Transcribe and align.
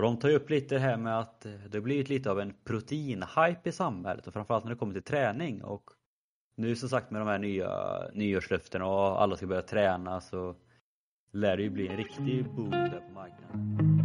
Och 0.00 0.06
de 0.06 0.16
tar 0.16 0.28
ju 0.28 0.34
upp 0.34 0.50
lite 0.50 0.74
det 0.74 0.80
här 0.80 0.96
med 0.96 1.18
att 1.18 1.46
eh, 1.46 1.52
det 1.52 1.78
har 1.78 1.82
blivit 1.82 2.08
lite 2.08 2.30
av 2.30 2.40
en 2.40 2.54
proteinhype 2.64 3.68
i 3.68 3.72
samhället 3.72 4.26
och 4.26 4.32
framförallt 4.32 4.64
när 4.64 4.70
det 4.70 4.78
kommer 4.78 4.92
till 4.92 5.02
träning 5.02 5.64
och 5.64 5.90
nu 6.56 6.76
som 6.76 6.88
sagt 6.88 7.10
med 7.10 7.20
de 7.20 7.28
här 7.28 7.38
nya 7.38 8.00
nyårslöftena 8.12 8.86
och 8.86 9.22
alla 9.22 9.36
ska 9.36 9.46
börja 9.46 9.62
träna 9.62 10.20
så 10.20 10.54
lär 11.32 11.56
det 11.56 11.62
ju 11.62 11.70
bli 11.70 11.88
en 11.88 11.96
riktig 11.96 12.44
boom 12.44 12.70
där 12.70 13.02
på 13.08 13.14
marknaden. 13.14 13.99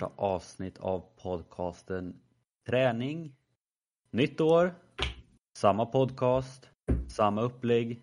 Första 0.00 0.22
avsnitt 0.22 0.78
av 0.78 1.04
podcasten 1.16 2.20
Träning. 2.66 3.36
Nytt 4.10 4.40
år, 4.40 4.74
samma 5.58 5.86
podcast, 5.86 6.68
samma 7.08 7.42
upplägg, 7.42 8.02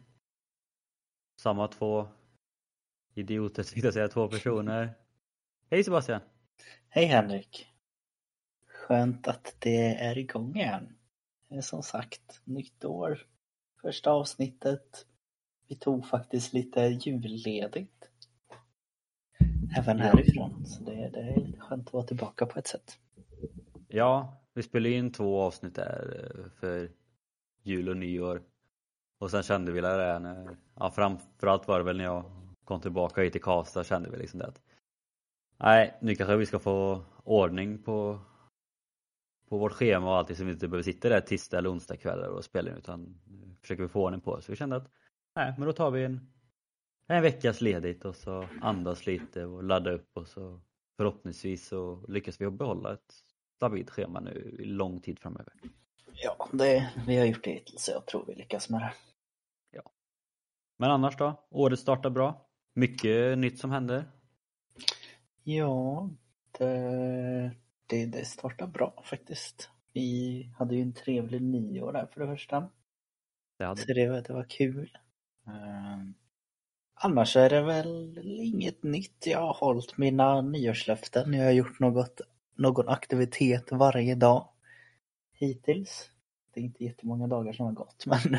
samma 1.41 1.68
två 1.68 2.07
idioter, 3.13 3.63
tänkte 3.63 3.88
jag 3.88 3.94
säga, 3.94 4.07
två 4.07 4.27
personer. 4.27 4.94
Hej 5.70 5.84
Sebastian! 5.84 6.21
Hej 6.90 7.05
Henrik! 7.05 7.68
Skönt 8.68 9.27
att 9.27 9.55
det 9.59 9.95
är 9.95 10.18
igång 10.18 10.55
igen. 10.55 10.95
Som 11.62 11.84
sagt, 11.84 12.41
nytt 12.43 12.85
år, 12.85 13.27
första 13.82 14.12
avsnittet. 14.12 15.05
Vi 15.68 15.76
tog 15.76 16.07
faktiskt 16.07 16.54
lite 16.54 16.82
julledigt. 16.82 17.96
Även 19.76 19.99
härifrån, 19.99 20.66
så 20.66 20.84
det, 20.84 21.09
det 21.13 21.20
är 21.20 21.39
lite 21.39 21.59
skönt 21.59 21.88
att 21.88 21.94
vara 21.94 22.03
tillbaka 22.03 22.45
på 22.45 22.59
ett 22.59 22.67
sätt. 22.67 22.98
Ja, 23.88 24.41
vi 24.53 24.63
spelade 24.63 24.95
in 24.95 25.12
två 25.12 25.41
avsnitt 25.41 25.76
där 25.76 26.32
eh, 26.35 26.49
för 26.60 26.90
jul 27.63 27.90
och 27.90 27.98
nyår. 27.98 28.41
Och 29.20 29.32
sen 29.32 29.43
kände 29.43 29.71
vi 29.71 29.82
det 29.82 30.20
när, 30.20 30.57
ja 30.76 30.91
framförallt 30.91 31.68
var 31.68 31.77
det 31.77 31.85
väl 31.85 31.98
när 31.98 32.04
jag 32.04 32.23
kom 32.63 32.82
tillbaka 32.82 33.21
hit 33.21 33.32
till 33.32 33.41
Karlstad 33.41 33.84
kände 33.84 34.10
vi 34.10 34.18
liksom 34.18 34.40
det 34.40 34.48
att 34.48 34.62
Nej, 35.60 35.98
nu 36.01 36.15
kanske 36.15 36.35
vi 36.35 36.45
ska 36.45 36.60
få 36.60 37.01
ordning 37.23 37.84
på 37.84 38.20
på 39.49 39.57
vårt 39.57 39.71
schema 39.71 40.10
och 40.10 40.18
allting 40.18 40.35
så 40.35 40.43
vi 40.43 40.51
inte 40.51 40.68
behöver 40.68 40.84
sitta 40.84 41.10
där 41.10 41.21
tisdag 41.21 41.57
eller 41.57 41.71
onsdag 41.71 41.98
kvällar 41.98 42.27
och 42.27 42.43
spela 42.43 42.71
in 42.71 42.77
utan 42.77 43.20
försöker 43.62 43.84
vi 43.84 43.90
få 43.90 44.04
ordning 44.04 44.21
på. 44.21 44.41
Så 44.41 44.51
vi 44.51 44.55
kände 44.55 44.76
att 44.76 44.91
nej, 45.35 45.54
men 45.57 45.68
då 45.68 45.73
tar 45.73 45.91
vi 45.91 46.04
en, 46.04 46.34
en 47.08 47.22
veckas 47.22 47.62
ledigt 47.62 48.05
och 48.05 48.16
så 48.16 48.48
andas 48.62 49.05
lite 49.05 49.46
och 49.46 49.63
ladda 49.63 49.91
upp 49.91 50.10
och 50.13 50.27
så 50.27 50.62
förhoppningsvis 50.98 51.68
så 51.68 52.05
lyckas 52.08 52.41
vi 52.41 52.50
behålla 52.50 52.94
ett 52.94 53.13
stabilt 53.55 53.90
schema 53.90 54.20
nu 54.20 54.58
i 54.60 54.66
lång 54.66 55.00
tid 55.00 55.20
framöver. 55.20 55.54
Ja, 56.13 56.50
det, 56.52 56.91
vi 57.08 57.18
har 57.18 57.26
gjort 57.26 57.44
det 57.44 57.52
hittills 57.52 57.84
så 57.84 57.91
jag 57.91 58.05
tror 58.05 58.26
vi 58.28 58.35
lyckas 58.35 58.70
med 58.70 58.82
det. 58.82 58.94
Men 60.78 60.91
annars 60.91 61.18
då? 61.18 61.48
Året 61.50 61.80
startar 61.80 62.10
bra. 62.10 62.48
Mycket 62.74 63.38
nytt 63.38 63.60
som 63.60 63.72
händer. 63.72 64.06
Ja, 65.44 66.09
det, 66.58 67.52
det, 67.88 68.06
det 68.06 68.25
startar 68.25 68.68
bra 68.68 69.03
faktiskt. 69.06 69.69
Vi 69.94 70.44
hade 70.58 70.75
ju 70.75 70.81
en 70.81 70.94
trevlig 70.94 71.41
nyår 71.41 71.94
där 71.94 72.06
för 72.06 72.22
det 72.22 72.28
första. 72.28 72.69
Det 73.58 73.66
hade 73.66 73.81
Så 73.81 73.94
det 73.94 74.09
var, 74.09 74.22
det 74.22 74.34
var 74.34 74.50
kul. 74.50 74.97
Ehm, 75.47 76.13
annars 77.00 77.35
är 77.35 77.50
det 77.50 77.62
väl 77.62 78.19
inget 78.25 78.84
nytt. 78.84 79.28
Jag 79.28 79.40
har 79.40 79.53
hållit 79.53 79.97
mina 79.97 80.41
nyårslöften. 80.41 81.34
Jag 81.34 81.45
har 81.45 81.51
gjort 81.51 81.79
något, 81.79 82.22
någon 82.56 82.89
aktivitet 82.89 83.72
varje 83.72 84.16
dag 84.16 84.47
hittills. 85.34 86.09
Det 86.53 86.59
är 86.59 86.63
inte 86.63 86.84
jättemånga 86.84 87.28
dagar 87.28 87.53
som 87.53 87.66
har 87.66 87.73
gått 87.73 88.06
men, 88.06 88.38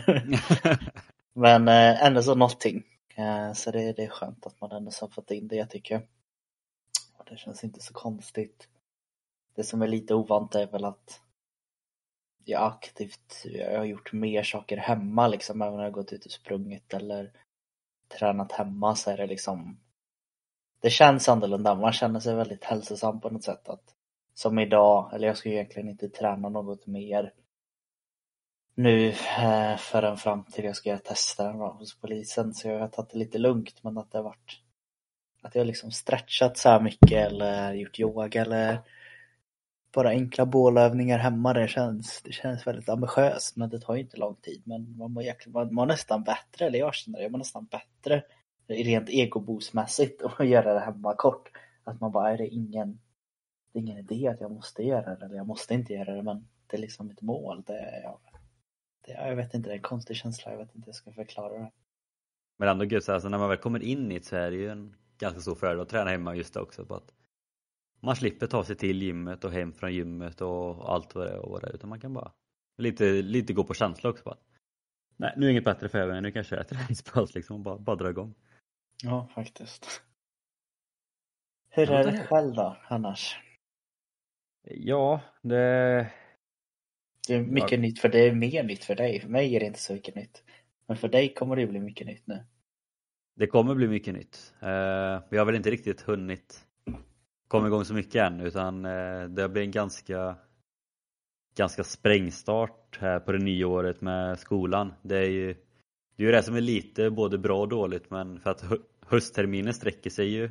men 1.67 1.69
eh, 1.69 2.05
ändå 2.06 2.22
så 2.22 2.34
någonting. 2.34 2.84
Eh, 3.15 3.53
Så 3.53 3.71
det, 3.71 3.93
det 3.93 4.05
är 4.05 4.09
skönt 4.09 4.47
att 4.47 4.60
man 4.60 4.72
ändå 4.72 4.91
har 5.00 5.09
fått 5.09 5.31
in 5.31 5.49
det 5.49 5.56
jag 5.56 5.71
tycker. 5.71 6.06
Och 7.19 7.25
det 7.31 7.37
känns 7.37 7.65
inte 7.65 7.81
så 7.81 7.93
konstigt. 7.94 8.69
Det 9.54 9.65
som 9.65 9.83
är 9.83 9.88
lite 9.88 10.15
ovant 10.15 10.54
är 10.54 10.66
väl 10.66 10.84
att 10.84 11.21
jag 12.44 12.62
aktivt 12.66 13.44
jag 13.44 13.78
har 13.78 13.84
gjort 13.84 14.12
mer 14.12 14.43
saker 14.43 14.77
hemma 14.77 15.28
liksom. 15.28 15.62
Även 15.62 15.77
när 15.77 15.84
jag 15.84 15.93
gått 15.93 16.12
ut 16.12 16.27
och 16.27 16.33
sprungit 16.33 16.94
eller 16.94 17.33
tränat 18.09 18.53
hemma 18.53 18.97
så 18.97 19.11
är 19.11 19.17
det 19.17 19.27
liksom 19.27 19.81
Det 20.81 20.91
känns 20.91 21.29
annorlunda. 21.29 21.75
Man 21.75 21.93
känner 21.93 22.21
sig 22.21 22.35
väldigt 22.35 22.65
hälsosam 22.65 23.21
på 23.21 23.31
något 23.31 23.45
sätt. 23.45 23.69
Att, 23.69 23.95
som 24.35 24.59
idag, 24.59 25.11
eller 25.15 25.27
jag 25.27 25.37
ska 25.37 25.49
ju 25.49 25.55
egentligen 25.55 25.89
inte 25.89 26.09
träna 26.09 26.49
något 26.49 26.87
mer 26.87 27.33
nu 28.75 29.09
eh, 29.39 29.77
förrän 29.77 30.17
fram 30.17 30.45
till 30.45 30.65
jag 30.65 30.77
ska 30.77 30.89
göra 30.89 30.99
testen 30.99 31.55
hos 31.55 32.01
polisen. 32.01 32.55
Så 32.55 32.69
jag 32.69 32.81
har 32.81 32.89
tagit 32.89 33.11
det 33.11 33.19
lite 33.19 33.39
lugnt 33.39 33.85
men 33.85 33.99
att 33.99 34.11
det 34.13 34.19
har 34.19 34.23
varit 34.23 34.61
att 35.43 35.55
jag 35.55 35.67
liksom 35.67 35.91
stretchat 35.91 36.59
så 36.59 36.69
här 36.69 36.81
mycket 36.81 37.27
eller 37.27 37.73
gjort 37.73 38.01
yoga 38.01 38.43
eller 38.43 38.79
bara 39.93 40.09
enkla 40.09 40.47
bålövningar 40.47 41.19
hemma. 41.19 41.53
Det 41.53 41.69
känns, 41.69 42.22
det 42.25 42.32
känns 42.32 42.66
väldigt 42.66 42.88
ambitiöst 42.88 43.56
men 43.56 43.71
det 43.71 43.81
tar 43.81 43.94
ju 43.94 44.00
inte 44.00 44.16
lång 44.16 44.34
tid. 44.34 44.62
Men 44.65 44.97
man 44.97 45.12
mår, 45.12 45.22
jäkla, 45.22 45.53
man 45.53 45.75
mår 45.75 45.87
nästan 45.87 46.22
bättre, 46.22 46.66
eller 46.66 46.78
jag 46.78 46.94
känner 46.94 47.19
det, 47.19 47.22
jag 47.22 47.32
mår 47.32 47.38
nästan 47.38 47.65
bättre 47.65 48.22
rent 48.69 49.09
egoboostmässigt 49.09 50.22
att 50.22 50.48
göra 50.48 50.75
det 50.75 50.81
hemma 50.81 51.15
kort. 51.15 51.50
Att 51.84 52.00
man 52.00 52.12
bara, 52.12 52.31
är 52.32 52.38
det 52.38 52.48
ingen, 52.48 53.00
det 53.72 53.78
är 53.78 53.82
ingen 53.82 53.98
idé 53.98 54.28
att 54.28 54.41
jag 54.41 54.53
måste 54.53 54.82
göra 54.82 55.15
det 55.15 55.25
eller 55.25 55.37
jag 55.37 55.47
måste 55.47 55.75
inte 55.75 55.93
göra 55.93 56.15
det 56.15 56.22
men 56.22 56.48
det 56.66 56.77
är 56.77 56.81
liksom 56.81 57.10
ett 57.10 57.22
mål. 57.22 57.62
Det, 57.66 58.00
jag, 58.03 58.19
det, 59.06 59.12
jag 59.12 59.37
vet 59.37 59.54
inte, 59.54 59.69
det 59.69 59.72
är 59.72 59.77
en 59.77 59.82
konstig 59.82 60.16
känsla, 60.16 60.50
jag 60.50 60.59
vet 60.59 60.75
inte 60.75 60.87
hur 60.87 60.88
jag 60.88 60.94
ska 60.94 61.12
förklara 61.12 61.59
det. 61.59 61.71
Men 62.59 62.69
ändå 62.69 62.84
gud, 62.84 63.04
så 63.04 63.12
alltså, 63.12 63.28
när 63.28 63.38
man 63.38 63.48
väl 63.48 63.59
kommer 63.59 63.82
in 63.82 64.12
i 64.12 64.19
det 64.19 64.25
så 64.25 64.37
är 64.37 64.50
det 64.50 64.56
ju 64.56 64.71
en 64.71 64.97
ganska 65.19 65.41
stor 65.41 65.54
fördel 65.54 65.81
att 65.81 65.88
träna 65.88 66.10
hemma 66.10 66.34
just 66.34 66.54
det 66.54 66.60
också. 66.60 66.84
På 66.84 66.94
att 66.94 67.12
man 68.00 68.16
slipper 68.16 68.47
ta 68.47 68.64
sig 68.64 68.76
till 68.76 69.03
gymmet 69.03 69.44
och 69.44 69.53
hem 69.53 69.72
från 69.72 69.94
gymmet 69.94 70.41
och 70.41 70.92
allt 70.92 71.14
vad 71.14 71.26
det 71.26 71.31
är 71.32 71.38
och 71.38 71.50
vad 71.50 71.60
det 71.62 71.66
är, 71.69 71.75
utan 71.75 71.91
man 71.91 72.00
kan 72.00 72.14
bara 72.14 72.32
lite, 72.78 73.22
lite 73.22 73.53
gå 73.53 73.64
på 73.64 73.75
känsla 73.75 74.10
också. 74.10 74.28
Att, 74.31 74.42
nej, 75.16 75.34
nu 75.36 75.47
är 75.47 75.50
inget 75.50 75.64
bättre 75.64 75.88
för 75.88 76.09
mig, 76.09 76.20
nu 76.20 76.31
kanske 76.32 76.54
det 76.56 76.72
är 76.72 76.91
ett 76.92 77.34
liksom 77.34 77.56
och 77.56 77.62
bara, 77.62 77.78
bara 77.78 77.97
dra 77.97 78.10
igång. 78.10 78.34
Ja, 79.03 79.28
faktiskt. 79.34 80.03
Hur 81.70 81.86
Ja, 81.86 81.98
är 81.98 82.12
det- 82.12 82.26
själv 82.26 82.54
då, 82.54 82.76
annars? 82.88 83.36
Ja, 84.70 85.20
det... 85.42 86.10
Det 87.28 87.34
är 87.34 87.42
mycket 87.42 87.80
nytt 87.80 87.98
för 88.00 88.09
det 88.09 88.19
är 88.28 88.34
mer 88.34 88.62
nytt 88.62 88.84
för 88.84 88.94
dig. 88.94 89.20
För 89.20 89.28
mig 89.28 89.56
är 89.56 89.60
det 89.60 89.66
inte 89.66 89.78
så 89.80 89.92
mycket 89.92 90.15
nytt. 90.15 90.44
Men 90.86 90.97
för 90.97 91.09
dig 91.09 91.34
kommer 91.34 91.56
det 91.56 91.66
bli 91.66 91.80
mycket 91.80 92.06
nytt 92.06 92.26
nu. 92.26 92.44
Det 93.34 93.47
kommer 93.47 93.75
bli 93.75 93.88
mycket 93.88 94.15
nytt. 94.15 94.54
Eh, 94.60 95.22
vi 95.30 95.38
har 95.38 95.44
väl 95.44 95.54
inte 95.54 95.70
riktigt 95.70 96.00
hunnit 96.00 96.68
komma 97.48 97.66
igång 97.66 97.84
så 97.84 97.94
mycket 97.94 98.14
än 98.14 98.41
utan 98.41 98.84
eh, 98.84 99.25
det 99.25 99.48
blir 99.48 99.62
en 99.62 99.70
ganska 99.70 100.36
ganska 101.56 101.84
sprängstart 101.84 102.98
här 103.00 103.20
på 103.20 103.32
det 103.32 103.38
nya 103.38 103.66
året 103.66 104.00
med 104.00 104.38
skolan. 104.38 104.94
Det 105.03 105.19
är 105.19 105.31
ju 105.31 105.54
det, 106.16 106.22
är 106.22 106.26
ju 106.26 106.32
det 106.32 106.42
som 106.42 106.56
är 106.56 106.60
lite 106.60 107.10
både 107.10 107.38
bra 107.38 107.60
och 107.60 107.69
dåligt 107.69 108.10
men 108.10 108.41
för 108.41 108.50
att 108.50 108.60
hö- 108.60 108.82
höstterminen 109.06 109.75
sträcker 109.75 110.10
sig 110.10 110.28
ju 110.28 110.50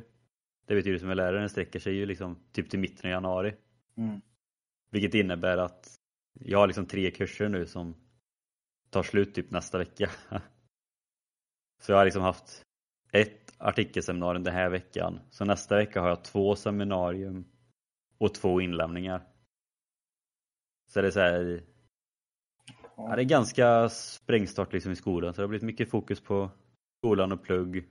det 0.68 0.74
ju 0.74 0.82
du 0.82 0.98
som 0.98 1.10
är 1.10 1.14
lärare, 1.14 1.40
den 1.40 1.48
sträcker 1.48 1.78
sig 1.78 1.94
ju 1.94 2.06
liksom 2.06 2.38
typ 2.52 2.70
till 2.70 2.78
mitten 2.78 3.06
av 3.06 3.10
januari. 3.10 3.54
Mm. 3.96 4.20
Vilket 4.90 5.14
innebär 5.14 5.58
att 5.58 5.98
jag 6.32 6.58
har 6.58 6.66
liksom 6.66 6.86
tre 6.86 7.10
kurser 7.10 7.48
nu 7.48 7.66
som 7.66 7.94
tar 8.90 9.02
slut 9.02 9.34
typ 9.34 9.50
nästa 9.50 9.78
vecka. 9.78 10.10
Så 11.80 11.92
jag 11.92 11.96
har 11.96 12.04
liksom 12.04 12.22
haft 12.22 12.62
ett 13.12 13.54
artikelseminarium 13.58 14.44
den 14.44 14.54
här 14.54 14.68
veckan. 14.70 15.20
Så 15.30 15.44
nästa 15.44 15.76
vecka 15.76 16.00
har 16.00 16.08
jag 16.08 16.24
två 16.24 16.56
seminarium 16.56 17.44
och 18.18 18.34
två 18.34 18.60
inlämningar. 18.60 19.22
Så 20.88 21.00
det 21.00 21.06
är 21.06 21.10
så 21.10 21.20
här, 21.20 21.62
ja, 22.96 23.16
det 23.16 23.22
är 23.22 23.24
ganska 23.24 23.88
sprängstart 23.88 24.72
liksom 24.72 24.92
i 24.92 24.96
skolan. 24.96 25.34
Så 25.34 25.40
det 25.40 25.42
har 25.44 25.48
blivit 25.48 25.66
mycket 25.66 25.90
fokus 25.90 26.20
på 26.20 26.50
skolan 26.98 27.32
och 27.32 27.42
plugg. 27.42 27.88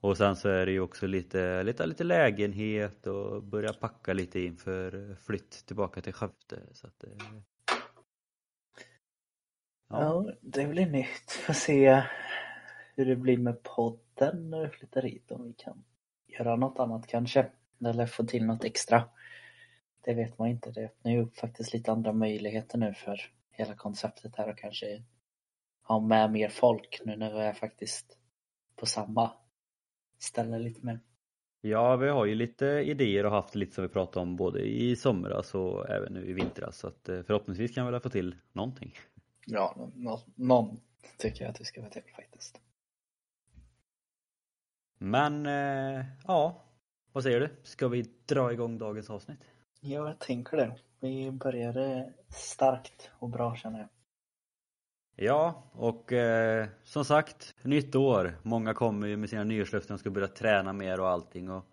Och 0.00 0.16
sen 0.16 0.36
så 0.36 0.48
är 0.48 0.66
det 0.66 0.72
ju 0.72 0.80
också 0.80 1.06
lite, 1.06 1.62
lite, 1.62 1.86
lite 1.86 2.04
lägenhet 2.04 3.06
och 3.06 3.42
börja 3.42 3.72
packa 3.72 4.12
lite 4.12 4.40
inför 4.40 5.14
flytt 5.14 5.50
tillbaka 5.66 6.00
till 6.00 6.12
Skövde. 6.12 6.60
Så 6.72 6.86
att, 6.86 6.98
det- 6.98 7.18
Ja. 9.88 10.32
det 10.40 10.66
blir 10.66 10.86
nytt. 10.86 11.30
Får 11.30 11.52
se 11.52 12.02
hur 12.96 13.06
det 13.06 13.16
blir 13.16 13.38
med 13.38 13.62
podden 13.62 14.50
när 14.50 14.62
du 14.62 14.70
flyttar 14.70 15.02
hit. 15.02 15.30
Om 15.30 15.44
vi 15.44 15.52
kan 15.52 15.84
göra 16.26 16.56
något 16.56 16.78
annat 16.78 17.06
kanske. 17.06 17.46
Eller 17.84 18.06
få 18.06 18.24
till 18.24 18.46
något 18.46 18.64
extra. 18.64 19.04
Det 20.04 20.14
vet 20.14 20.38
man 20.38 20.48
inte. 20.48 20.70
Det 20.70 20.84
öppnar 20.84 21.12
ju 21.12 21.22
upp 21.22 21.36
faktiskt 21.36 21.72
lite 21.72 21.92
andra 21.92 22.12
möjligheter 22.12 22.78
nu 22.78 22.94
för 22.94 23.20
hela 23.50 23.74
konceptet 23.74 24.36
här 24.36 24.48
och 24.50 24.58
kanske 24.58 25.02
ha 25.82 26.00
med 26.00 26.32
mer 26.32 26.48
folk 26.48 27.00
nu 27.04 27.16
när 27.16 27.32
vi 27.32 27.38
är 27.40 27.52
faktiskt 27.52 28.18
på 28.76 28.86
samma 28.86 29.32
ställe 30.18 30.58
lite 30.58 30.86
mer. 30.86 31.00
Ja, 31.60 31.96
vi 31.96 32.08
har 32.08 32.24
ju 32.24 32.34
lite 32.34 32.66
idéer 32.66 33.26
och 33.26 33.32
haft 33.32 33.54
lite 33.54 33.74
som 33.74 33.82
vi 33.82 33.88
pratade 33.88 34.22
om 34.22 34.36
både 34.36 34.60
i 34.60 34.96
somras 34.96 35.54
och 35.54 35.90
även 35.90 36.12
nu 36.12 36.26
i 36.30 36.32
vintras 36.32 36.78
så 36.78 36.88
att 36.88 37.08
eh, 37.08 37.22
förhoppningsvis 37.22 37.74
kan 37.74 37.86
vi 37.86 37.92
väl 37.92 38.00
få 38.00 38.10
till 38.10 38.36
någonting. 38.52 38.94
Ja, 39.46 39.90
nå- 39.94 40.22
någon 40.34 40.80
tycker 41.18 41.44
jag 41.44 41.50
att 41.50 41.60
vi 41.60 41.64
ska 41.64 41.82
få 41.82 41.90
till 41.90 42.02
faktiskt. 42.16 42.60
Men 45.04 45.46
eh, 45.46 46.04
ja, 46.26 46.64
vad 47.12 47.22
säger 47.22 47.40
du? 47.40 47.48
Ska 47.62 47.88
vi 47.88 48.04
dra 48.26 48.52
igång 48.52 48.78
dagens 48.78 49.10
avsnitt? 49.10 49.40
Ja, 49.80 50.08
jag 50.08 50.18
tänker 50.18 50.56
det. 50.56 50.76
Vi 51.00 51.30
började 51.30 52.12
starkt 52.28 53.10
och 53.18 53.28
bra 53.28 53.56
känner 53.56 53.78
jag. 53.78 53.88
Ja, 55.16 55.62
och 55.72 56.12
eh, 56.12 56.68
som 56.84 57.04
sagt, 57.04 57.54
nytt 57.62 57.94
år. 57.94 58.38
Många 58.42 58.74
kommer 58.74 59.06
ju 59.06 59.16
med 59.16 59.30
sina 59.30 59.44
nyårslöften 59.44 59.94
och 59.94 60.00
ska 60.00 60.10
börja 60.10 60.28
träna 60.28 60.72
mer 60.72 61.00
och 61.00 61.08
allting 61.08 61.50
och 61.50 61.64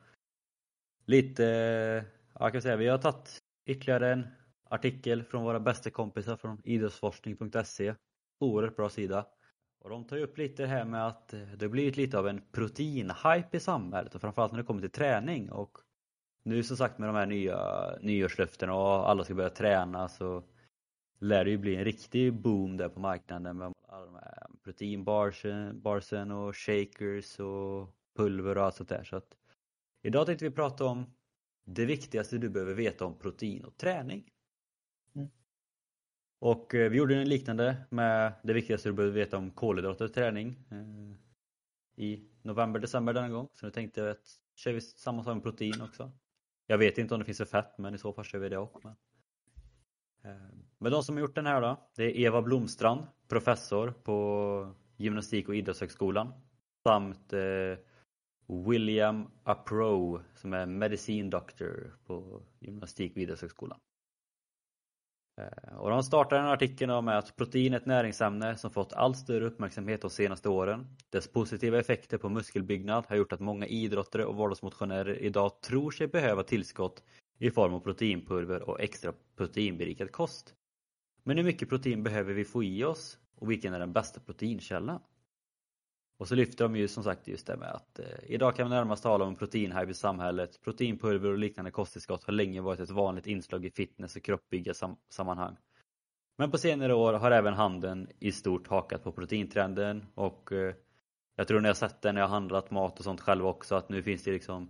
lite, 1.05 1.45
eh, 1.45 2.03
ja, 2.33 2.39
jag 2.39 2.51
kan 2.51 2.61
säga, 2.61 2.75
vi 2.75 2.87
har 2.87 2.97
tagit 2.97 3.39
ytterligare 3.65 4.11
en 4.11 4.27
artikel 4.69 5.23
från 5.23 5.43
våra 5.43 5.59
bästa 5.59 5.89
kompisar 5.89 6.35
från 6.35 6.61
idrottsforskning.se. 6.63 7.95
Oerhört 8.39 8.75
bra 8.75 8.89
sida. 8.89 9.25
Och 9.81 9.89
de 9.89 10.03
tar 10.03 10.17
ju 10.17 10.23
upp 10.23 10.37
lite 10.37 10.63
det 10.63 10.67
här 10.67 10.85
med 10.85 11.07
att 11.07 11.33
eh, 11.33 11.39
det 11.57 11.65
har 11.65 11.69
blivit 11.69 11.97
lite 11.97 12.19
av 12.19 12.27
en 12.27 12.41
proteinhype 12.51 13.57
i 13.57 13.59
samhället 13.59 14.15
och 14.15 14.21
framförallt 14.21 14.51
när 14.51 14.59
det 14.59 14.65
kommer 14.65 14.81
till 14.81 14.89
träning 14.89 15.51
och 15.51 15.77
nu 16.43 16.63
som 16.63 16.77
sagt 16.77 16.97
med 16.97 17.09
de 17.09 17.15
här 17.15 17.25
nya 17.25 17.89
nyårslöftena 18.01 18.73
och 18.73 19.09
alla 19.09 19.23
ska 19.23 19.33
börja 19.33 19.49
träna 19.49 20.07
så 20.07 20.43
lär 21.19 21.45
det 21.45 21.51
ju 21.51 21.57
bli 21.57 21.75
en 21.75 21.83
riktig 21.83 22.33
boom 22.33 22.77
där 22.77 22.89
på 22.89 22.99
marknaden 22.99 23.57
med 23.57 23.73
alla 23.87 24.05
de 24.05 24.15
här 24.15 24.47
proteinbarsen 24.63 26.31
och 26.31 26.55
shakers 26.55 27.39
och 27.39 27.95
pulver 28.17 28.57
och 28.57 28.63
allt 28.63 28.75
sånt 28.75 28.89
där. 28.89 29.03
Så 29.03 29.15
att 29.15 29.37
idag 30.01 30.25
tänkte 30.25 30.45
vi 30.45 30.51
prata 30.51 30.85
om 30.85 31.05
det 31.65 31.85
viktigaste 31.85 32.37
du 32.37 32.49
behöver 32.49 32.73
veta 32.73 33.05
om 33.05 33.17
protein 33.17 33.65
och 33.65 33.77
träning. 33.77 34.31
Och 36.41 36.75
eh, 36.75 36.89
vi 36.89 36.97
gjorde 36.97 37.15
en 37.15 37.29
liknande 37.29 37.77
med 37.89 38.33
det 38.43 38.53
viktigaste 38.53 38.89
du 38.89 38.93
behöver 38.93 39.15
veta 39.15 39.37
om 39.37 39.51
kolhydrater 39.51 40.05
och 40.05 40.13
träning 40.13 40.59
eh, 40.71 42.03
i 42.05 42.29
november, 42.41 42.79
december 42.79 43.13
denna 43.13 43.29
gång. 43.29 43.49
Så 43.53 43.65
nu 43.65 43.71
tänkte 43.71 44.01
jag 44.01 44.09
att 44.09 44.27
kör 44.55 44.73
vi 44.73 44.81
samma 44.81 45.23
sak 45.23 45.33
med 45.35 45.43
protein 45.43 45.81
också. 45.81 46.11
Jag 46.67 46.77
vet 46.77 46.97
inte 46.97 47.13
om 47.13 47.19
det 47.19 47.25
finns 47.25 47.37
för 47.37 47.45
fett 47.45 47.77
men 47.77 47.95
i 47.95 47.97
så 47.97 48.13
fall 48.13 48.25
kör 48.25 48.39
vi 48.39 48.49
det 48.49 48.57
också. 48.57 48.79
Men... 48.83 48.95
Eh, 50.31 50.41
men 50.77 50.91
de 50.91 51.03
som 51.03 51.15
har 51.15 51.21
gjort 51.21 51.35
den 51.35 51.45
här 51.45 51.61
då, 51.61 51.89
det 51.95 52.03
är 52.03 52.25
Eva 52.25 52.41
Blomstrand, 52.41 53.07
professor 53.27 53.91
på 53.91 54.75
Gymnastik 54.97 55.49
och 55.49 55.55
idrottshögskolan. 55.55 56.33
Samt 56.87 57.33
eh, 57.33 57.77
William 58.67 59.31
Apro 59.43 60.21
som 60.35 60.53
är 60.53 60.65
medicin 60.65 61.29
doctor 61.29 61.97
på 62.05 62.41
Gymnastik 62.59 63.11
och 63.11 63.21
idrottshögskolan. 63.21 63.79
Eh, 65.41 65.77
och 65.77 65.89
de 65.89 66.03
startar 66.03 66.37
den 66.37 66.45
artikeln 66.45 67.05
med 67.05 67.17
att 67.17 67.35
protein 67.35 67.73
är 67.73 67.77
ett 67.77 67.85
näringsämne 67.85 68.57
som 68.57 68.71
fått 68.71 68.93
allt 68.93 69.17
större 69.17 69.45
uppmärksamhet 69.45 70.01
de 70.01 70.09
senaste 70.09 70.49
åren. 70.49 70.87
Dess 71.09 71.27
positiva 71.27 71.79
effekter 71.79 72.17
på 72.17 72.29
muskelbyggnad 72.29 73.05
har 73.07 73.15
gjort 73.15 73.33
att 73.33 73.39
många 73.39 73.65
idrottare 73.65 74.25
och 74.25 74.35
vardagsmotionärer 74.35 75.19
idag 75.23 75.61
tror 75.61 75.91
sig 75.91 76.07
behöva 76.07 76.43
tillskott 76.43 77.03
i 77.37 77.51
form 77.51 77.73
av 77.73 77.79
proteinpulver 77.79 78.69
och 78.69 78.81
extra 78.81 79.13
proteinberikad 79.37 80.11
kost. 80.11 80.53
Men 81.23 81.37
hur 81.37 81.43
mycket 81.43 81.69
protein 81.69 82.03
behöver 82.03 82.33
vi 82.33 82.45
få 82.45 82.63
i 82.63 82.83
oss 82.83 83.17
och 83.35 83.51
vilken 83.51 83.73
är 83.73 83.79
den 83.79 83.93
bästa 83.93 84.19
proteinkällan? 84.19 84.99
Och 86.21 86.27
så 86.27 86.35
lyfter 86.35 86.65
de 86.65 86.75
ju 86.75 86.87
som 86.87 87.03
sagt 87.03 87.27
just 87.27 87.47
det 87.47 87.57
med 87.57 87.71
att 87.71 87.99
eh, 87.99 88.05
idag 88.23 88.55
kan 88.55 88.69
vi 88.69 88.75
närmast 88.75 89.03
tala 89.03 89.25
om 89.25 89.35
proteinhype 89.35 89.91
i 89.91 89.93
samhället. 89.93 90.61
Proteinpulver 90.63 91.29
och 91.29 91.37
liknande 91.37 91.71
kosttillskott 91.71 92.23
har 92.23 92.33
länge 92.33 92.61
varit 92.61 92.79
ett 92.79 92.89
vanligt 92.89 93.27
inslag 93.27 93.65
i 93.65 93.71
fitness 93.71 94.15
och 94.15 94.23
kroppsbyggarsammanhang. 94.23 95.57
Men 96.37 96.51
på 96.51 96.57
senare 96.57 96.93
år 96.93 97.13
har 97.13 97.31
även 97.31 97.53
handeln 97.53 98.07
i 98.19 98.31
stort 98.31 98.67
hakat 98.67 99.03
på 99.03 99.11
proteintrenden 99.11 100.05
och 100.15 100.51
eh, 100.51 100.73
jag 101.35 101.47
tror 101.47 101.59
ni 101.61 101.67
har 101.67 101.73
sett 101.73 102.01
det 102.01 102.11
när 102.11 102.21
jag 102.21 102.27
har 102.27 102.35
handlat 102.35 102.71
mat 102.71 102.99
och 102.99 103.03
sånt 103.03 103.21
själv 103.21 103.45
också 103.45 103.75
att 103.75 103.89
nu 103.89 104.03
finns 104.03 104.23
det 104.23 104.31
liksom 104.31 104.69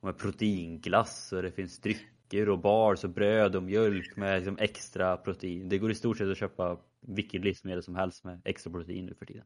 med 0.00 0.18
proteinglass 0.18 1.32
och 1.32 1.42
det 1.42 1.52
finns 1.52 1.80
drycker 1.80 2.48
och 2.48 2.58
bars 2.58 3.04
och 3.04 3.10
bröd 3.10 3.56
och 3.56 3.62
mjölk 3.62 4.16
med 4.16 4.36
liksom 4.36 4.58
extra 4.58 5.16
protein. 5.16 5.68
Det 5.68 5.78
går 5.78 5.90
i 5.90 5.94
stort 5.94 6.18
sett 6.18 6.28
att 6.28 6.38
köpa 6.38 6.78
vilket 7.00 7.44
livsmedel 7.44 7.82
som 7.82 7.96
helst 7.96 8.24
med 8.24 8.40
extra 8.44 8.72
protein 8.72 9.06
nu 9.06 9.14
för 9.14 9.26
tiden. 9.26 9.44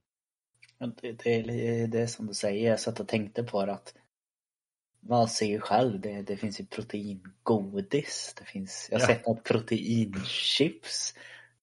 Det, 1.00 1.26
är 1.26 1.86
det 1.86 2.08
som 2.08 2.26
du 2.26 2.34
säger, 2.34 2.70
jag 2.70 2.80
satt 2.80 3.00
och 3.00 3.08
tänkte 3.08 3.42
på 3.42 3.66
det 3.66 3.72
att 3.72 3.94
man 5.00 5.28
ser 5.28 5.46
ju 5.46 5.60
själv, 5.60 6.00
det, 6.00 6.22
det 6.22 6.36
finns 6.36 6.60
ju 6.60 6.66
proteingodis, 6.66 8.34
det 8.38 8.44
finns, 8.44 8.88
jag 8.90 8.98
har 8.98 9.02
Ja. 9.02 9.06
sett 9.06 9.26
något 9.26 9.44
proteinchips. 9.44 11.14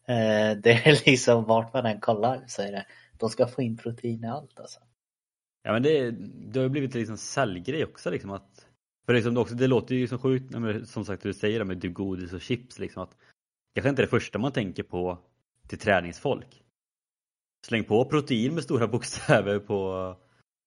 Eh, 0.05 0.57
det 0.57 0.71
är 0.71 1.05
liksom 1.05 1.43
vart 1.43 1.73
man 1.73 1.85
än 1.85 1.99
kollar 1.99 2.43
så 2.47 2.61
är 2.61 2.71
det, 2.71 2.85
de 3.17 3.29
ska 3.29 3.47
få 3.47 3.61
in 3.61 3.77
protein 3.77 4.23
i 4.23 4.27
allt 4.27 4.59
alltså. 4.59 4.79
Ja 5.63 5.73
men 5.73 5.83
det, 5.83 6.11
det 6.51 6.59
har 6.59 6.63
ju 6.63 6.69
blivit 6.69 6.93
liksom 6.93 7.17
säljgrej 7.17 7.85
också 7.85 8.11
liksom 8.11 8.31
att 8.31 8.67
För 9.05 9.13
liksom 9.13 9.33
det, 9.33 9.39
också, 9.39 9.55
det 9.55 9.67
låter 9.67 9.95
ju 9.95 10.07
som 10.07 10.19
sjukt, 10.19 10.55
som 10.89 11.05
sagt 11.05 11.23
du 11.23 11.33
säger 11.33 11.59
det 11.59 11.65
med 11.65 11.81
typ 11.81 11.93
godis 11.93 12.33
och 12.33 12.41
chips 12.41 12.79
liksom 12.79 13.03
att 13.03 13.17
Kanske 13.75 13.89
inte 13.89 14.01
det 14.01 14.07
första 14.07 14.39
man 14.39 14.51
tänker 14.51 14.83
på 14.83 15.17
till 15.67 15.79
träningsfolk 15.79 16.62
Släng 17.65 17.83
på 17.83 18.05
protein 18.05 18.53
med 18.53 18.63
stora 18.63 18.87
bokstäver 18.93 19.59
på, 19.59 20.15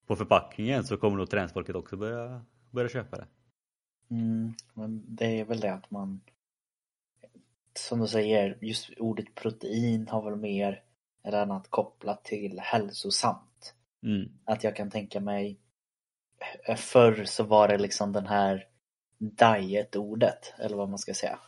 på 0.06 0.16
förpackningen 0.16 0.84
så 0.84 0.96
kommer 0.96 1.16
nog 1.16 1.30
träningsfolket 1.30 1.76
också 1.76 1.96
börja, 1.96 2.44
börja 2.70 2.88
köpa 2.88 3.16
det. 3.16 3.26
Mm, 4.10 4.54
men 4.74 5.04
det 5.08 5.40
är 5.40 5.44
väl 5.44 5.60
det 5.60 5.74
att 5.74 5.90
man 5.90 6.20
som 7.74 8.00
du 8.00 8.06
säger, 8.06 8.58
just 8.60 8.90
ordet 8.98 9.34
protein 9.34 10.08
har 10.08 10.30
väl 10.30 10.36
mer 10.36 10.82
ett 11.24 11.34
annat 11.34 11.70
kopplat 11.70 12.24
till 12.24 12.60
hälsosamt. 12.60 13.74
Mm. 14.02 14.28
Att 14.44 14.64
jag 14.64 14.76
kan 14.76 14.90
tänka 14.90 15.20
mig 15.20 15.58
Förr 16.76 17.24
så 17.24 17.44
var 17.44 17.68
det 17.68 17.78
liksom 17.78 18.12
den 18.12 18.26
här 18.26 18.66
diet-ordet, 19.18 20.54
eller 20.58 20.76
vad 20.76 20.88
man 20.88 20.98
ska 20.98 21.14
säga. 21.14 21.38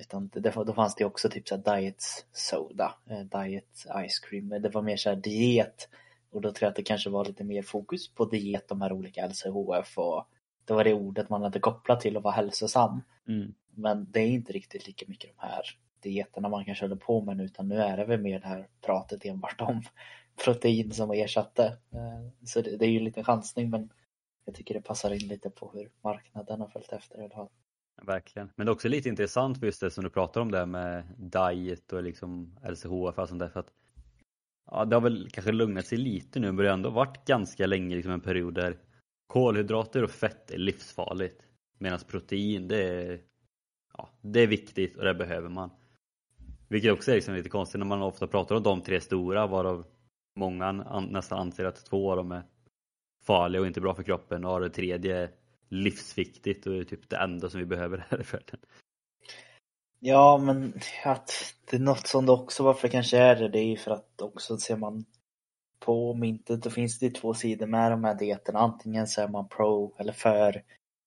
Utan 0.00 0.30
det, 0.32 0.50
då 0.50 0.74
fanns 0.74 0.94
det 0.94 1.04
också 1.04 1.28
typ 1.28 1.48
så 1.48 1.56
diet 1.56 2.02
soda, 2.32 2.94
eh, 3.10 3.20
diet 3.20 3.86
ice 4.08 4.18
cream. 4.18 4.48
Det 4.48 4.68
var 4.68 4.82
mer 4.82 4.96
så 4.96 5.08
här 5.08 5.16
diet. 5.16 5.88
Och 6.30 6.40
då 6.40 6.52
tror 6.52 6.66
jag 6.66 6.70
att 6.70 6.76
det 6.76 6.82
kanske 6.82 7.10
var 7.10 7.24
lite 7.24 7.44
mer 7.44 7.62
fokus 7.62 8.14
på 8.14 8.24
diet, 8.24 8.68
de 8.68 8.80
här 8.80 8.92
olika 8.92 9.26
LCHF 9.26 9.98
och 9.98 10.24
det 10.64 10.74
var 10.74 10.84
det 10.84 10.94
ordet 10.94 11.30
man 11.30 11.42
hade 11.42 11.60
kopplat 11.60 12.00
till 12.00 12.16
att 12.16 12.22
vara 12.22 12.34
hälsosam. 12.34 13.02
Mm. 13.28 13.54
Men 13.74 14.06
det 14.10 14.20
är 14.20 14.28
inte 14.28 14.52
riktigt 14.52 14.86
lika 14.86 15.06
mycket 15.08 15.30
de 15.36 15.46
här 15.46 15.62
dieterna 16.02 16.48
man 16.48 16.64
kanske 16.64 16.84
håller 16.84 16.96
på 16.96 17.20
med 17.20 17.36
nu 17.36 17.44
utan 17.44 17.68
nu 17.68 17.76
är 17.76 17.96
det 17.96 18.04
väl 18.04 18.20
mer 18.20 18.40
det 18.40 18.46
här 18.46 18.68
pratet 18.80 19.24
enbart 19.24 19.60
om 19.60 19.82
protein 20.44 20.92
som 20.92 21.10
ersatte. 21.10 21.64
Eh, 21.64 22.30
Så 22.44 22.60
det, 22.60 22.76
det 22.76 22.86
är 22.86 22.90
ju 22.90 23.00
lite 23.00 23.24
chansning 23.24 23.70
men 23.70 23.90
jag 24.44 24.54
tycker 24.54 24.74
det 24.74 24.80
passar 24.80 25.10
in 25.10 25.28
lite 25.28 25.50
på 25.50 25.70
hur 25.74 25.90
marknaden 26.02 26.60
har 26.60 26.68
följt 26.68 26.92
efter 26.92 27.28
fall. 27.28 27.48
Verkligen. 28.02 28.50
Men 28.56 28.66
det 28.66 28.70
är 28.70 28.74
också 28.74 28.88
lite 28.88 29.08
intressant 29.08 29.58
för 29.58 29.66
just 29.66 29.80
det 29.80 29.90
som 29.90 30.04
du 30.04 30.10
pratar 30.10 30.40
om 30.40 30.50
där 30.50 30.66
med 30.66 31.04
diet 31.18 31.92
och 31.92 32.02
liksom 32.02 32.58
LCHF 32.70 33.18
och 33.18 33.28
sånt 33.28 33.40
där 33.40 33.48
för 33.48 33.60
att 33.60 33.72
Ja, 34.70 34.84
det 34.84 34.96
har 34.96 35.00
väl 35.00 35.28
kanske 35.30 35.52
lugnat 35.52 35.86
sig 35.86 35.98
lite 35.98 36.40
nu 36.40 36.46
men 36.46 36.56
det 36.56 36.68
har 36.68 36.74
ändå 36.74 36.90
varit 36.90 37.24
ganska 37.26 37.66
länge 37.66 37.96
liksom 37.96 38.12
en 38.12 38.20
period 38.20 38.54
där 38.54 38.76
kolhydrater 39.26 40.04
och 40.04 40.10
fett 40.10 40.50
är 40.50 40.58
livsfarligt. 40.58 41.42
Medan 41.78 41.98
protein 41.98 42.68
det 42.68 42.82
är, 42.82 43.20
ja, 43.96 44.08
det 44.20 44.40
är 44.40 44.46
viktigt 44.46 44.96
och 44.96 45.04
det 45.04 45.14
behöver 45.14 45.48
man. 45.48 45.70
Vilket 46.68 46.92
också 46.92 47.10
är 47.10 47.14
liksom 47.14 47.34
lite 47.34 47.48
konstigt 47.48 47.78
när 47.78 47.86
man 47.86 48.02
ofta 48.02 48.26
pratar 48.26 48.54
om 48.54 48.62
de 48.62 48.80
tre 48.80 49.00
stora 49.00 49.46
varav 49.46 49.86
många 50.36 50.66
an, 50.66 51.08
nästan 51.10 51.38
anser 51.38 51.64
att 51.64 51.86
två 51.86 52.10
av 52.10 52.16
dem 52.16 52.32
är 52.32 52.42
farliga 53.26 53.60
och 53.60 53.66
inte 53.66 53.80
bra 53.80 53.94
för 53.94 54.02
kroppen 54.02 54.44
och 54.44 54.60
det 54.60 54.70
tredje 54.70 55.16
är 55.16 55.30
livsviktigt 55.70 56.66
och 56.66 56.74
är 56.76 56.84
typ 56.84 57.10
det 57.10 57.16
enda 57.16 57.50
som 57.50 57.60
vi 57.60 57.66
behöver 57.66 58.06
här 58.10 58.20
i 58.20 58.24
världen. 58.32 58.60
Ja 59.98 60.38
men 60.38 60.74
att 61.04 61.32
det 61.70 61.76
är 61.76 61.80
något 61.80 62.06
som 62.06 62.26
det 62.26 62.32
också 62.32 62.62
varför 62.62 62.88
det 62.88 62.92
kanske 62.92 63.18
är 63.18 63.36
det, 63.36 63.48
det 63.48 63.58
är 63.58 63.66
ju 63.66 63.76
för 63.76 63.90
att 63.90 64.22
också 64.22 64.56
ser 64.56 64.76
man 64.76 65.04
på 65.80 66.14
myntet 66.14 66.62
då 66.62 66.70
finns 66.70 66.98
det 66.98 67.06
ju 67.06 67.12
två 67.12 67.34
sidor 67.34 67.66
med 67.66 67.90
de 67.90 68.04
här 68.04 68.14
dieterna. 68.14 68.58
Antingen 68.58 69.06
så 69.06 69.22
är 69.22 69.28
man 69.28 69.48
pro 69.48 69.94
eller 69.98 70.12
för, 70.12 70.62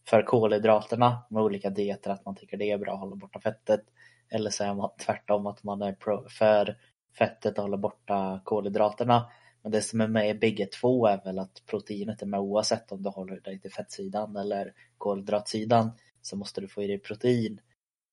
för 0.08 0.22
kolhydraterna 0.22 1.24
med 1.30 1.44
olika 1.44 1.70
dieter, 1.70 2.12
att 2.12 2.26
man 2.26 2.36
tycker 2.36 2.58
det 2.58 2.72
är 2.72 2.78
bra 2.78 2.94
att 2.94 3.00
hålla 3.00 3.16
borta 3.16 3.40
fettet. 3.40 3.82
Eller 4.30 4.50
så 4.50 4.64
är 4.64 4.74
man 4.74 4.90
tvärtom 5.06 5.48
att 5.48 5.64
man 5.64 5.82
är 5.82 5.94
pro, 5.94 6.30
för 6.30 6.78
fettet 7.18 7.58
och 7.58 7.64
håller 7.64 7.78
borta 7.78 8.42
kolhydraterna. 8.44 9.32
Men 9.64 9.72
det 9.72 9.82
som 9.82 10.02
är 10.02 10.08
med 10.08 10.30
i 10.30 10.34
bägge 10.34 10.66
två 10.66 11.08
är 11.08 11.24
väl 11.24 11.40
att 11.40 11.62
proteinet 11.66 12.22
är 12.22 12.26
med 12.26 12.40
oavsett 12.40 12.92
om 12.92 13.04
du 13.04 13.10
håller 13.10 13.40
dig 13.40 13.60
till 13.60 13.72
fettsidan 13.72 14.36
eller 14.36 14.74
kolhydratsidan 14.98 15.92
så 16.22 16.36
måste 16.36 16.62
du 16.62 16.68
få 16.68 16.84
i 16.84 16.88
dig 16.88 17.00
protein. 17.00 17.62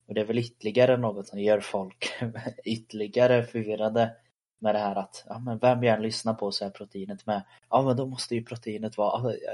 Och 0.07 0.14
det 0.14 0.21
är 0.21 0.25
väl 0.25 0.38
ytterligare 0.38 0.97
något 0.97 1.28
som 1.28 1.40
gör 1.40 1.61
folk 1.61 2.12
ytterligare 2.64 3.45
förvirrade 3.45 4.16
med 4.59 4.75
det 4.75 4.78
här 4.78 4.97
att 4.97 5.25
ja, 5.28 5.38
men 5.38 5.59
vem 5.59 5.83
jag 5.83 5.97
än 5.97 6.02
lyssnar 6.02 6.35
på 6.35 6.52
så 6.52 6.64
är 6.64 6.71
proteinet 6.71 7.26
med. 7.26 7.42
Ja 7.71 7.83
men 7.83 7.97
då 7.97 8.07
måste 8.07 8.35
ju 8.35 8.45
proteinet 8.45 8.97
vara 8.97 9.35
ja, 9.35 9.52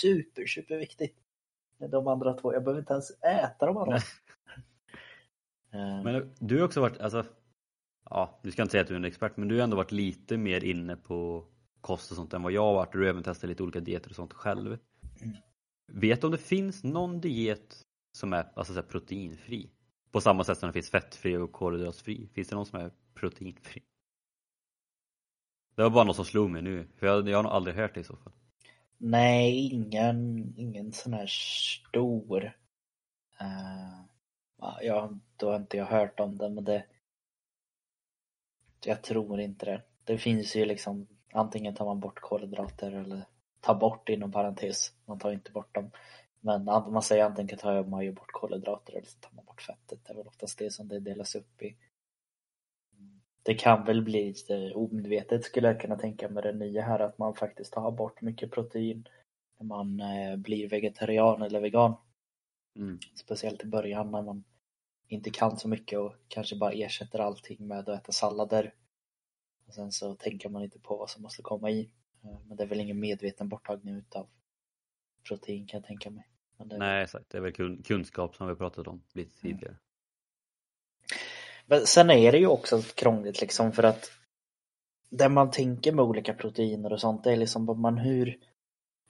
super, 0.00 0.46
super 0.46 0.76
viktigt. 0.76 1.16
De 1.78 2.08
andra 2.08 2.32
två, 2.32 2.54
jag 2.54 2.64
behöver 2.64 2.80
inte 2.80 2.92
ens 2.92 3.10
äta 3.10 3.66
de 3.66 3.76
andra. 3.76 3.98
Eh. 5.72 6.02
men 6.02 6.34
du 6.38 6.58
har 6.58 6.64
också 6.64 6.80
varit, 6.80 7.00
alltså, 7.00 7.24
ja, 8.10 8.40
du 8.42 8.50
ska 8.50 8.62
inte 8.62 8.72
säga 8.72 8.82
att 8.82 8.88
du 8.88 8.94
är 8.94 8.98
en 8.98 9.04
expert, 9.04 9.36
men 9.36 9.48
du 9.48 9.56
har 9.56 9.64
ändå 9.64 9.76
varit 9.76 9.92
lite 9.92 10.36
mer 10.36 10.64
inne 10.64 10.96
på 10.96 11.44
kost 11.80 12.10
och 12.10 12.16
sånt 12.16 12.34
än 12.34 12.42
vad 12.42 12.52
jag 12.52 12.62
har 12.62 12.74
varit. 12.74 12.92
Du 12.92 12.98
har 12.98 13.06
även 13.06 13.22
testat 13.22 13.48
lite 13.48 13.62
olika 13.62 13.80
dieter 13.80 14.10
och 14.10 14.16
sånt 14.16 14.32
själv. 14.32 14.78
Mm. 15.20 15.36
Vet 15.86 16.20
du 16.20 16.26
om 16.26 16.30
det 16.30 16.38
finns 16.38 16.84
någon 16.84 17.20
diet 17.20 17.82
som 18.12 18.32
är 18.32 18.46
alltså, 18.56 18.74
så 18.74 18.82
proteinfri? 18.82 19.70
På 20.10 20.20
samma 20.20 20.44
sätt 20.44 20.58
som 20.58 20.66
det 20.66 20.72
finns 20.72 20.90
fettfri 20.90 21.36
och 21.36 21.52
kolhydratfri. 21.52 22.28
Finns 22.34 22.48
det 22.48 22.56
någon 22.56 22.66
som 22.66 22.80
är 22.80 22.90
proteinfri? 23.14 23.82
Det 25.76 25.82
var 25.82 25.90
bara 25.90 26.04
något 26.04 26.16
som 26.16 26.24
slog 26.24 26.50
mig 26.50 26.62
nu, 26.62 26.88
för 26.96 27.06
jag, 27.06 27.28
jag 27.28 27.38
har 27.38 27.42
nog 27.42 27.52
aldrig 27.52 27.76
hört 27.76 27.94
det 27.94 28.00
i 28.00 28.04
så 28.04 28.16
fall. 28.16 28.32
Nej, 28.98 29.68
ingen, 29.72 30.54
ingen 30.56 30.92
sån 30.92 31.12
här 31.12 31.26
stor. 31.26 32.44
Uh, 33.40 34.04
ja, 34.80 35.18
då 35.36 35.50
har 35.50 35.56
inte 35.56 35.76
jag 35.76 35.86
hört 35.86 36.20
om 36.20 36.38
det, 36.38 36.50
men 36.50 36.64
det... 36.64 36.84
Jag 38.86 39.02
tror 39.02 39.40
inte 39.40 39.66
det. 39.66 39.82
Det 40.04 40.18
finns 40.18 40.56
ju 40.56 40.64
liksom, 40.64 41.06
antingen 41.32 41.74
tar 41.74 41.84
man 41.84 42.00
bort 42.00 42.20
kolhydrater 42.20 42.92
eller 42.92 43.24
tar 43.60 43.74
bort 43.74 44.08
inom 44.08 44.32
parentes. 44.32 44.92
Man 45.04 45.18
tar 45.18 45.32
inte 45.32 45.52
bort 45.52 45.74
dem. 45.74 45.90
Men 46.40 46.64
man 46.64 47.02
säger 47.02 47.24
antingen 47.24 47.58
tar 47.58 47.84
man 47.84 48.04
ju 48.04 48.12
bort 48.12 48.32
kolhydrater 48.32 48.92
eller 48.92 49.06
så 49.06 49.18
tar 49.18 49.32
man 49.32 49.44
bort 49.44 49.62
fettet. 49.62 50.04
Det 50.04 50.12
är 50.12 50.16
väl 50.16 50.26
oftast 50.26 50.58
det 50.58 50.70
som 50.70 50.88
det 50.88 51.00
delas 51.00 51.34
upp 51.34 51.62
i. 51.62 51.76
Det 53.42 53.54
kan 53.54 53.84
väl 53.84 54.02
bli 54.02 54.24
lite 54.24 54.72
omedvetet 54.74 55.44
skulle 55.44 55.68
jag 55.68 55.80
kunna 55.80 55.96
tänka 55.96 56.28
med 56.28 56.42
det 56.42 56.52
nya 56.52 56.82
här 56.82 56.98
att 56.98 57.18
man 57.18 57.34
faktiskt 57.34 57.72
tar 57.72 57.90
bort 57.90 58.20
mycket 58.20 58.50
protein 58.50 59.08
när 59.58 59.66
man 59.66 60.00
eh, 60.00 60.36
blir 60.36 60.68
vegetarian 60.68 61.42
eller 61.42 61.60
vegan. 61.60 61.94
Mm. 62.76 62.98
Speciellt 63.14 63.64
i 63.64 63.66
början 63.66 64.10
när 64.10 64.22
man 64.22 64.44
inte 65.08 65.30
kan 65.30 65.56
så 65.56 65.68
mycket 65.68 65.98
och 65.98 66.14
kanske 66.28 66.56
bara 66.56 66.72
ersätter 66.72 67.18
allting 67.18 67.66
med 67.66 67.78
att 67.78 67.88
äta 67.88 68.12
sallader. 68.12 68.74
Och 69.66 69.74
sen 69.74 69.92
så 69.92 70.14
tänker 70.14 70.48
man 70.48 70.62
inte 70.62 70.78
på 70.78 70.96
vad 70.96 71.10
som 71.10 71.22
måste 71.22 71.42
komma 71.42 71.70
i. 71.70 71.90
Eh, 72.24 72.38
men 72.46 72.56
det 72.56 72.62
är 72.62 72.66
väl 72.66 72.80
ingen 72.80 73.00
medveten 73.00 73.48
borttagning 73.48 73.94
utav 73.94 74.28
protein 75.28 75.66
kan 75.66 75.80
jag 75.80 75.86
tänka 75.86 76.10
mig. 76.10 76.28
Det... 76.58 76.78
Nej 76.78 77.02
exakt, 77.02 77.30
det 77.30 77.38
är 77.38 77.42
väl 77.42 77.82
kunskap 77.82 78.36
som 78.36 78.48
vi 78.48 78.54
pratat 78.54 78.86
om 78.86 79.02
lite 79.12 79.46
mm. 79.46 79.58
tidigare. 79.58 79.76
Men 81.66 81.86
sen 81.86 82.10
är 82.10 82.32
det 82.32 82.38
ju 82.38 82.46
också 82.46 82.82
krångligt 82.94 83.40
liksom 83.40 83.72
för 83.72 83.82
att 83.82 84.10
det 85.10 85.28
man 85.28 85.50
tänker 85.50 85.92
med 85.92 86.04
olika 86.04 86.34
proteiner 86.34 86.92
och 86.92 87.00
sånt 87.00 87.24
det 87.24 87.32
är 87.32 87.36
liksom 87.36 87.80
man 87.80 87.98
hur 87.98 88.38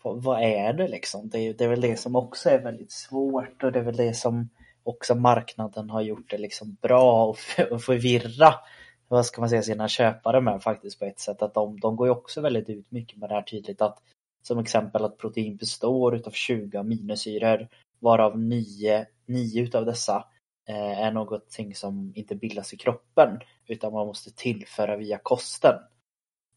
vad 0.02 0.42
är 0.42 0.72
det 0.72 0.88
liksom? 0.88 1.28
Det 1.28 1.38
är, 1.38 1.54
det 1.54 1.64
är 1.64 1.68
väl 1.68 1.80
det 1.80 1.96
som 1.96 2.16
också 2.16 2.50
är 2.50 2.62
väldigt 2.62 2.92
svårt 2.92 3.62
och 3.62 3.72
det 3.72 3.78
är 3.78 3.84
väl 3.84 3.96
det 3.96 4.14
som 4.14 4.48
också 4.84 5.14
marknaden 5.14 5.90
har 5.90 6.00
gjort 6.00 6.30
det 6.30 6.38
liksom 6.38 6.76
bra 6.82 7.26
och 7.70 7.82
förvirra 7.82 8.54
vad 9.08 9.26
ska 9.26 9.40
man 9.40 9.50
säga 9.50 9.62
sina 9.62 9.88
köpare 9.88 10.40
med 10.40 10.62
faktiskt 10.62 10.98
på 10.98 11.04
ett 11.04 11.20
sätt 11.20 11.42
att 11.42 11.54
de, 11.54 11.80
de 11.80 11.96
går 11.96 12.06
ju 12.06 12.10
också 12.10 12.40
väldigt 12.40 12.68
ut 12.68 12.90
mycket 12.90 13.18
med 13.18 13.28
det 13.28 13.34
här 13.34 13.42
tydligt 13.42 13.80
att 13.80 13.98
som 14.42 14.58
exempel 14.58 15.04
att 15.04 15.18
protein 15.18 15.56
består 15.56 16.16
utav 16.16 16.30
20 16.30 16.78
aminosyror 16.78 17.68
varav 17.98 18.38
9, 18.38 19.06
9 19.26 19.62
utav 19.62 19.84
dessa 19.84 20.24
eh, 20.68 21.00
är 21.00 21.12
någonting 21.12 21.74
som 21.74 22.12
inte 22.14 22.34
bildas 22.36 22.72
i 22.72 22.76
kroppen 22.76 23.40
utan 23.66 23.92
man 23.92 24.06
måste 24.06 24.30
tillföra 24.30 24.96
via 24.96 25.18
kosten. 25.18 25.74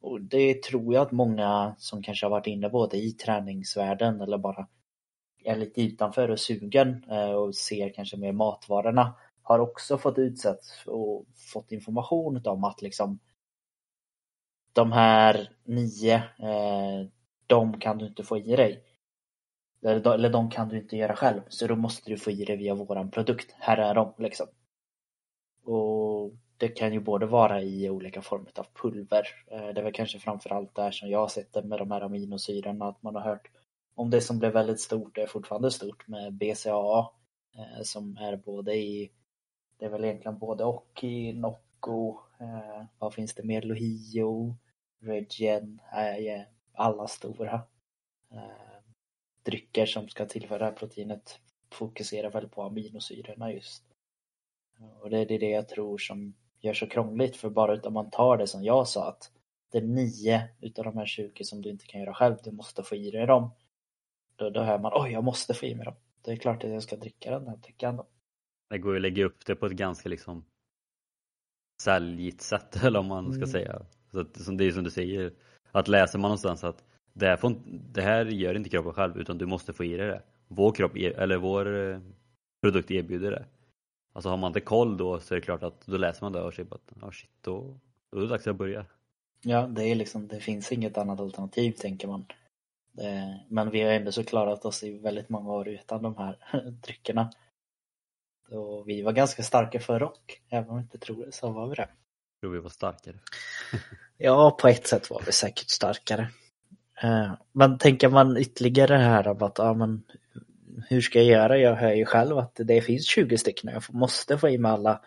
Och 0.02 0.22
det 0.22 0.64
tror 0.64 0.94
jag 0.94 1.02
att 1.02 1.12
många 1.12 1.76
som 1.78 2.04
kanske 2.04 2.26
har 2.26 2.32
varit 2.32 2.48
inne 2.48 2.70
både 2.70 2.98
i 2.98 3.12
träningsvärlden 3.12 4.22
eller 4.22 4.38
bara 4.38 4.68
är 5.48 5.56
lite 5.56 5.82
utanför 5.82 6.32
och 6.32 6.40
sugen 6.40 7.04
eh, 7.10 7.32
och 7.32 7.56
ser 7.56 7.90
kanske 7.90 8.18
mer 8.18 8.32
matvarorna 8.32 9.14
har 9.42 9.60
också 9.60 9.98
fått 9.98 10.18
utsätts 10.18 10.84
och 10.86 11.26
fått 11.54 11.72
information 11.72 12.42
om 12.46 12.64
att 12.64 12.82
liksom 12.82 13.20
de 14.74 14.92
här 14.92 15.50
nio, 15.64 16.16
eh, 16.16 17.08
de 17.48 17.80
kan 17.80 17.98
du 17.98 18.08
inte 18.08 18.24
få 18.24 18.38
i 18.38 18.56
dig. 18.56 18.84
Eller 19.86 20.30
de 20.30 20.50
kan 20.50 20.70
du 20.70 20.78
inte 20.78 20.98
göra 20.98 21.16
själv, 21.16 21.42
så 21.48 21.68
då 21.68 21.76
måste 21.76 22.12
du 22.12 22.18
få 22.18 22.32
i 22.32 22.46
dig 22.46 22.58
via 22.58 22.74
våran 22.74 23.12
produkt. 23.12 23.56
Här 23.60 23.78
är 23.78 23.94
de 23.96 24.14
liksom. 24.18 24.48
Och 25.64 26.32
det 26.58 26.68
kan 26.68 26.94
ju 26.94 27.00
både 27.00 27.26
vara 27.26 27.62
i 27.62 27.90
olika 27.90 28.22
former 28.22 28.52
av 28.56 28.68
pulver. 28.82 29.24
Eh, 29.48 29.68
det 29.68 29.82
är 29.82 29.84
väl 29.84 29.94
kanske 29.94 30.20
framförallt 30.20 30.76
där 30.76 30.92
som 30.92 31.10
jag 31.10 31.20
har 31.20 31.28
sett 31.28 31.54
det 31.54 31.64
med 31.64 31.80
de 31.80 31.92
här 31.92 32.02
aminosyrorna, 32.02 32.88
att 32.88 33.04
man 33.04 33.16
har 33.16 33.22
hört 33.22 33.50
om 33.98 34.10
det 34.10 34.22
som 34.22 34.40
blev 34.40 34.54
väldigt 34.54 34.80
stort, 34.80 35.18
är 35.18 35.28
fortfarande 35.28 35.72
stort 35.72 36.08
med 36.08 36.34
BCAA 36.34 37.12
eh, 37.56 37.84
som 37.84 38.18
är 38.18 38.38
både 38.38 38.76
i, 38.76 39.12
det 39.78 39.86
är 39.86 39.90
väl 39.90 40.06
egentligen 40.06 40.38
både 40.38 40.64
och 40.64 41.04
i 41.04 41.34
Nocco, 41.34 42.18
eh, 42.40 42.86
vad 43.00 43.14
finns 43.14 43.36
det 43.36 43.44
mer, 43.44 43.62
Lohio, 43.62 44.58
Regen, 45.00 45.80
eh, 45.94 46.42
alla 46.74 47.08
stora 47.08 47.54
eh, 48.32 48.82
drycker 49.44 49.86
som 49.86 50.10
ska 50.10 50.26
tillföra 50.26 50.72
proteinet 50.72 51.40
fokuserar 51.72 52.32
väl 52.32 52.48
på 52.48 52.64
aminosyrorna 52.64 53.52
just. 53.52 53.84
Och 55.02 55.10
det 55.10 55.18
är 55.18 55.40
det 55.40 55.50
jag 55.50 55.70
tror 55.70 55.98
som 55.98 56.34
gör 56.60 56.74
så 56.74 56.88
krångligt 56.88 57.36
för 57.36 57.50
bara 57.50 57.74
utan 57.74 57.94
man 57.94 58.10
tar 58.10 58.38
det 58.38 58.48
som 58.48 58.64
jag 58.64 58.88
sa 58.88 59.10
att 59.10 59.32
det 59.72 59.78
är 59.78 59.82
nio 59.82 60.50
utav 60.62 60.86
de 60.86 60.98
här 60.98 61.06
20 61.06 61.44
som 61.44 61.62
du 61.62 61.70
inte 61.70 61.86
kan 61.86 62.02
göra 62.02 62.14
själv, 62.14 62.36
du 62.44 62.52
måste 62.52 62.84
få 62.84 62.96
i 62.96 63.12
dig 63.12 63.26
dem. 63.28 63.52
Då, 64.38 64.50
då 64.50 64.62
hör 64.62 64.80
man, 64.80 64.92
oj 64.96 65.12
jag 65.12 65.24
måste 65.24 65.54
få 65.54 65.66
i 65.66 65.76
mig 65.76 65.86
dem. 65.86 65.96
Det 66.22 66.32
är 66.32 66.36
klart 66.36 66.64
att 66.64 66.70
jag 66.70 66.84
ska 66.84 66.96
dricka 66.96 67.32
den 67.32 67.48
här 67.48 67.58
drycken 67.58 67.96
då. 67.96 68.08
Det 68.70 68.78
går 68.78 68.92
ju 68.92 68.98
att 68.98 69.02
lägga 69.02 69.26
upp 69.26 69.46
det 69.46 69.56
på 69.56 69.66
ett 69.66 69.72
ganska 69.72 70.10
liksom 70.10 70.46
säljigt 71.82 72.42
sätt 72.42 72.76
eller 72.84 73.00
om 73.00 73.08
man 73.08 73.26
ska 73.26 73.38
mm. 73.38 73.48
säga. 73.48 73.82
Så 74.12 74.20
att, 74.20 74.42
som 74.42 74.58
det 74.58 74.66
är 74.66 74.72
som 74.72 74.84
du 74.84 74.90
säger, 74.90 75.34
att 75.72 75.88
läser 75.88 76.20
man 76.20 76.30
någonstans 76.30 76.64
att 76.64 76.84
det 77.14 77.26
här, 77.26 77.38
får, 77.38 77.56
det 77.66 78.02
här 78.02 78.26
gör 78.26 78.56
inte 78.56 78.70
kroppen 78.70 78.94
själv 78.94 79.18
utan 79.18 79.38
du 79.38 79.46
måste 79.46 79.74
få 79.74 79.84
i 79.84 79.98
dig 79.98 80.08
det. 80.08 80.22
Vår 80.48 80.72
kropp, 80.72 80.96
eller 80.96 81.38
vår 81.38 81.92
eh, 81.92 82.00
produkt 82.62 82.92
erbjuder 82.92 83.32
det. 83.32 83.46
Alltså 84.14 84.30
har 84.30 84.38
man 84.38 84.50
inte 84.50 84.60
koll 84.60 84.98
då 84.98 85.20
så 85.20 85.34
är 85.34 85.36
det 85.36 85.46
klart 85.46 85.64
att 85.64 85.86
då 85.86 85.98
läser 85.98 86.26
man 86.26 86.32
det 86.32 86.42
och 86.42 86.54
säger 86.54 86.74
att 86.74 87.04
oh 87.04 87.12
shit, 87.12 87.30
då, 87.42 87.80
då 88.12 88.18
är 88.18 88.22
det 88.22 88.28
dags 88.28 88.48
att 88.48 88.56
börja. 88.56 88.86
Ja, 89.42 89.68
det 89.68 89.84
är 89.84 89.96
liksom, 89.96 90.28
det 90.28 90.40
finns 90.40 90.72
inget 90.72 90.98
annat 90.98 91.20
alternativ 91.20 91.72
tänker 91.72 92.08
man. 92.08 92.26
Det, 92.98 93.40
men 93.50 93.70
vi 93.70 93.82
har 93.82 93.92
ändå 93.92 94.12
så 94.12 94.24
klarat 94.24 94.66
oss 94.66 94.84
i 94.84 94.98
väldigt 94.98 95.30
många 95.30 95.52
år 95.52 95.68
utan 95.68 96.02
de 96.02 96.18
här 96.18 96.38
dryckerna. 96.84 97.32
Och 98.50 98.90
vi 98.90 99.02
var 99.02 99.12
ganska 99.12 99.44
starka 99.44 99.80
för 99.80 100.00
rock, 100.00 100.42
även 100.50 100.70
om 100.70 100.76
vi 100.76 100.82
inte 100.82 100.98
tror 100.98 101.26
det 101.26 101.32
så 101.32 101.52
var 101.52 101.68
vi 101.68 101.76
det. 101.76 101.90
Tror 102.42 102.52
vi 102.52 102.60
var 102.60 102.70
starkare. 102.70 103.16
ja, 104.18 104.58
på 104.62 104.68
ett 104.68 104.88
sätt 104.88 105.10
var 105.10 105.22
vi 105.26 105.32
säkert 105.32 105.70
starkare. 105.70 106.30
Eh, 107.02 107.34
men 107.52 107.78
tänker 107.78 108.10
man 108.10 108.38
ytterligare 108.38 108.96
här 108.96 109.28
om 109.28 109.44
att, 109.44 109.58
ja 109.58 109.74
men 109.74 110.04
hur 110.90 111.02
ska 111.02 111.20
jag 111.20 111.28
göra? 111.28 111.58
Jag 111.58 111.76
hör 111.76 111.94
ju 111.94 112.06
själv 112.06 112.38
att 112.38 112.56
det 112.56 112.82
finns 112.82 113.08
20 113.08 113.38
stycken 113.38 113.72
jag 113.74 113.84
måste 113.90 114.38
få 114.38 114.50
i 114.50 114.58
mig 114.58 114.72
alla. 114.72 115.02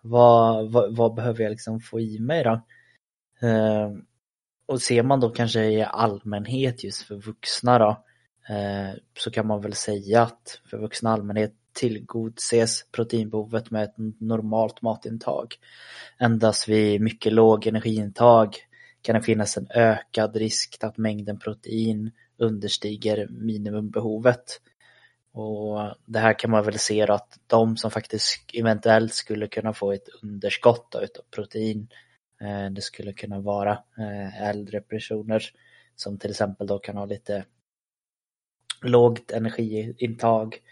Vad, 0.00 0.72
vad, 0.72 0.96
vad 0.96 1.14
behöver 1.14 1.42
jag 1.42 1.50
liksom 1.50 1.80
få 1.80 2.00
i 2.00 2.18
mig 2.18 2.44
då? 2.44 2.60
Och 4.66 4.82
ser 4.82 5.02
man 5.02 5.20
då 5.20 5.30
kanske 5.30 5.64
i 5.64 5.82
allmänhet 5.82 6.84
just 6.84 7.02
för 7.02 7.14
vuxna 7.14 7.78
då 7.78 8.04
eh, 8.54 8.94
så 9.18 9.30
kan 9.30 9.46
man 9.46 9.60
väl 9.60 9.74
säga 9.74 10.22
att 10.22 10.60
för 10.70 10.78
vuxna 10.78 11.10
allmänhet 11.12 11.54
tillgodoses 11.72 12.86
proteinbehovet 12.92 13.70
med 13.70 13.84
ett 13.84 13.94
normalt 14.20 14.82
matintag. 14.82 15.54
Endast 16.18 16.68
vid 16.68 17.00
mycket 17.00 17.32
låg 17.32 17.66
energiintag 17.66 18.56
kan 19.02 19.14
det 19.14 19.22
finnas 19.22 19.56
en 19.56 19.68
ökad 19.74 20.36
risk 20.36 20.76
att 20.80 20.96
mängden 20.96 21.38
protein 21.38 22.10
understiger 22.38 23.28
minimumbehovet. 23.30 24.60
Och 25.32 25.94
det 26.04 26.18
här 26.18 26.38
kan 26.38 26.50
man 26.50 26.64
väl 26.64 26.78
se 26.78 27.02
att 27.02 27.38
de 27.46 27.76
som 27.76 27.90
faktiskt 27.90 28.50
eventuellt 28.54 29.14
skulle 29.14 29.46
kunna 29.46 29.72
få 29.72 29.92
ett 29.92 30.08
underskott 30.22 30.94
av 30.94 31.06
protein, 31.30 31.88
Eh, 32.40 32.70
det 32.70 32.80
skulle 32.80 33.12
kunna 33.12 33.40
vara 33.40 33.72
eh, 33.98 34.42
äldre 34.42 34.80
personer 34.80 35.42
som 35.94 36.18
till 36.18 36.30
exempel 36.30 36.66
då 36.66 36.78
kan 36.78 36.96
ha 36.96 37.04
lite 37.04 37.44
lågt 38.82 39.30
energiintag, 39.30 40.62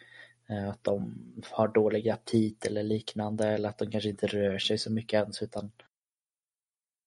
eh, 0.49 0.69
att 0.69 0.85
de 0.85 1.15
har 1.51 1.69
dålig 1.69 2.09
aptit 2.09 2.67
eller 2.67 2.83
liknande 2.83 3.49
eller 3.49 3.69
att 3.69 3.79
de 3.79 3.91
kanske 3.91 4.11
inte 4.11 4.27
rör 4.27 4.59
sig 4.59 4.79
så 4.79 4.93
mycket 4.93 5.23
ens 5.23 5.43
utan 5.43 5.73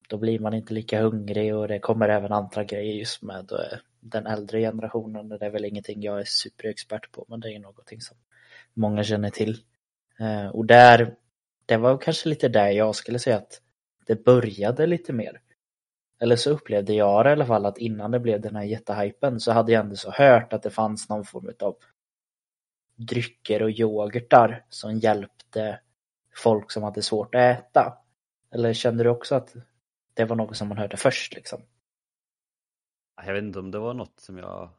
då 0.09 0.17
blir 0.17 0.39
man 0.39 0.53
inte 0.53 0.73
lika 0.73 1.01
hungrig 1.01 1.55
och 1.55 1.67
det 1.67 1.79
kommer 1.79 2.09
även 2.09 2.31
andra 2.31 2.63
grejer 2.63 2.93
just 2.93 3.21
med 3.21 3.51
den 3.99 4.27
äldre 4.27 4.59
generationen. 4.59 5.29
Det 5.29 5.45
är 5.45 5.49
väl 5.49 5.65
ingenting 5.65 6.01
jag 6.01 6.19
är 6.19 6.23
superexpert 6.23 7.11
på 7.11 7.25
men 7.27 7.39
det 7.39 7.53
är 7.53 7.59
någonting 7.59 8.01
som 8.01 8.17
många 8.73 9.03
känner 9.03 9.29
till. 9.29 9.57
Och 10.53 10.65
där, 10.65 11.15
det 11.65 11.77
var 11.77 11.97
kanske 11.97 12.29
lite 12.29 12.49
där 12.49 12.69
jag 12.69 12.95
skulle 12.95 13.19
säga 13.19 13.37
att 13.37 13.61
det 14.07 14.25
började 14.25 14.87
lite 14.87 15.13
mer. 15.13 15.41
Eller 16.19 16.35
så 16.35 16.51
upplevde 16.51 16.93
jag 16.93 17.25
det 17.25 17.29
i 17.29 17.31
alla 17.31 17.45
fall 17.45 17.65
att 17.65 17.77
innan 17.77 18.11
det 18.11 18.19
blev 18.19 18.41
den 18.41 18.55
här 18.55 18.63
jättehypen 18.63 19.39
så 19.39 19.51
hade 19.51 19.71
jag 19.71 19.83
ändå 19.83 19.95
så 19.95 20.11
hört 20.11 20.53
att 20.53 20.63
det 20.63 20.69
fanns 20.69 21.09
någon 21.09 21.25
form 21.25 21.51
av 21.59 21.75
drycker 22.95 23.63
och 23.63 23.71
yoghurtar 23.71 24.65
som 24.69 24.99
hjälpte 24.99 25.79
folk 26.35 26.71
som 26.71 26.83
hade 26.83 27.01
svårt 27.01 27.35
att 27.35 27.41
äta. 27.41 27.97
Eller 28.51 28.73
kände 28.73 29.03
du 29.03 29.09
också 29.09 29.35
att 29.35 29.55
det 30.13 30.25
var 30.25 30.35
något 30.35 30.57
som 30.57 30.67
man 30.67 30.77
hörde 30.77 30.97
först 30.97 31.35
liksom? 31.35 31.61
Jag 33.25 33.33
vet 33.33 33.43
inte 33.43 33.59
om 33.59 33.71
det 33.71 33.79
var 33.79 33.93
något 33.93 34.19
som 34.19 34.37
jag 34.37 34.69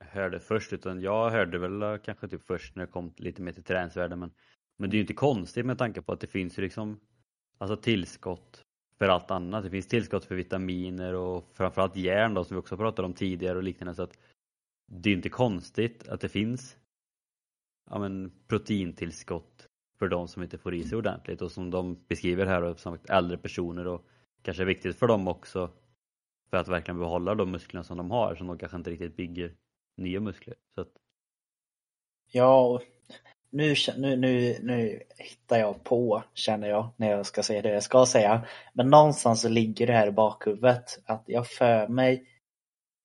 hörde 0.00 0.40
först 0.40 0.72
utan 0.72 1.00
jag 1.00 1.30
hörde 1.30 1.58
väl 1.58 1.98
kanske 1.98 2.28
typ 2.28 2.42
först 2.42 2.76
när 2.76 2.86
det 2.86 2.92
kom 2.92 3.14
lite 3.16 3.42
mer 3.42 3.52
till 3.52 3.64
träningsvärlden 3.64 4.18
men, 4.18 4.32
men 4.76 4.90
det 4.90 4.94
är 4.94 4.98
ju 4.98 5.02
inte 5.02 5.14
konstigt 5.14 5.66
med 5.66 5.78
tanke 5.78 6.02
på 6.02 6.12
att 6.12 6.20
det 6.20 6.26
finns 6.26 6.58
ju 6.58 6.62
liksom 6.62 7.00
alltså 7.64 7.82
tillskott 7.82 8.64
för 8.98 9.08
allt 9.08 9.30
annat. 9.30 9.64
Det 9.64 9.70
finns 9.70 9.86
tillskott 9.86 10.24
för 10.24 10.34
vitaminer 10.34 11.14
och 11.14 11.48
framförallt 11.52 11.96
järn 11.96 12.34
då 12.34 12.44
som 12.44 12.56
vi 12.56 12.60
också 12.60 12.76
pratade 12.76 13.06
om 13.06 13.14
tidigare 13.14 13.56
och 13.56 13.62
liknande 13.62 13.94
så 13.94 14.02
att 14.02 14.18
det 14.86 15.08
är 15.08 15.10
ju 15.10 15.16
inte 15.16 15.28
konstigt 15.28 16.08
att 16.08 16.20
det 16.20 16.28
finns 16.28 16.76
ja, 17.90 17.98
men, 17.98 18.32
proteintillskott 18.46 19.68
för 19.98 20.08
de 20.08 20.28
som 20.28 20.42
inte 20.42 20.58
får 20.58 20.74
i 20.74 20.84
sig 20.84 20.98
ordentligt 20.98 21.42
och 21.42 21.52
som 21.52 21.70
de 21.70 22.04
beskriver 22.08 22.46
här 22.46 22.62
och 22.62 22.80
som 22.80 22.98
äldre 23.08 23.38
personer 23.38 23.86
och 23.86 24.06
kanske 24.42 24.62
är 24.62 24.66
viktigt 24.66 24.96
för 24.96 25.06
dem 25.06 25.28
också 25.28 25.70
för 26.50 26.56
att 26.56 26.68
verkligen 26.68 26.98
behålla 26.98 27.34
de 27.34 27.50
musklerna 27.50 27.84
som 27.84 27.96
de 27.96 28.10
har 28.10 28.34
som 28.34 28.46
de 28.46 28.58
kanske 28.58 28.76
inte 28.76 28.90
riktigt 28.90 29.16
bygger 29.16 29.54
nya 29.96 30.20
muskler. 30.20 30.56
Så 30.74 30.80
att... 30.80 30.92
Ja, 32.32 32.80
nu, 33.54 33.74
nu, 33.96 34.16
nu, 34.16 34.58
nu 34.62 35.02
hittar 35.16 35.58
jag 35.58 35.84
på, 35.84 36.22
känner 36.34 36.68
jag, 36.68 36.88
när 36.96 37.10
jag 37.10 37.26
ska 37.26 37.42
säga 37.42 37.62
det 37.62 37.68
jag 37.70 37.82
ska 37.82 38.06
säga. 38.06 38.46
Men 38.72 38.90
någonstans 38.90 39.40
så 39.40 39.48
ligger 39.48 39.86
det 39.86 39.92
här 39.92 40.06
i 40.06 40.10
bakhuvudet 40.10 40.98
att 41.06 41.22
jag 41.26 41.46
för 41.46 41.88
mig 41.88 42.26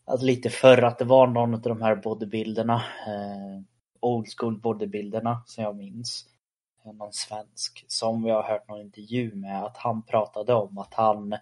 att 0.05 0.21
lite 0.21 0.49
förr 0.49 0.81
att 0.83 0.97
det 0.99 1.05
var 1.05 1.27
någon 1.27 1.53
av 1.53 1.61
de 1.61 1.81
här 1.81 1.95
bodybuilderna, 1.95 2.75
eh, 3.07 3.61
old 3.99 4.27
school 4.37 4.59
bodybuilderna 4.59 5.43
som 5.45 5.63
jag 5.63 5.75
minns, 5.75 6.25
eh, 6.85 6.93
någon 6.93 7.13
svensk, 7.13 7.85
som 7.87 8.25
jag 8.25 8.35
har 8.35 8.49
hört 8.49 8.67
någon 8.67 8.81
intervju 8.81 9.35
med, 9.35 9.63
att 9.63 9.77
han 9.77 10.03
pratade 10.03 10.53
om 10.53 10.77
att 10.77 10.93
han 10.93 11.35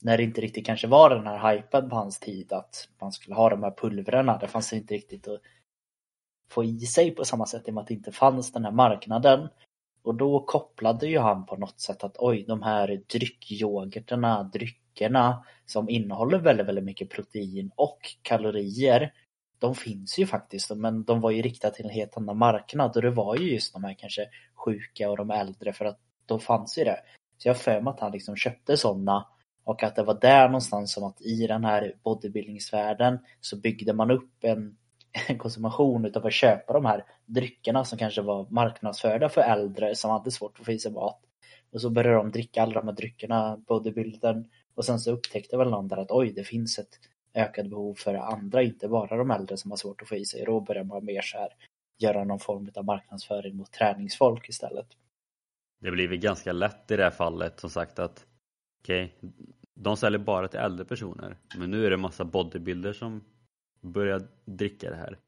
när 0.00 0.16
det 0.16 0.22
inte 0.22 0.40
riktigt 0.40 0.66
kanske 0.66 0.86
var 0.86 1.10
den 1.10 1.26
här 1.26 1.52
hypen 1.52 1.90
på 1.90 1.96
hans 1.96 2.20
tid 2.20 2.52
att 2.52 2.88
man 3.00 3.12
skulle 3.12 3.36
ha 3.36 3.50
de 3.50 3.62
här 3.62 3.70
pulvrarna. 3.70 4.38
Det 4.38 4.48
fanns 4.48 4.72
inte 4.72 4.94
riktigt 4.94 5.28
att 5.28 5.40
få 6.48 6.64
i 6.64 6.80
sig 6.80 7.10
på 7.10 7.24
samma 7.24 7.46
sätt 7.46 7.62
i 7.66 7.70
och 7.70 7.74
med 7.74 7.82
att 7.82 7.88
det 7.88 7.94
inte 7.94 8.12
fanns 8.12 8.52
den 8.52 8.64
här 8.64 8.72
marknaden. 8.72 9.48
Och 10.02 10.14
då 10.14 10.40
kopplade 10.40 11.06
ju 11.06 11.18
han 11.18 11.46
på 11.46 11.56
något 11.56 11.80
sätt 11.80 12.04
att 12.04 12.16
oj, 12.18 12.44
de 12.48 12.62
här 12.62 13.02
dryckyoghurterna, 13.12 14.42
dryckerna 14.42 15.44
som 15.66 15.88
innehåller 15.88 16.38
väldigt, 16.38 16.66
väldigt 16.66 16.84
mycket 16.84 17.10
protein 17.10 17.70
och 17.76 17.98
kalorier. 18.22 19.12
De 19.58 19.74
finns 19.74 20.18
ju 20.18 20.26
faktiskt, 20.26 20.70
men 20.76 21.04
de 21.04 21.20
var 21.20 21.30
ju 21.30 21.42
riktade 21.42 21.74
till 21.74 21.84
en 21.84 21.90
helt 21.90 22.16
annan 22.16 22.38
marknad 22.38 22.96
och 22.96 23.02
det 23.02 23.10
var 23.10 23.36
ju 23.36 23.52
just 23.52 23.72
de 23.72 23.84
här 23.84 23.94
kanske 23.94 24.26
sjuka 24.54 25.10
och 25.10 25.16
de 25.16 25.30
äldre 25.30 25.72
för 25.72 25.84
att 25.84 25.98
då 26.26 26.38
fanns 26.38 26.78
ju 26.78 26.84
det. 26.84 27.00
Så 27.38 27.48
jag 27.48 27.54
har 27.54 27.58
för 27.58 27.80
mig 27.80 27.90
att 27.90 28.00
han 28.00 28.12
liksom 28.12 28.36
köpte 28.36 28.76
sådana 28.76 29.26
och 29.64 29.82
att 29.82 29.96
det 29.96 30.02
var 30.02 30.20
där 30.20 30.48
någonstans 30.48 30.92
som 30.92 31.04
att 31.04 31.20
i 31.20 31.46
den 31.46 31.64
här 31.64 31.94
bodybuildingsvärlden 32.02 33.18
så 33.40 33.56
byggde 33.56 33.92
man 33.92 34.10
upp 34.10 34.44
en, 34.44 34.58
en 34.58 34.76
konsumtion 35.38 36.04
utav 36.04 36.26
att 36.26 36.32
köpa 36.32 36.72
de 36.72 36.84
här 36.84 37.04
dryckerna 37.26 37.84
som 37.84 37.98
kanske 37.98 38.22
var 38.22 38.46
marknadsförda 38.50 39.28
för 39.28 39.40
äldre 39.40 39.94
som 39.94 40.10
hade 40.10 40.30
svårt 40.30 40.60
att 40.60 40.66
få 40.66 40.72
i 40.72 40.78
sig 40.78 40.92
mat. 40.92 41.20
Och 41.72 41.80
så 41.80 41.90
började 41.90 42.16
de 42.16 42.30
dricka 42.30 42.62
alla 42.62 42.74
de 42.74 42.88
här 42.88 42.94
dryckerna, 42.94 43.56
bodybuildern. 43.56 44.48
Och 44.74 44.84
sen 44.84 44.98
så 44.98 45.12
upptäckte 45.12 45.56
väl 45.56 45.70
någon 45.70 45.88
där 45.88 45.96
att 45.96 46.10
oj, 46.10 46.32
det 46.32 46.44
finns 46.44 46.78
ett 46.78 46.98
ökat 47.34 47.66
behov 47.66 47.94
för 47.94 48.14
andra, 48.14 48.62
inte 48.62 48.88
bara 48.88 49.16
de 49.16 49.30
äldre 49.30 49.56
som 49.56 49.70
har 49.70 49.76
svårt 49.76 50.02
att 50.02 50.08
få 50.08 50.16
i 50.16 50.24
sig. 50.24 50.40
Och 50.40 50.46
då 50.46 50.60
börjar 50.60 50.84
man 50.84 51.04
mer 51.04 51.20
så 51.22 51.38
här 51.38 51.48
göra 51.98 52.24
någon 52.24 52.38
form 52.38 52.70
av 52.74 52.84
marknadsföring 52.84 53.56
mot 53.56 53.72
träningsfolk 53.72 54.48
istället. 54.48 54.86
Det 55.80 55.90
blir 55.90 56.08
väl 56.08 56.18
ganska 56.18 56.52
lätt 56.52 56.90
i 56.90 56.96
det 56.96 57.02
här 57.02 57.10
fallet 57.10 57.60
som 57.60 57.70
sagt 57.70 57.98
att 57.98 58.26
okej, 58.82 59.16
okay, 59.18 59.30
de 59.74 59.96
säljer 59.96 60.18
bara 60.18 60.48
till 60.48 60.60
äldre 60.60 60.84
personer. 60.84 61.36
Men 61.58 61.70
nu 61.70 61.86
är 61.86 61.90
det 61.90 61.96
massa 61.96 62.24
bodybuilder 62.24 62.92
som 62.92 63.24
Börja 63.80 64.20
dricka 64.44 64.90
det 64.90 64.96
här. 64.96 65.18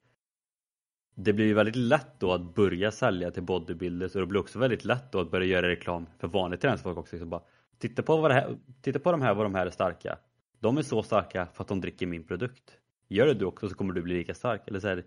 Det 1.15 1.33
blir 1.33 1.47
ju 1.47 1.55
väldigt 1.55 1.77
lätt 1.77 2.21
då 2.21 2.33
att 2.33 2.55
börja 2.55 2.91
sälja 2.91 3.31
till 3.31 3.43
bodybuilders 3.43 4.15
och 4.15 4.21
det 4.21 4.27
blir 4.27 4.41
också 4.41 4.59
väldigt 4.59 4.85
lätt 4.85 5.13
då 5.13 5.21
att 5.21 5.31
börja 5.31 5.47
göra 5.47 5.69
reklam 5.69 6.07
för 6.19 6.29
vanligt 6.29 6.61
träningsfolk 6.61 6.99
också. 6.99 7.19
Så 7.19 7.27
bara, 7.27 7.43
titta, 7.79 8.03
på 8.03 8.17
vad 8.17 8.31
det 8.31 8.35
här, 8.35 8.59
titta 8.83 8.99
på 8.99 9.13
de 9.13 9.23
här 9.23 9.35
vad 9.35 9.47
de 9.47 9.55
här 9.55 9.67
är 9.67 9.71
starka. 9.71 10.19
De 10.61 10.79
är 10.79 10.83
så 10.83 11.03
starka 11.03 11.47
för 11.55 11.65
att 11.65 11.69
de 11.69 11.81
dricker 11.81 12.07
min 12.07 12.25
produkt. 12.25 12.79
Gör 13.09 13.27
det 13.27 13.35
du 13.35 13.45
också 13.45 13.69
så 13.69 13.75
kommer 13.75 13.95
du 13.95 14.03
bli 14.03 14.15
lika 14.15 14.35
stark. 14.35 14.69
Eller 14.69 14.81
så 14.81 14.89
här, 14.89 15.05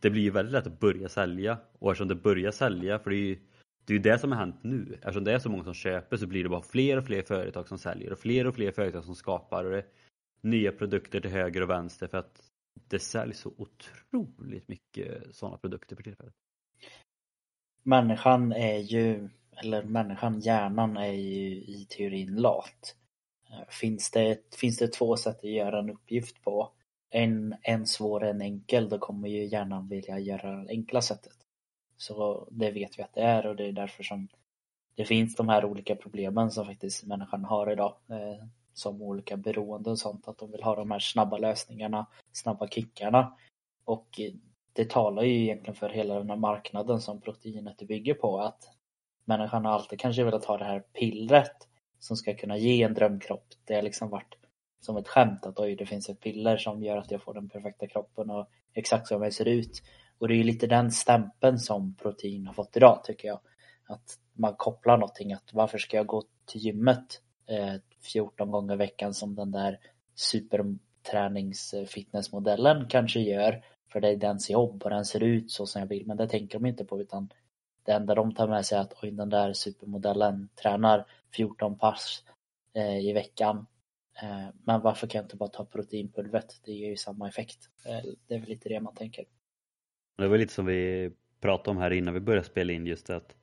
det 0.00 0.10
blir 0.10 0.22
ju 0.22 0.30
väldigt 0.30 0.52
lätt 0.52 0.66
att 0.66 0.80
börja 0.80 1.08
sälja 1.08 1.58
och 1.78 1.90
eftersom 1.90 2.08
det 2.08 2.14
börjar 2.14 2.50
sälja, 2.50 2.98
för 2.98 3.10
det 3.10 3.16
är 3.16 3.26
ju 3.26 3.38
det 3.84 3.92
är 3.92 3.96
ju 3.96 4.02
det 4.02 4.18
som 4.18 4.32
har 4.32 4.38
hänt 4.38 4.62
nu. 4.62 4.94
Eftersom 4.94 5.24
det 5.24 5.32
är 5.32 5.38
så 5.38 5.50
många 5.50 5.64
som 5.64 5.74
köper 5.74 6.16
så 6.16 6.26
blir 6.26 6.42
det 6.42 6.48
bara 6.48 6.62
fler 6.62 6.96
och 6.96 7.04
fler 7.04 7.22
företag 7.22 7.68
som 7.68 7.78
säljer 7.78 8.12
och 8.12 8.18
fler 8.18 8.46
och 8.46 8.54
fler 8.54 8.72
företag 8.72 9.04
som 9.04 9.14
skapar 9.14 9.64
och 9.64 9.82
nya 10.40 10.72
produkter 10.72 11.20
till 11.20 11.30
höger 11.30 11.62
och 11.62 11.70
vänster 11.70 12.06
för 12.08 12.18
att 12.18 12.50
det 12.88 12.98
säljs 12.98 13.38
så 13.38 13.52
otroligt 13.56 14.68
mycket 14.68 15.34
sådana 15.34 15.58
produkter 15.58 15.96
för 15.96 16.02
tillfället. 16.02 16.34
Människan 17.82 18.52
är 18.52 18.78
ju, 18.78 19.28
eller 19.62 19.82
människan, 19.82 20.40
hjärnan 20.40 20.96
är 20.96 21.12
ju 21.12 21.50
i 21.50 21.86
teorin 21.90 22.36
lat. 22.36 22.96
Eh, 23.50 23.68
finns 23.68 24.10
det, 24.10 24.54
finns 24.56 24.78
det 24.78 24.88
två 24.88 25.16
sätt 25.16 25.38
att 25.38 25.50
göra 25.50 25.78
en 25.78 25.90
uppgift 25.90 26.42
på, 26.42 26.72
en, 27.10 27.54
en 27.62 27.86
svår 27.86 28.24
en 28.24 28.42
enkel, 28.42 28.88
då 28.88 28.98
kommer 28.98 29.28
ju 29.28 29.44
hjärnan 29.44 29.88
vilja 29.88 30.18
göra 30.18 30.56
det 30.56 30.70
enkla 30.70 31.02
sättet. 31.02 31.36
Så 31.96 32.48
det 32.50 32.70
vet 32.70 32.98
vi 32.98 33.02
att 33.02 33.14
det 33.14 33.22
är 33.22 33.46
och 33.46 33.56
det 33.56 33.66
är 33.66 33.72
därför 33.72 34.02
som 34.02 34.28
det 34.94 35.04
finns 35.04 35.36
de 35.36 35.48
här 35.48 35.64
olika 35.64 35.96
problemen 35.96 36.50
som 36.50 36.66
faktiskt 36.66 37.06
människan 37.06 37.44
har 37.44 37.72
idag. 37.72 37.96
Eh, 38.08 38.46
som 38.80 39.02
olika 39.02 39.36
beroende 39.36 39.90
och 39.90 39.98
sånt, 39.98 40.28
att 40.28 40.38
de 40.38 40.50
vill 40.50 40.62
ha 40.62 40.76
de 40.76 40.90
här 40.90 40.98
snabba 40.98 41.38
lösningarna, 41.38 42.06
snabba 42.32 42.68
kickarna. 42.68 43.36
Och 43.84 44.20
det 44.72 44.90
talar 44.90 45.22
ju 45.22 45.42
egentligen 45.42 45.74
för 45.74 45.88
hela 45.88 46.14
den 46.14 46.30
här 46.30 46.36
marknaden 46.36 47.00
som 47.00 47.20
proteinet 47.20 47.78
bygger 47.88 48.14
på 48.14 48.40
att 48.40 48.64
människan 49.24 49.64
har 49.64 49.72
alltid 49.72 50.00
kanske 50.00 50.24
velat 50.24 50.44
ha 50.44 50.58
det 50.58 50.64
här 50.64 50.80
pillret 50.80 51.68
som 51.98 52.16
ska 52.16 52.34
kunna 52.34 52.56
ge 52.56 52.82
en 52.82 52.94
drömkropp. 52.94 53.46
Det 53.64 53.74
har 53.74 53.82
liksom 53.82 54.10
varit 54.10 54.34
som 54.80 54.96
ett 54.96 55.08
skämt 55.08 55.46
att 55.46 55.58
oj, 55.58 55.76
det 55.76 55.86
finns 55.86 56.08
ett 56.08 56.20
piller 56.20 56.56
som 56.56 56.82
gör 56.82 56.96
att 56.96 57.10
jag 57.10 57.22
får 57.22 57.34
den 57.34 57.48
perfekta 57.48 57.86
kroppen 57.86 58.30
och 58.30 58.48
exakt 58.74 59.08
som 59.08 59.22
jag 59.22 59.32
ser 59.32 59.48
ut. 59.48 59.82
Och 60.18 60.28
det 60.28 60.34
är 60.34 60.36
ju 60.36 60.44
lite 60.44 60.66
den 60.66 60.90
stämpeln 60.90 61.58
som 61.58 61.94
protein 61.94 62.46
har 62.46 62.54
fått 62.54 62.76
idag 62.76 63.04
tycker 63.04 63.28
jag. 63.28 63.40
Att 63.88 64.18
man 64.32 64.54
kopplar 64.56 64.96
någonting 64.96 65.32
att 65.32 65.50
varför 65.52 65.78
ska 65.78 65.96
jag 65.96 66.06
gå 66.06 66.22
till 66.46 66.60
gymmet 66.60 67.22
eh, 67.46 67.74
14 68.00 68.50
gånger 68.50 68.74
i 68.74 68.76
veckan 68.76 69.14
som 69.14 69.34
den 69.34 69.50
där 69.50 69.78
supertränings-fitnessmodellen 70.14 72.88
kanske 72.88 73.20
gör. 73.20 73.64
För 73.92 74.00
det 74.00 74.08
är 74.08 74.16
dens 74.16 74.50
jobb 74.50 74.82
och 74.84 74.90
den 74.90 75.04
ser 75.04 75.22
ut 75.22 75.50
så 75.50 75.66
som 75.66 75.80
jag 75.80 75.88
vill. 75.88 76.06
Men 76.06 76.16
det 76.16 76.28
tänker 76.28 76.58
de 76.58 76.66
inte 76.66 76.84
på 76.84 77.00
utan 77.00 77.32
det 77.84 77.92
enda 77.92 78.14
de 78.14 78.34
tar 78.34 78.48
med 78.48 78.66
sig 78.66 78.78
är 78.78 78.82
att 78.82 78.94
oj, 79.02 79.10
den 79.10 79.28
där 79.28 79.52
supermodellen 79.52 80.48
tränar 80.62 81.06
14 81.34 81.78
pass 81.78 82.24
eh, 82.74 82.98
i 82.98 83.12
veckan. 83.12 83.66
Eh, 84.22 84.48
men 84.64 84.80
varför 84.80 85.06
kan 85.06 85.18
jag 85.18 85.24
inte 85.24 85.36
bara 85.36 85.48
ta 85.48 85.64
proteinpulvret? 85.64 86.60
Det 86.64 86.72
ger 86.72 86.88
ju 86.88 86.96
samma 86.96 87.28
effekt. 87.28 87.58
Eh, 87.86 88.00
det 88.26 88.34
är 88.34 88.38
väl 88.38 88.48
lite 88.48 88.68
det 88.68 88.80
man 88.80 88.94
tänker. 88.94 89.24
Det 90.18 90.28
var 90.28 90.38
lite 90.38 90.52
som 90.52 90.66
vi 90.66 91.10
pratade 91.40 91.70
om 91.70 91.78
här 91.78 91.90
innan 91.90 92.14
vi 92.14 92.20
började 92.20 92.46
spela 92.46 92.72
in 92.72 92.86
just 92.86 93.06
det 93.06 93.16
att 93.16 93.36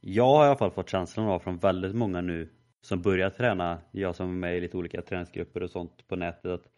jag 0.00 0.26
har 0.26 0.44
i 0.44 0.48
alla 0.48 0.56
fall 0.56 0.70
fått 0.70 0.88
känslan 0.88 1.26
av 1.26 1.38
från 1.38 1.58
väldigt 1.58 1.94
många 1.94 2.20
nu 2.20 2.48
som 2.86 3.02
börjar 3.02 3.30
träna, 3.30 3.78
jag 3.90 4.16
som 4.16 4.30
är 4.30 4.34
med 4.34 4.56
i 4.56 4.60
lite 4.60 4.76
olika 4.76 5.02
träningsgrupper 5.02 5.62
och 5.62 5.70
sånt 5.70 6.08
på 6.08 6.16
nätet 6.16 6.46
att 6.46 6.68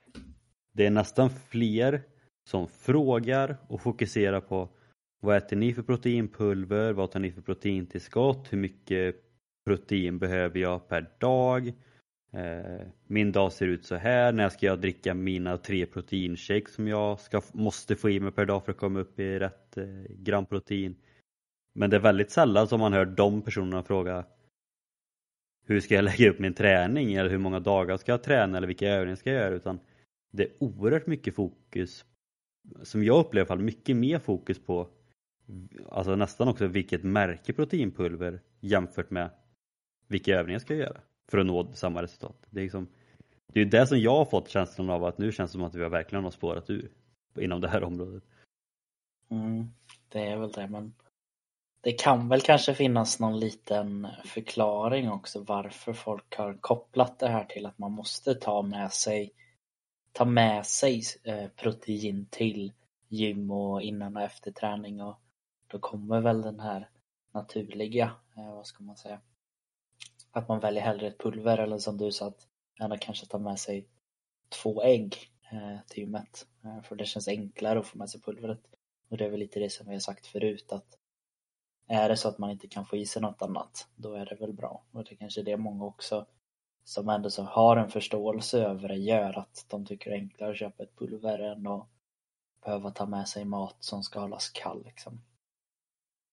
det 0.73 0.87
är 0.87 0.91
nästan 0.91 1.31
fler 1.31 2.03
som 2.49 2.69
frågar 2.69 3.57
och 3.69 3.81
fokuserar 3.81 4.41
på 4.41 4.69
vad 5.21 5.37
äter 5.37 5.57
ni 5.57 5.75
för 5.75 5.83
proteinpulver, 5.83 6.93
vad 6.93 7.11
tar 7.11 7.21
ni 7.21 7.33
för 7.33 7.43
proteintillskott, 7.43 8.53
hur 8.53 8.59
mycket 8.59 9.17
protein 9.67 10.19
behöver 10.19 10.61
jag 10.61 10.89
per 10.89 11.11
dag, 11.19 11.69
eh, 12.33 12.87
min 13.07 13.33
dag 13.33 13.53
ser 13.53 13.67
ut 13.67 13.85
så 13.85 13.95
här, 13.95 14.33
när 14.33 14.49
ska 14.49 14.67
jag 14.67 14.81
dricka 14.81 15.15
mina 15.15 15.57
tre 15.57 15.87
proteinshakes 15.87 16.75
som 16.75 16.89
jag 16.89 17.21
ska, 17.21 17.43
måste 17.53 17.97
få 17.97 18.11
i 18.11 18.21
mig 18.21 18.33
per 18.33 18.47
dag 18.47 18.65
för 18.65 18.73
att 18.73 18.79
komma 18.79 19.01
upp 19.01 19.21
i 19.21 19.39
rätt 19.39 19.77
eh, 19.77 19.85
gram 20.09 20.47
protein. 20.47 20.97
Men 21.73 21.91
det 21.91 21.97
är 21.97 22.01
väldigt 22.01 22.31
sällan 22.31 22.69
som 22.69 22.81
man 22.81 22.93
hör 22.93 23.07
de 23.07 23.43
personerna 23.43 23.83
fråga 23.83 24.25
hur 25.69 25.81
ska 25.81 25.95
jag 25.95 26.05
lägga 26.05 26.31
upp 26.31 26.39
min 26.39 26.55
träning 26.55 27.15
eller 27.15 27.31
hur 27.31 27.39
många 27.39 27.61
dagar 27.61 27.97
ska 27.97 28.13
jag 28.13 28.23
träna 28.23 28.57
eller 28.57 28.67
vilka 28.67 28.89
övningar 28.89 29.17
ska 29.17 29.31
jag 29.31 29.41
göra 29.43 29.55
utan 29.55 29.81
det 30.31 30.43
är 30.43 30.53
oerhört 30.59 31.07
mycket 31.07 31.35
fokus 31.35 32.05
som 32.83 33.05
jag 33.05 33.21
upplever 33.21 33.39
i 33.39 33.41
alla 33.41 33.57
fall 33.57 33.65
mycket 33.65 33.97
mer 33.97 34.19
fokus 34.19 34.59
på 34.59 34.89
alltså 35.89 36.17
nästan 36.17 36.49
också 36.49 36.67
vilket 36.67 37.05
märke 37.05 37.53
proteinpulver 37.53 38.41
jämfört 38.61 39.11
med 39.11 39.31
vilka 40.07 40.35
övningar 40.35 40.55
jag 40.55 40.63
ska 40.63 40.75
göra 40.75 41.01
för 41.31 41.39
att 41.39 41.47
nå 41.47 41.73
samma 41.73 42.03
resultat. 42.03 42.47
Det 42.51 42.61
är 42.61 42.63
liksom, 42.63 42.89
det 43.53 43.61
är 43.61 43.65
det 43.65 43.87
som 43.87 43.99
jag 43.99 44.17
har 44.17 44.25
fått 44.25 44.49
känslan 44.49 44.91
av 44.91 45.05
att 45.05 45.19
nu 45.19 45.33
känns 45.33 45.51
det 45.51 45.53
som 45.53 45.63
att 45.63 45.75
vi 45.75 45.89
verkligen 45.89 46.25
har 46.25 46.31
spårat 46.31 46.71
ur 46.71 46.91
inom 47.41 47.61
det 47.61 47.69
här 47.69 47.85
området. 47.85 48.25
Mm, 49.31 49.67
det 50.09 50.21
är 50.21 50.37
väl 50.37 50.53
det, 50.53 50.67
men 50.69 50.93
det 51.89 51.93
kan 51.93 52.29
väl 52.29 52.41
kanske 52.41 52.75
finnas 52.75 53.21
någon 53.21 53.41
liten 53.41 54.09
förklaring 54.25 55.11
också 55.11 55.43
varför 55.43 55.93
folk 55.93 56.37
har 56.37 56.59
kopplat 56.61 57.19
det 57.19 57.29
här 57.29 57.45
till 57.45 57.67
att 57.67 57.79
man 57.79 57.93
måste 57.93 58.35
ta 58.35 58.63
med 58.63 58.93
sig 58.93 59.33
ta 60.13 60.25
med 60.25 60.67
sig 60.67 61.03
eh, 61.25 61.49
protein 61.49 62.27
till 62.31 62.73
gym 63.09 63.51
och 63.51 63.83
innan 63.83 64.17
och 64.17 64.23
efter 64.23 64.51
träning 64.51 65.03
och 65.03 65.21
då 65.67 65.79
kommer 65.79 66.21
väl 66.21 66.43
den 66.43 66.61
här 66.61 66.91
naturliga, 67.35 68.13
eh, 68.37 68.55
vad 68.55 68.67
ska 68.67 68.85
man 68.85 68.97
säga, 68.97 69.21
att 70.31 70.49
man 70.49 70.61
väljer 70.61 70.83
hellre 70.83 71.07
ett 71.07 71.19
pulver 71.19 71.59
eller 71.59 71.79
som 71.79 71.99
du 71.99 72.13
sa 72.13 72.27
att 72.27 72.49
än 72.81 72.99
kanske 72.99 73.27
ta 73.27 73.39
med 73.39 73.59
sig 73.59 73.89
två 74.63 74.83
ägg 74.83 75.17
eh, 75.53 75.79
till 75.87 76.03
gymmet. 76.03 76.47
För 76.83 76.97
det 76.97 77.05
känns 77.05 77.29
enklare 77.29 77.79
att 77.79 77.87
få 77.87 77.99
med 77.99 78.11
sig 78.11 78.21
pulvret. 78.21 78.61
Och 79.11 79.17
det 79.17 79.25
är 79.25 79.31
väl 79.31 79.41
lite 79.41 79.61
det 79.61 79.71
som 79.71 79.87
vi 79.87 79.93
har 79.93 80.01
sagt 80.01 80.27
förut 80.27 80.73
att 80.73 80.98
är 81.89 82.09
det 82.09 82.17
så 82.17 82.29
att 82.29 82.39
man 82.39 82.51
inte 82.51 82.69
kan 82.69 82.87
få 82.87 82.97
i 82.97 83.07
sig 83.07 83.23
något 83.23 83.43
annat, 83.43 83.89
då 83.97 84.15
är 84.15 84.27
det 84.27 84.35
väl 84.35 84.53
bra. 84.53 84.85
Och 84.93 85.05
det 85.05 85.17
kanske 85.17 85.41
är 85.41 85.45
det 85.45 85.57
många 85.57 85.85
också 85.85 86.27
som 86.85 87.09
ändå 87.09 87.31
så 87.31 87.43
har 87.43 87.77
en 87.77 87.91
förståelse 87.91 88.63
över 88.63 88.89
det 88.89 88.97
gör 88.97 89.39
att 89.39 89.67
de 89.69 89.87
tycker 89.87 90.11
det 90.11 90.17
är 90.17 90.21
enklare 90.21 90.51
att 90.51 90.57
köpa 90.57 90.83
ett 90.83 90.99
pulver 90.99 91.39
än 91.39 91.67
att 91.67 91.89
behöva 92.65 92.91
ta 92.91 93.07
med 93.07 93.29
sig 93.29 93.45
mat 93.45 93.77
som 93.81 94.03
ska 94.03 94.21
hållas 94.21 94.49
kall. 94.49 94.85
Liksom. 94.85 95.21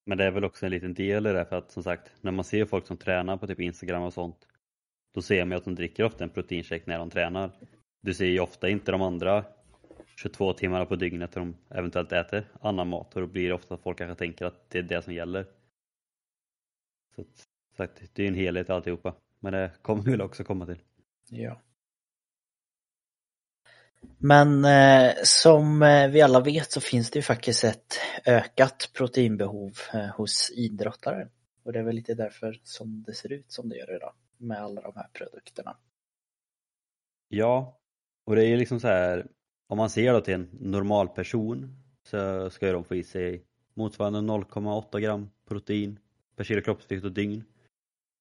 Men 0.05 0.17
det 0.17 0.25
är 0.25 0.31
väl 0.31 0.43
också 0.43 0.65
en 0.65 0.71
liten 0.71 0.93
del 0.93 1.27
i 1.27 1.33
det 1.33 1.45
för 1.45 1.55
att 1.55 1.71
som 1.71 1.83
sagt 1.83 2.11
när 2.21 2.31
man 2.31 2.45
ser 2.45 2.65
folk 2.65 2.87
som 2.87 2.97
tränar 2.97 3.37
på 3.37 3.47
typ 3.47 3.59
Instagram 3.59 4.03
och 4.03 4.13
sånt 4.13 4.47
då 5.13 5.21
ser 5.21 5.45
man 5.45 5.51
ju 5.51 5.57
att 5.57 5.65
de 5.65 5.75
dricker 5.75 6.03
ofta 6.03 6.23
en 6.23 6.29
proteinshake 6.29 6.83
när 6.85 6.99
de 6.99 7.09
tränar. 7.09 7.51
Du 8.01 8.13
ser 8.13 8.25
ju 8.25 8.39
ofta 8.39 8.69
inte 8.69 8.91
de 8.91 9.01
andra 9.01 9.45
22 10.15 10.53
timmarna 10.53 10.85
på 10.85 10.95
dygnet 10.95 11.31
där 11.31 11.39
de 11.41 11.55
eventuellt 11.69 12.11
äter 12.11 12.45
annan 12.61 12.87
mat 12.87 13.15
och 13.15 13.21
då 13.21 13.27
blir 13.27 13.47
det 13.47 13.53
ofta 13.53 13.73
att 13.73 13.81
folk 13.81 13.97
kanske 13.97 14.15
tänker 14.15 14.45
att 14.45 14.69
det 14.69 14.79
är 14.79 14.83
det 14.83 15.01
som 15.01 15.13
gäller. 15.13 15.45
Så 17.15 17.23
sagt, 17.77 18.01
det 18.13 18.23
är 18.23 18.27
en 18.27 18.35
helhet 18.35 18.69
alltihopa. 18.69 19.15
Men 19.39 19.53
det 19.53 19.71
kommer 19.81 20.03
vi 20.03 20.11
väl 20.11 20.21
också 20.21 20.43
komma 20.43 20.65
till. 20.65 20.81
Ja. 21.29 21.61
Men 24.17 24.65
eh, 24.65 25.13
som 25.23 25.81
eh, 25.81 26.07
vi 26.07 26.21
alla 26.21 26.39
vet 26.39 26.71
så 26.71 26.81
finns 26.81 27.11
det 27.11 27.19
ju 27.19 27.23
faktiskt 27.23 27.63
ett 27.63 27.99
ökat 28.25 28.91
proteinbehov 28.93 29.73
eh, 29.93 30.05
hos 30.05 30.51
idrottare. 30.51 31.29
Och 31.63 31.73
det 31.73 31.79
är 31.79 31.83
väl 31.83 31.95
lite 31.95 32.13
därför 32.13 32.59
som 32.63 33.03
det 33.03 33.13
ser 33.13 33.31
ut 33.31 33.51
som 33.51 33.69
det 33.69 33.77
gör 33.77 33.95
idag 33.95 34.13
med 34.37 34.57
alla 34.61 34.81
de 34.81 34.93
här 34.95 35.07
produkterna. 35.13 35.77
Ja, 37.27 37.79
och 38.25 38.35
det 38.35 38.45
är 38.45 38.47
ju 38.47 38.57
liksom 38.57 38.79
så 38.79 38.87
här 38.87 39.27
om 39.67 39.77
man 39.77 39.89
ser 39.89 40.13
då 40.13 40.21
till 40.21 40.33
en 40.33 40.49
normal 40.51 41.07
person 41.07 41.75
så 42.03 42.49
ska 42.49 42.71
de 42.71 42.83
få 42.83 42.95
i 42.95 43.03
sig 43.03 43.43
motsvarande 43.73 44.19
0,8 44.19 44.99
gram 44.99 45.29
protein 45.47 45.99
per 46.35 46.43
kilo 46.43 46.61
kroppsvikt 46.61 47.05
och 47.05 47.11
dygn. 47.11 47.43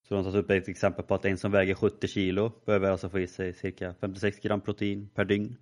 Så 0.08 0.14
de 0.14 0.24
tar 0.24 0.38
upp 0.38 0.50
ett 0.50 0.68
exempel 0.68 1.04
på 1.04 1.14
att 1.14 1.24
en 1.24 1.38
som 1.38 1.52
väger 1.52 1.74
70 1.74 2.08
kilo 2.08 2.52
behöver 2.64 2.90
alltså 2.90 3.08
få 3.08 3.20
i 3.20 3.26
sig 3.26 3.52
cirka 3.52 3.94
56 4.00 4.40
gram 4.40 4.60
protein 4.60 5.08
per 5.14 5.24
dygn. 5.24 5.56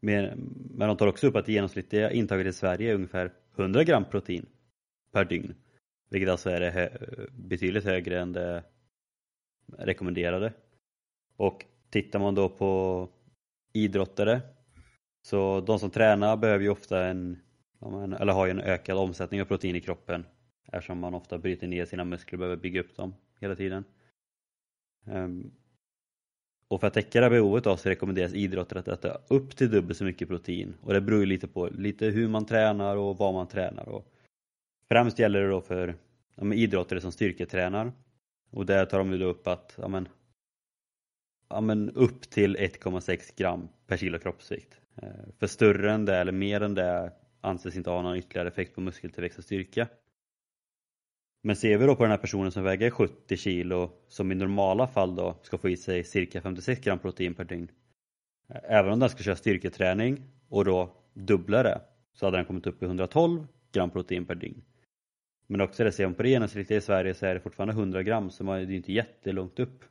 Men 0.00 0.58
de 0.78 0.96
tar 0.96 1.06
också 1.06 1.26
upp 1.26 1.36
att 1.36 1.46
det 1.46 1.52
genomsnittliga 1.52 2.10
intaget 2.10 2.46
i 2.46 2.52
Sverige 2.52 2.90
är 2.90 2.94
ungefär 2.94 3.32
100 3.56 3.84
gram 3.84 4.04
protein 4.10 4.46
per 5.12 5.24
dygn. 5.24 5.54
Vilket 6.10 6.30
alltså 6.30 6.50
är 6.50 6.70
hö 6.70 6.88
betydligt 7.32 7.84
högre 7.84 8.20
än 8.20 8.32
det 8.32 8.64
rekommenderade. 9.78 10.52
Och 11.36 11.64
tittar 11.90 12.18
man 12.18 12.34
då 12.34 12.48
på 12.48 13.08
idrottare 13.72 14.40
så 15.26 15.60
de 15.60 15.78
som 15.78 15.90
tränar 15.90 16.36
behöver 16.36 16.64
ju 16.64 16.70
ofta 16.70 17.06
en, 17.06 17.38
eller 18.20 18.32
har 18.32 18.46
ju 18.46 18.50
en 18.50 18.60
ökad 18.60 18.96
omsättning 18.98 19.40
av 19.40 19.44
protein 19.44 19.76
i 19.76 19.80
kroppen 19.80 20.26
eftersom 20.72 20.98
man 20.98 21.14
ofta 21.14 21.38
bryter 21.38 21.66
ner 21.66 21.84
sina 21.84 22.04
muskler 22.04 22.36
och 22.36 22.38
behöver 22.38 22.56
bygga 22.56 22.80
upp 22.80 22.96
dem 22.96 23.14
hela 23.40 23.54
tiden. 23.54 23.84
Ehm, 25.06 25.50
och 26.68 26.80
för 26.80 26.86
att 26.86 26.94
täcka 26.94 27.20
det 27.20 27.24
här 27.24 27.30
behovet 27.30 27.64
då, 27.64 27.76
så 27.76 27.88
rekommenderas 27.88 28.34
idrottare 28.34 28.78
att 28.78 28.88
äta 28.88 29.18
upp 29.28 29.56
till 29.56 29.70
dubbelt 29.70 29.98
så 29.98 30.04
mycket 30.04 30.28
protein 30.28 30.74
och 30.80 30.92
det 30.92 31.00
beror 31.00 31.20
ju 31.20 31.26
lite 31.26 31.48
på 31.48 31.66
lite 31.66 32.06
hur 32.06 32.28
man 32.28 32.46
tränar 32.46 32.96
och 32.96 33.18
vad 33.18 33.34
man 33.34 33.48
tränar. 33.48 33.88
Och 33.88 34.12
främst 34.88 35.18
gäller 35.18 35.40
det 35.40 35.48
då 35.48 35.60
för 35.60 35.94
ja, 36.34 36.54
idrottare 36.54 37.00
som 37.00 37.12
styrketränar 37.12 37.92
och 38.50 38.66
där 38.66 38.86
tar 38.86 38.98
de 38.98 39.12
ju 39.12 39.18
då 39.18 39.26
upp 39.26 39.46
att 39.46 39.74
ja, 39.78 39.88
men, 39.88 40.08
ja, 41.48 41.60
men 41.60 41.90
upp 41.90 42.30
till 42.30 42.56
1,6 42.56 43.32
gram 43.36 43.68
per 43.86 43.96
kilo 43.96 44.18
kroppsvikt. 44.18 44.80
Eh, 45.02 45.08
för 45.38 45.46
större 45.46 45.92
än 45.92 46.04
det 46.04 46.16
eller 46.16 46.32
mer 46.32 46.60
än 46.60 46.74
det 46.74 47.12
anses 47.40 47.76
inte 47.76 47.90
ha 47.90 48.02
någon 48.02 48.16
ytterligare 48.16 48.48
effekt 48.48 48.74
på 48.74 48.80
muskeltillväxt 48.80 49.38
och 49.38 49.44
styrka. 49.44 49.88
Men 51.42 51.56
ser 51.56 51.78
vi 51.78 51.86
då 51.86 51.96
på 51.96 52.02
den 52.02 52.10
här 52.10 52.18
personen 52.18 52.52
som 52.52 52.64
väger 52.64 52.90
70 52.90 53.36
kilo 53.36 53.92
som 54.08 54.32
i 54.32 54.34
normala 54.34 54.86
fall 54.86 55.16
då 55.16 55.40
ska 55.42 55.58
få 55.58 55.68
i 55.68 55.76
sig 55.76 56.04
cirka 56.04 56.40
56 56.40 56.80
gram 56.80 56.98
protein 56.98 57.34
per 57.34 57.44
dygn. 57.44 57.68
Eh, 58.48 58.60
även 58.64 58.92
om 58.92 58.98
den 59.00 59.08
ska 59.08 59.22
köra 59.22 59.36
styrketräning 59.36 60.22
och 60.48 60.64
då 60.64 60.96
dubbla 61.14 61.62
det 61.62 61.80
så 62.12 62.26
hade 62.26 62.36
den 62.36 62.46
kommit 62.46 62.66
upp 62.66 62.82
i 62.82 62.86
112 62.86 63.46
gram 63.72 63.90
protein 63.90 64.26
per 64.26 64.34
dygn. 64.34 64.64
Men 65.46 65.60
också 65.60 65.84
det, 65.84 65.92
ser 65.92 66.06
man 66.06 66.14
på 66.14 66.22
det 66.22 66.28
genomsnittliga 66.28 66.78
i 66.78 66.82
Sverige 66.82 67.14
så 67.14 67.26
är 67.26 67.34
det 67.34 67.40
fortfarande 67.40 67.74
100 67.74 68.02
gram 68.02 68.30
så 68.30 68.44
det 68.44 68.50
är 68.50 68.70
inte 68.70 68.92
jättelångt 68.92 69.58
upp. 69.58 69.84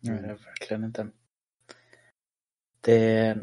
Nej, 0.00 0.22
det 0.22 0.28
är 0.28 0.34
verkligen 0.34 0.84
inte. 0.84 1.08
Det, 2.80 3.36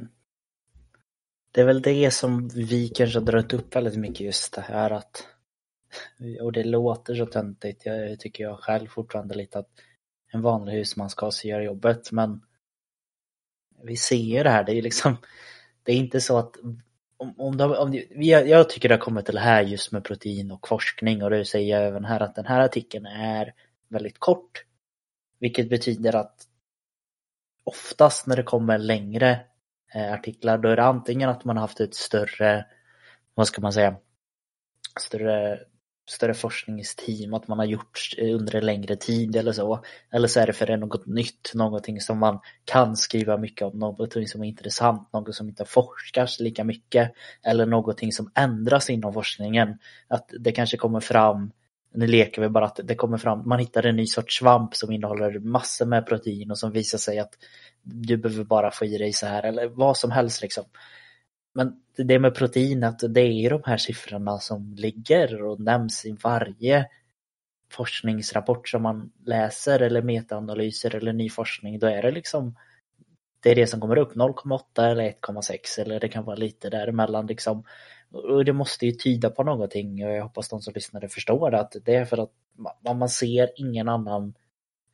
det 1.51 1.61
är 1.61 1.65
väl 1.65 1.81
det 1.81 2.11
som 2.11 2.47
vi 2.47 2.89
kanske 2.89 3.19
har 3.19 3.25
dragit 3.25 3.53
upp 3.53 3.75
väldigt 3.75 3.97
mycket 3.97 4.21
just 4.21 4.53
det 4.53 4.61
här 4.61 4.91
att 4.91 5.27
och 6.41 6.51
det 6.51 6.63
låter 6.63 7.15
så 7.15 7.25
töntigt, 7.25 7.85
jag 7.85 8.19
tycker 8.19 8.43
jag 8.43 8.59
själv 8.59 8.87
fortfarande 8.87 9.35
lite 9.35 9.59
att 9.59 9.69
en 10.31 10.41
vanlig 10.41 10.73
husman 10.73 11.09
ska 11.09 11.31
så 11.31 11.47
göra 11.47 11.63
jobbet 11.63 12.11
men 12.11 12.41
vi 13.83 13.97
ser 13.97 14.43
det 14.43 14.49
här, 14.49 14.63
det 14.63 14.71
är 14.71 14.75
ju 14.75 14.81
liksom 14.81 15.17
det 15.83 15.91
är 15.91 15.95
inte 15.95 16.21
så 16.21 16.37
att 16.37 16.55
om, 17.17 17.35
om, 17.37 17.57
de, 17.57 17.71
om 17.71 18.03
jag, 18.09 18.47
jag 18.47 18.69
tycker 18.69 18.89
det 18.89 18.95
har 18.95 18.99
kommit 18.99 19.25
till 19.25 19.35
det 19.35 19.41
här 19.41 19.61
just 19.61 19.91
med 19.91 20.03
protein 20.03 20.51
och 20.51 20.67
forskning 20.67 21.23
och 21.23 21.29
det 21.29 21.45
säger 21.45 21.77
jag 21.77 21.87
även 21.87 22.05
här 22.05 22.19
att 22.19 22.35
den 22.35 22.45
här 22.45 22.59
artikeln 22.59 23.05
är 23.05 23.53
väldigt 23.89 24.19
kort. 24.19 24.65
Vilket 25.39 25.69
betyder 25.69 26.15
att 26.15 26.47
oftast 27.65 28.27
när 28.27 28.35
det 28.35 28.43
kommer 28.43 28.77
längre 28.77 29.39
eh, 29.93 30.13
artiklar 30.13 30.57
då 30.57 30.69
är 30.69 30.75
det 30.75 30.83
antingen 30.83 31.29
att 31.29 31.45
man 31.45 31.57
har 31.57 31.61
haft 31.61 31.79
ett 31.79 31.95
större, 31.95 32.65
vad 33.33 33.47
ska 33.47 33.61
man 33.61 33.73
säga, 33.73 33.95
större 34.99 35.59
större 36.07 36.33
forskningsteam, 36.33 37.33
att 37.33 37.47
man 37.47 37.59
har 37.59 37.65
gjort 37.65 37.99
under 38.21 38.55
en 38.55 38.65
längre 38.65 38.95
tid 38.95 39.35
eller 39.35 39.51
så. 39.51 39.83
Eller 40.11 40.27
så 40.27 40.39
är 40.39 40.47
det 40.47 40.53
för 40.53 40.65
det 40.65 40.73
är 40.73 40.77
något 40.77 41.05
nytt, 41.05 41.51
någonting 41.53 42.01
som 42.01 42.19
man 42.19 42.39
kan 42.65 42.95
skriva 42.95 43.37
mycket 43.37 43.61
om, 43.61 43.79
någonting 43.79 44.27
som 44.27 44.43
är 44.43 44.47
intressant, 44.47 45.13
något 45.13 45.35
som 45.35 45.49
inte 45.49 45.65
forskas 45.65 46.39
lika 46.39 46.63
mycket. 46.63 47.11
Eller 47.43 47.65
någonting 47.65 48.11
som 48.11 48.31
ändras 48.35 48.89
inom 48.89 49.13
forskningen. 49.13 49.77
Att 50.07 50.29
det 50.39 50.51
kanske 50.51 50.77
kommer 50.77 50.99
fram, 50.99 51.51
nu 51.95 52.07
leker 52.07 52.41
vi 52.41 52.49
bara 52.49 52.65
att 52.65 52.79
det 52.83 52.95
kommer 52.95 53.17
fram, 53.17 53.47
man 53.47 53.59
hittar 53.59 53.85
en 53.85 53.95
ny 53.95 54.05
sorts 54.05 54.39
svamp 54.39 54.75
som 54.75 54.91
innehåller 54.91 55.39
massor 55.39 55.85
med 55.85 56.07
protein 56.07 56.51
och 56.51 56.57
som 56.57 56.71
visar 56.71 56.97
sig 56.97 57.19
att 57.19 57.33
du 57.83 58.17
behöver 58.17 58.43
bara 58.43 58.71
få 58.71 58.85
i 58.85 58.97
dig 58.97 59.13
så 59.13 59.25
här 59.25 59.43
eller 59.43 59.67
vad 59.67 59.97
som 59.97 60.11
helst 60.11 60.41
liksom. 60.41 60.63
Men 61.53 61.73
det 61.97 62.19
med 62.19 62.35
protein, 62.35 62.83
att 62.83 62.99
det 63.09 63.21
är 63.21 63.49
de 63.49 63.61
här 63.65 63.77
siffrorna 63.77 64.39
som 64.39 64.75
ligger 64.77 65.43
och 65.43 65.59
nämns 65.59 66.05
i 66.05 66.17
varje 66.23 66.85
forskningsrapport 67.71 68.69
som 68.69 68.81
man 68.81 69.11
läser 69.25 69.79
eller 69.79 70.01
metaanalyser 70.01 70.95
eller 70.95 71.13
ny 71.13 71.29
forskning, 71.29 71.79
då 71.79 71.87
är 71.87 72.01
det 72.01 72.11
liksom 72.11 72.55
det 73.45 73.51
är 73.51 73.55
det 73.55 73.67
som 73.67 73.81
kommer 73.81 73.97
upp, 73.97 74.15
0,8 74.15 74.91
eller 74.91 75.03
1,6 75.03 75.81
eller 75.81 75.99
det 75.99 76.09
kan 76.09 76.25
vara 76.25 76.35
lite 76.35 76.69
däremellan 76.69 77.27
liksom. 77.27 77.63
Och 78.15 78.45
det 78.45 78.53
måste 78.53 78.85
ju 78.85 78.91
tyda 78.91 79.29
på 79.29 79.43
någonting 79.43 80.05
och 80.05 80.11
jag 80.11 80.23
hoppas 80.23 80.49
de 80.49 80.61
som 80.61 80.73
lyssnade 80.73 81.09
förstår 81.09 81.51
det, 81.51 81.59
att 81.59 81.75
det 81.85 81.95
är 81.95 82.05
för 82.05 82.17
att 82.17 82.31
man 82.83 83.09
ser 83.09 83.49
ingen 83.55 83.89
annan 83.89 84.33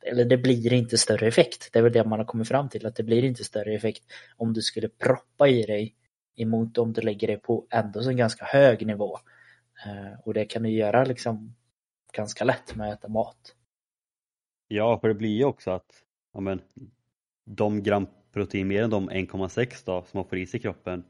eller 0.02 0.24
det 0.24 0.38
blir 0.38 0.72
inte 0.72 0.98
större 0.98 1.26
effekt. 1.26 1.68
Det 1.72 1.78
är 1.78 1.82
väl 1.82 1.92
det 1.92 2.04
man 2.04 2.18
har 2.18 2.26
kommit 2.26 2.48
fram 2.48 2.68
till, 2.68 2.86
att 2.86 2.96
det 2.96 3.02
blir 3.02 3.24
inte 3.24 3.44
större 3.44 3.74
effekt 3.74 4.02
om 4.36 4.52
du 4.52 4.62
skulle 4.62 4.88
proppa 4.88 5.48
i 5.48 5.62
dig 5.62 5.94
emot 6.36 6.78
om 6.78 6.92
du 6.92 7.00
lägger 7.00 7.28
det 7.28 7.36
på 7.36 7.66
ändå 7.70 8.00
en 8.00 8.16
ganska 8.16 8.44
hög 8.44 8.86
nivå. 8.86 9.18
Eh, 9.86 10.20
och 10.24 10.34
det 10.34 10.44
kan 10.44 10.62
du 10.62 10.70
göra 10.70 11.04
liksom 11.04 11.54
ganska 12.12 12.44
lätt 12.44 12.76
med 12.76 12.92
att 12.92 12.98
äta 12.98 13.08
mat. 13.08 13.54
Ja, 14.68 14.98
för 15.00 15.08
det 15.08 15.14
blir 15.14 15.36
ju 15.36 15.44
också 15.44 15.70
att 15.70 16.04
ja, 16.34 16.40
men, 16.40 16.60
de 17.44 17.82
gram 17.82 18.06
protein 18.32 18.68
mer 18.68 18.82
än 18.82 18.90
de 18.90 19.10
1,6 19.10 19.82
då 19.86 20.04
som 20.10 20.18
man 20.18 20.24
får 20.24 20.38
i 20.38 20.46
sig 20.46 20.60
i 20.60 20.62
kroppen 20.62 21.04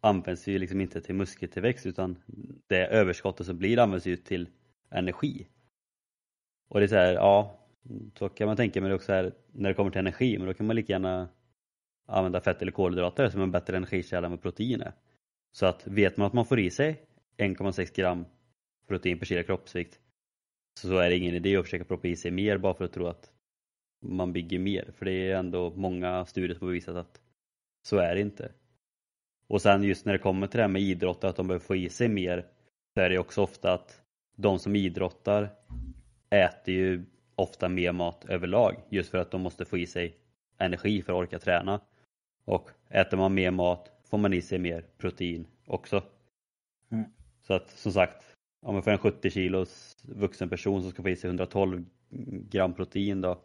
används 0.00 0.46
ju 0.46 0.58
liksom 0.58 0.80
inte 0.80 1.00
till 1.00 1.14
muskeltillväxt 1.14 1.86
utan 1.86 2.16
det 2.66 2.86
överskottet 2.86 3.46
som 3.46 3.58
blir 3.58 3.78
används 3.78 4.06
ju 4.06 4.16
till 4.16 4.48
energi. 4.90 5.48
Och 6.68 6.80
det 6.80 6.86
är 6.86 6.88
så 6.88 6.94
här, 6.94 7.12
ja, 7.12 7.58
så 8.18 8.28
kan 8.28 8.46
man 8.46 8.56
tänka 8.56 8.80
men 8.80 8.90
det 8.90 8.96
också 8.96 9.12
här, 9.12 9.32
när 9.52 9.68
det 9.68 9.74
kommer 9.74 9.90
till 9.90 9.98
energi, 9.98 10.38
men 10.38 10.46
då 10.46 10.54
kan 10.54 10.66
man 10.66 10.76
lika 10.76 10.92
gärna 10.92 11.28
använda 12.06 12.40
fett 12.40 12.62
eller 12.62 12.72
kolhydrater 12.72 13.28
som 13.28 13.40
en 13.40 13.50
bättre 13.50 13.76
energikälla 13.76 14.28
med 14.28 14.42
proteiner. 14.42 14.92
Så 15.52 15.66
att 15.66 15.86
vet 15.86 16.16
man 16.16 16.26
att 16.26 16.32
man 16.32 16.46
får 16.46 16.58
i 16.58 16.70
sig 16.70 17.02
1,6 17.36 17.96
gram 17.96 18.24
protein 18.88 19.18
per 19.18 19.26
kilo 19.26 19.42
kroppsvikt 19.42 20.00
så 20.80 20.98
är 20.98 21.10
det 21.10 21.16
ingen 21.16 21.34
idé 21.34 21.56
att 21.56 21.64
försöka 21.64 21.84
proppa 21.84 22.08
i 22.08 22.16
sig 22.16 22.30
mer 22.30 22.58
bara 22.58 22.74
för 22.74 22.84
att 22.84 22.92
tro 22.92 23.06
att 23.06 23.32
man 24.02 24.32
bygger 24.32 24.58
mer. 24.58 24.92
För 24.98 25.04
det 25.04 25.12
är 25.12 25.36
ändå 25.36 25.70
många 25.70 26.26
studier 26.26 26.54
som 26.54 26.66
har 26.66 26.72
bevisat 26.72 26.96
att 26.96 27.20
så 27.82 27.96
är 27.96 28.14
det 28.14 28.20
inte. 28.20 28.52
Och 29.48 29.62
sen 29.62 29.82
just 29.82 30.04
när 30.04 30.12
det 30.12 30.18
kommer 30.18 30.46
till 30.46 30.58
det 30.58 30.62
här 30.62 30.68
med 30.68 30.82
idrott, 30.82 31.24
att 31.24 31.36
de 31.36 31.46
behöver 31.48 31.64
få 31.64 31.76
i 31.76 31.88
sig 31.88 32.08
mer, 32.08 32.46
så 32.94 33.00
är 33.00 33.10
det 33.10 33.18
också 33.18 33.42
ofta 33.42 33.72
att 33.72 34.02
de 34.36 34.58
som 34.58 34.76
idrottar 34.76 35.50
äter 36.30 36.74
ju 36.74 37.04
ofta 37.34 37.68
mer 37.68 37.92
mat 37.92 38.24
överlag 38.28 38.76
just 38.88 39.10
för 39.10 39.18
att 39.18 39.30
de 39.30 39.40
måste 39.40 39.64
få 39.64 39.78
i 39.78 39.86
sig 39.86 40.16
energi 40.58 41.02
för 41.02 41.12
att 41.12 41.18
orka 41.18 41.38
träna. 41.38 41.80
Och 42.44 42.70
äter 42.88 43.16
man 43.16 43.34
mer 43.34 43.50
mat 43.50 43.92
får 44.04 44.18
man 44.18 44.32
i 44.32 44.42
sig 44.42 44.58
mer 44.58 44.84
protein 44.98 45.46
också. 45.66 46.02
Mm. 46.90 47.04
Så 47.40 47.54
att 47.54 47.70
som 47.70 47.92
sagt, 47.92 48.24
om 48.62 48.74
man 48.74 48.82
får 48.82 48.90
en 48.90 48.98
70 48.98 49.30
kilos 49.30 49.96
vuxen 50.02 50.48
person 50.48 50.82
som 50.82 50.90
ska 50.90 51.02
få 51.02 51.08
i 51.08 51.16
sig 51.16 51.28
112 51.28 51.84
gram 52.50 52.74
protein 52.74 53.20
då 53.20 53.40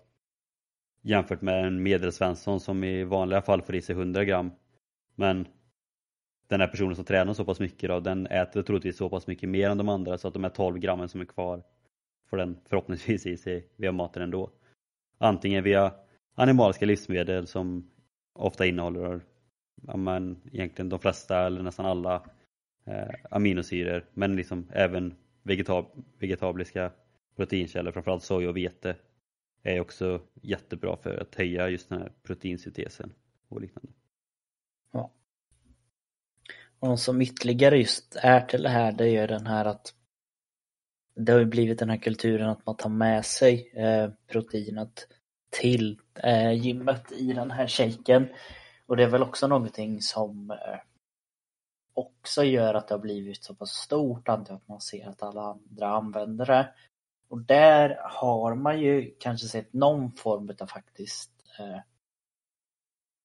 jämfört 1.01 1.41
med 1.41 1.65
en 1.65 1.83
medelsvensson 1.83 2.59
som 2.59 2.83
i 2.83 3.03
vanliga 3.03 3.41
fall 3.41 3.61
får 3.61 3.75
i 3.75 3.81
sig 3.81 3.95
100 3.95 4.25
gram. 4.25 4.51
Men 5.15 5.47
den 6.47 6.61
här 6.61 6.67
personen 6.67 6.95
som 6.95 7.05
tränar 7.05 7.33
så 7.33 7.45
pass 7.45 7.59
mycket 7.59 7.89
då, 7.89 7.99
den 7.99 8.27
äter 8.27 8.61
troligtvis 8.61 8.97
så 8.97 9.09
pass 9.09 9.27
mycket 9.27 9.49
mer 9.49 9.69
än 9.69 9.77
de 9.77 9.89
andra 9.89 10.17
så 10.17 10.27
att 10.27 10.33
de 10.33 10.43
här 10.43 10.51
12 10.51 10.77
grammen 10.79 11.09
som 11.09 11.21
är 11.21 11.25
kvar 11.25 11.63
får 12.29 12.37
den 12.37 12.57
förhoppningsvis 12.65 13.25
i 13.25 13.37
sig 13.37 13.67
via 13.75 13.91
maten 13.91 14.23
ändå. 14.23 14.49
Antingen 15.17 15.63
via 15.63 15.93
animaliska 16.35 16.85
livsmedel 16.85 17.47
som 17.47 17.91
ofta 18.33 18.65
innehåller 18.65 19.21
ja, 19.87 19.97
men 19.97 20.41
egentligen 20.51 20.89
de 20.89 20.99
flesta 20.99 21.45
eller 21.45 21.63
nästan 21.63 21.85
alla 21.85 22.23
eh, 22.85 23.15
aminosyror 23.31 24.05
men 24.13 24.35
liksom 24.35 24.67
även 24.71 25.15
vegetab 25.43 25.85
vegetabiliska 26.19 26.91
proteinkällor, 27.35 27.91
framförallt 27.91 28.23
soja 28.23 28.49
och 28.49 28.57
vete 28.57 28.95
är 29.63 29.79
också 29.79 30.21
jättebra 30.41 30.97
för 30.97 31.17
att 31.17 31.35
höja 31.35 31.69
just 31.69 31.89
den 31.89 31.99
här 31.99 32.11
proteinsyntesen 32.23 33.13
och 33.47 33.61
liknande. 33.61 33.91
Ja. 34.91 35.11
Och 36.83 36.99
som 36.99 37.21
ytterligare 37.21 37.77
just 37.77 38.15
är 38.15 38.41
till 38.41 38.63
det 38.63 38.69
här 38.69 38.91
det 38.91 39.03
är 39.03 39.21
ju 39.21 39.27
den 39.27 39.47
här 39.47 39.65
att 39.65 39.93
det 41.15 41.31
har 41.31 41.39
ju 41.39 41.45
blivit 41.45 41.79
den 41.79 41.89
här 41.89 41.97
kulturen 41.97 42.49
att 42.49 42.65
man 42.65 42.77
tar 42.77 42.89
med 42.89 43.25
sig 43.25 43.71
eh, 43.73 44.09
proteinet 44.27 45.07
till 45.49 45.99
eh, 46.23 46.51
gymmet 46.51 47.11
i 47.11 47.33
den 47.33 47.51
här 47.51 47.67
shaken. 47.67 48.27
Och 48.85 48.97
det 48.97 49.03
är 49.03 49.07
väl 49.07 49.23
också 49.23 49.47
någonting 49.47 50.01
som 50.01 50.51
eh, 50.51 50.79
också 51.93 52.43
gör 52.43 52.73
att 52.73 52.87
det 52.87 52.93
har 52.93 52.99
blivit 52.99 53.43
så 53.43 53.55
pass 53.55 53.71
stort 53.71 54.29
antar 54.29 54.55
att 54.55 54.67
man 54.67 54.81
ser 54.81 55.09
att 55.09 55.23
alla 55.23 55.41
andra 55.41 55.87
använder 55.87 56.45
det. 56.45 56.69
Och 57.27 57.41
där 57.41 57.97
har 58.03 58.55
man 58.55 58.79
ju 58.79 59.15
kanske 59.19 59.47
sett 59.47 59.73
någon 59.73 60.11
form 60.11 60.51
av 60.61 60.67
faktiskt 60.67 61.31
eh, 61.59 61.79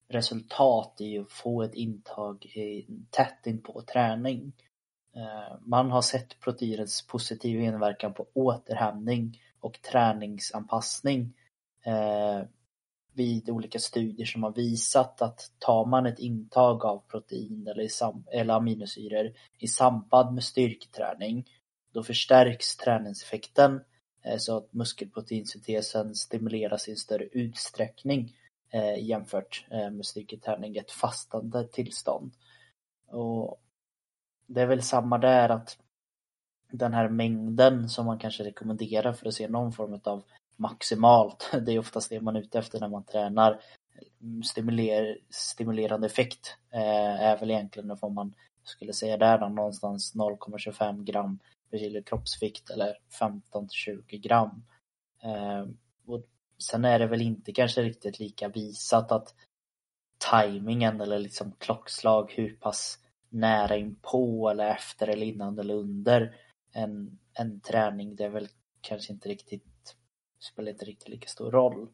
resultat 0.09 1.01
i 1.01 1.19
att 1.19 1.31
få 1.31 1.63
ett 1.63 1.73
intag 1.73 2.45
i, 2.45 2.87
tätt 3.09 3.47
in 3.47 3.61
på 3.61 3.81
träning. 3.81 4.53
Eh, 5.15 5.57
man 5.65 5.91
har 5.91 6.01
sett 6.01 6.39
proteinets 6.39 7.07
positiva 7.07 7.63
inverkan 7.63 8.13
på 8.13 8.27
återhämtning 8.33 9.41
och 9.59 9.81
träningsanpassning 9.81 11.33
eh, 11.85 12.41
vid 13.13 13.49
olika 13.49 13.79
studier 13.79 14.25
som 14.25 14.43
har 14.43 14.51
visat 14.51 15.21
att 15.21 15.51
tar 15.59 15.85
man 15.85 16.05
ett 16.05 16.19
intag 16.19 16.85
av 16.85 17.03
protein 17.07 17.67
eller, 17.67 17.89
eller 18.31 18.53
aminosyror 18.53 19.33
i 19.57 19.67
samband 19.67 20.35
med 20.35 20.43
styrketräning 20.43 21.45
då 21.93 22.03
förstärks 22.03 22.77
träningseffekten 22.77 23.81
eh, 24.23 24.37
så 24.37 24.57
att 24.57 24.73
muskelproteinsyntesen 24.73 26.15
stimuleras 26.15 26.87
i 26.87 26.91
en 26.91 26.97
större 26.97 27.23
utsträckning 27.23 28.35
Eh, 28.71 29.03
jämfört 29.05 29.65
eh, 29.71 29.89
med 29.89 30.05
styrketräning 30.05 30.77
ett 30.77 30.91
fastande 30.91 31.67
tillstånd. 31.67 32.31
Och 33.07 33.61
det 34.47 34.61
är 34.61 34.65
väl 34.65 34.81
samma 34.81 35.17
där 35.17 35.49
att 35.49 35.77
den 36.71 36.93
här 36.93 37.09
mängden 37.09 37.89
som 37.89 38.05
man 38.05 38.19
kanske 38.19 38.43
rekommenderar 38.43 39.13
för 39.13 39.27
att 39.27 39.33
se 39.33 39.47
någon 39.47 39.71
form 39.71 39.99
av 40.03 40.23
maximalt, 40.55 41.51
det 41.65 41.71
är 41.71 41.79
oftast 41.79 42.09
det 42.09 42.21
man 42.21 42.35
är 42.35 42.39
ute 42.39 42.59
efter 42.59 42.79
när 42.79 42.89
man 42.89 43.03
tränar. 43.03 43.61
Stimuler, 44.45 45.17
stimulerande 45.29 46.07
effekt 46.07 46.57
eh, 46.71 47.21
är 47.21 47.37
väl 47.39 47.51
egentligen 47.51 47.97
vad 48.01 48.11
man 48.11 48.33
skulle 48.63 48.93
säga 48.93 49.17
där 49.17 49.49
någonstans 49.49 50.15
0,25 50.15 51.03
gram 51.03 51.39
per 51.71 51.77
kilo 51.77 52.03
kroppsvikt 52.03 52.69
eller 52.69 52.97
15 53.19 53.67
till 53.67 53.75
20 53.75 54.17
gram. 54.17 54.65
Eh, 55.23 55.65
och 56.05 56.23
sen 56.59 56.85
är 56.85 56.99
det 56.99 57.07
väl 57.07 57.21
inte 57.21 57.51
kanske 57.51 57.81
riktigt 57.81 58.19
lika 58.19 58.47
visat 58.47 59.11
att 59.11 59.33
tajmingen 60.17 61.01
eller 61.01 61.19
liksom 61.19 61.51
klockslag 61.51 62.31
hur 62.31 62.55
pass 62.55 62.99
nära 63.29 63.77
in 63.77 63.95
på 64.01 64.49
eller 64.49 64.69
efter 64.69 65.07
eller 65.07 65.25
innan 65.25 65.59
eller 65.59 65.73
under 65.73 66.35
en, 66.71 67.19
en 67.33 67.61
träning. 67.61 68.15
Det 68.15 68.23
är 68.23 68.29
väl 68.29 68.47
kanske 68.81 69.13
inte 69.13 69.29
riktigt, 69.29 69.95
spelar 70.39 70.71
inte 70.71 70.85
riktigt 70.85 71.09
lika 71.09 71.27
stor 71.27 71.51
roll. 71.51 71.87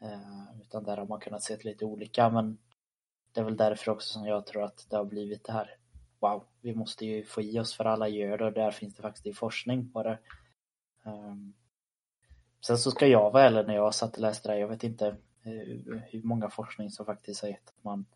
Eh, 0.00 0.60
utan 0.60 0.84
där 0.84 0.96
har 0.96 1.06
man 1.06 1.20
kunnat 1.20 1.42
se 1.42 1.56
lite 1.60 1.84
olika 1.84 2.30
men 2.30 2.58
det 3.32 3.40
är 3.40 3.44
väl 3.44 3.56
därför 3.56 3.92
också 3.92 4.12
som 4.12 4.26
jag 4.26 4.46
tror 4.46 4.64
att 4.64 4.86
det 4.90 4.96
har 4.96 5.04
blivit 5.04 5.44
det 5.44 5.52
här. 5.52 5.76
Wow, 6.20 6.44
vi 6.60 6.74
måste 6.74 7.06
ju 7.06 7.24
få 7.24 7.42
i 7.42 7.58
oss 7.58 7.74
för 7.74 7.84
alla 7.84 8.08
gör 8.08 8.38
det 8.38 8.44
och 8.44 8.52
där 8.52 8.70
finns 8.70 8.94
det 8.94 9.02
faktiskt 9.02 9.38
forskning 9.38 9.92
på 9.92 10.02
det. 10.02 10.18
Um, 11.04 11.54
sen 12.66 12.78
så 12.78 12.90
ska 12.90 13.06
jag 13.06 13.30
vara 13.30 13.42
ärlig 13.44 13.66
när 13.66 13.74
jag 13.74 13.94
satt 13.94 14.14
och 14.14 14.22
läste 14.22 14.48
det 14.48 14.52
här, 14.52 14.60
jag 14.60 14.68
vet 14.68 14.84
inte 14.84 15.06
eh, 15.06 15.52
hur, 16.10 16.22
många 16.22 16.50
forskning 16.50 16.90
som 16.90 17.06
faktiskt 17.06 17.42
har 17.42 17.48
gett 17.48 17.68
att 17.68 17.84
man 17.84 18.06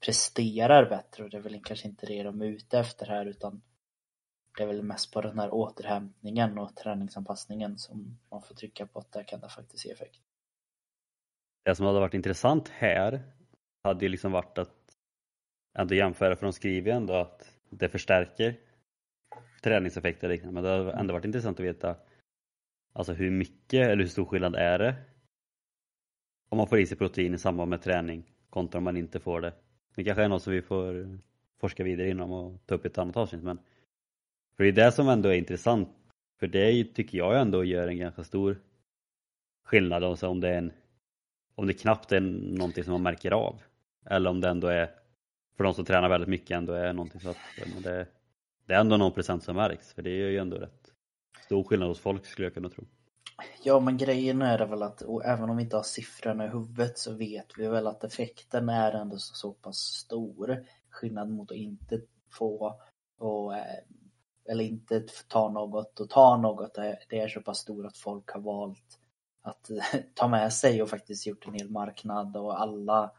presterar 0.00 0.88
bättre. 0.88 1.24
Och 1.24 1.30
det 1.30 1.36
är 1.36 1.40
väl 1.40 1.60
kanske 1.64 1.88
inte 1.88 2.06
det 2.06 2.22
de 2.22 2.42
är 2.42 2.46
ute 2.46 2.78
efter 2.78 3.06
här 3.06 3.26
utan 3.26 3.62
det 4.56 4.62
är 4.62 4.66
väl 4.66 4.82
mest 4.82 5.12
på 5.12 5.20
den 5.20 5.38
här 5.38 5.54
återhämtningen 5.54 6.58
och 6.58 6.76
träningsanpassningen 6.76 7.78
som 7.78 8.18
man 8.30 8.42
får 8.42 8.54
trycka 8.54 8.86
på 8.86 8.98
att 8.98 9.12
där 9.12 9.22
kan 9.22 9.40
det 9.40 9.48
faktiskt 9.48 9.86
ge 9.86 9.92
effekt. 9.92 10.20
Det 11.64 11.74
som 11.74 11.86
hade 11.86 12.00
varit 12.00 12.14
intressant 12.14 12.68
här 12.68 13.22
hade 13.82 14.04
ju 14.04 14.08
liksom 14.08 14.32
varit 14.32 14.58
att 14.58 14.96
ändå 15.78 15.94
jämföra 15.94 16.36
för 16.36 16.46
de 16.46 16.52
skriver 16.52 16.90
ju 16.90 16.96
ändå 16.96 17.14
att 17.14 17.50
det 17.70 17.88
förstärker 17.88 18.60
träningseffekter 19.62 20.28
liknande. 20.28 20.54
Men 20.54 20.64
det 20.64 20.70
hade 20.70 20.92
ändå 20.92 21.14
varit 21.14 21.24
intressant 21.24 21.60
att 21.60 21.66
veta 21.66 21.96
alltså 22.94 23.12
hur 23.12 23.30
mycket 23.30 23.88
eller 23.88 24.02
hur 24.02 24.10
stor 24.10 24.24
skillnad 24.24 24.54
är 24.54 24.78
det 24.78 24.94
om 26.48 26.58
man 26.58 26.66
får 26.66 26.78
i 26.78 26.86
sig 26.86 26.98
protein 26.98 27.34
i 27.34 27.38
samband 27.38 27.70
med 27.70 27.82
träning 27.82 28.24
kontra 28.50 28.78
om 28.78 28.84
man 28.84 28.96
inte 28.96 29.20
får 29.20 29.40
det 29.40 29.52
det 29.94 30.04
kanske 30.04 30.22
är 30.22 30.28
något 30.28 30.42
som 30.42 30.52
vi 30.52 30.62
får 30.62 31.00
eh, 31.00 31.06
forska 31.60 31.84
vidare 31.84 32.10
inom 32.10 32.32
och 32.32 32.66
ta 32.66 32.74
upp 32.74 32.84
i 32.84 32.88
ett 32.88 32.98
annat 32.98 33.16
avsnitt. 33.16 33.42
Men 33.42 33.58
för 34.56 34.64
det 34.64 34.70
är 34.70 34.72
det 34.72 34.92
som 34.92 35.08
ändå 35.08 35.28
är 35.28 35.34
intressant. 35.34 35.88
För 36.40 36.46
det 36.46 36.84
tycker 36.84 37.18
jag 37.18 37.40
ändå 37.40 37.64
gör 37.64 37.88
en 37.88 37.98
ganska 37.98 38.24
stor 38.24 38.60
skillnad 39.64 40.04
alltså 40.04 40.28
om 40.28 40.40
det 40.40 40.48
är 40.48 40.58
en 40.58 40.72
om 41.56 41.66
det 41.66 41.72
knappt 41.72 42.12
är 42.12 42.20
någonting 42.20 42.84
som 42.84 42.92
man 42.92 43.02
märker 43.02 43.30
av. 43.30 43.62
Eller 44.06 44.30
om 44.30 44.40
det 44.40 44.48
ändå 44.48 44.68
är, 44.68 44.90
för 45.56 45.64
de 45.64 45.74
som 45.74 45.84
tränar 45.84 46.08
väldigt 46.08 46.28
mycket, 46.28 46.50
ändå 46.50 46.72
är 46.72 46.92
någonting 46.92 47.20
så 47.20 47.30
att 47.30 47.36
det, 47.82 48.06
det 48.66 48.74
är 48.74 48.80
ändå 48.80 48.96
någon 48.96 49.12
procent 49.12 49.42
som 49.42 49.56
märks. 49.56 49.92
För 49.92 50.02
det 50.02 50.10
är 50.10 50.30
ju 50.30 50.38
ändå 50.38 50.56
rätt 50.56 50.83
stor 51.44 51.64
skillnad 51.64 51.88
hos 51.88 52.00
folk 52.00 52.26
skulle 52.26 52.46
jag 52.46 52.54
kunna 52.54 52.68
tro. 52.68 52.84
Ja, 53.62 53.80
men 53.80 53.96
grejen 53.96 54.42
är 54.42 54.58
det 54.58 54.66
väl 54.66 54.82
att 54.82 55.02
även 55.24 55.50
om 55.50 55.56
vi 55.56 55.62
inte 55.62 55.76
har 55.76 55.82
siffrorna 55.82 56.44
i 56.44 56.48
huvudet 56.48 56.98
så 56.98 57.14
vet 57.14 57.46
vi 57.58 57.66
väl 57.66 57.86
att 57.86 58.04
effekten 58.04 58.68
är 58.68 58.92
ändå 58.92 59.16
så, 59.18 59.34
så 59.34 59.52
pass 59.52 59.76
stor. 59.76 60.64
Skillnad 60.90 61.30
mot 61.30 61.50
att 61.50 61.56
inte 61.56 62.00
få 62.32 62.80
och, 63.18 63.56
eh, 63.56 63.78
eller 64.48 64.64
inte 64.64 65.04
ta 65.28 65.50
något 65.50 66.00
och 66.00 66.10
ta 66.10 66.36
något. 66.36 66.74
Det 67.08 67.20
är 67.20 67.28
så 67.28 67.40
pass 67.40 67.58
stor 67.58 67.86
att 67.86 67.96
folk 67.96 68.30
har 68.30 68.40
valt 68.40 68.98
att 69.42 69.70
eh, 69.70 70.00
ta 70.14 70.28
med 70.28 70.52
sig 70.52 70.82
och 70.82 70.90
faktiskt 70.90 71.26
gjort 71.26 71.46
en 71.46 71.54
hel 71.54 71.70
marknad 71.70 72.36
och 72.36 72.60
alla 72.60 73.12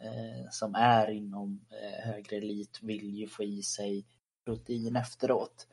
eh, 0.00 0.50
som 0.50 0.74
är 0.74 1.10
inom 1.10 1.66
eh, 1.70 2.10
högre 2.10 2.36
elit 2.36 2.78
vill 2.82 3.14
ju 3.14 3.28
få 3.28 3.42
i 3.42 3.62
sig 3.62 4.06
protein 4.44 4.96
efteråt. 4.96 5.66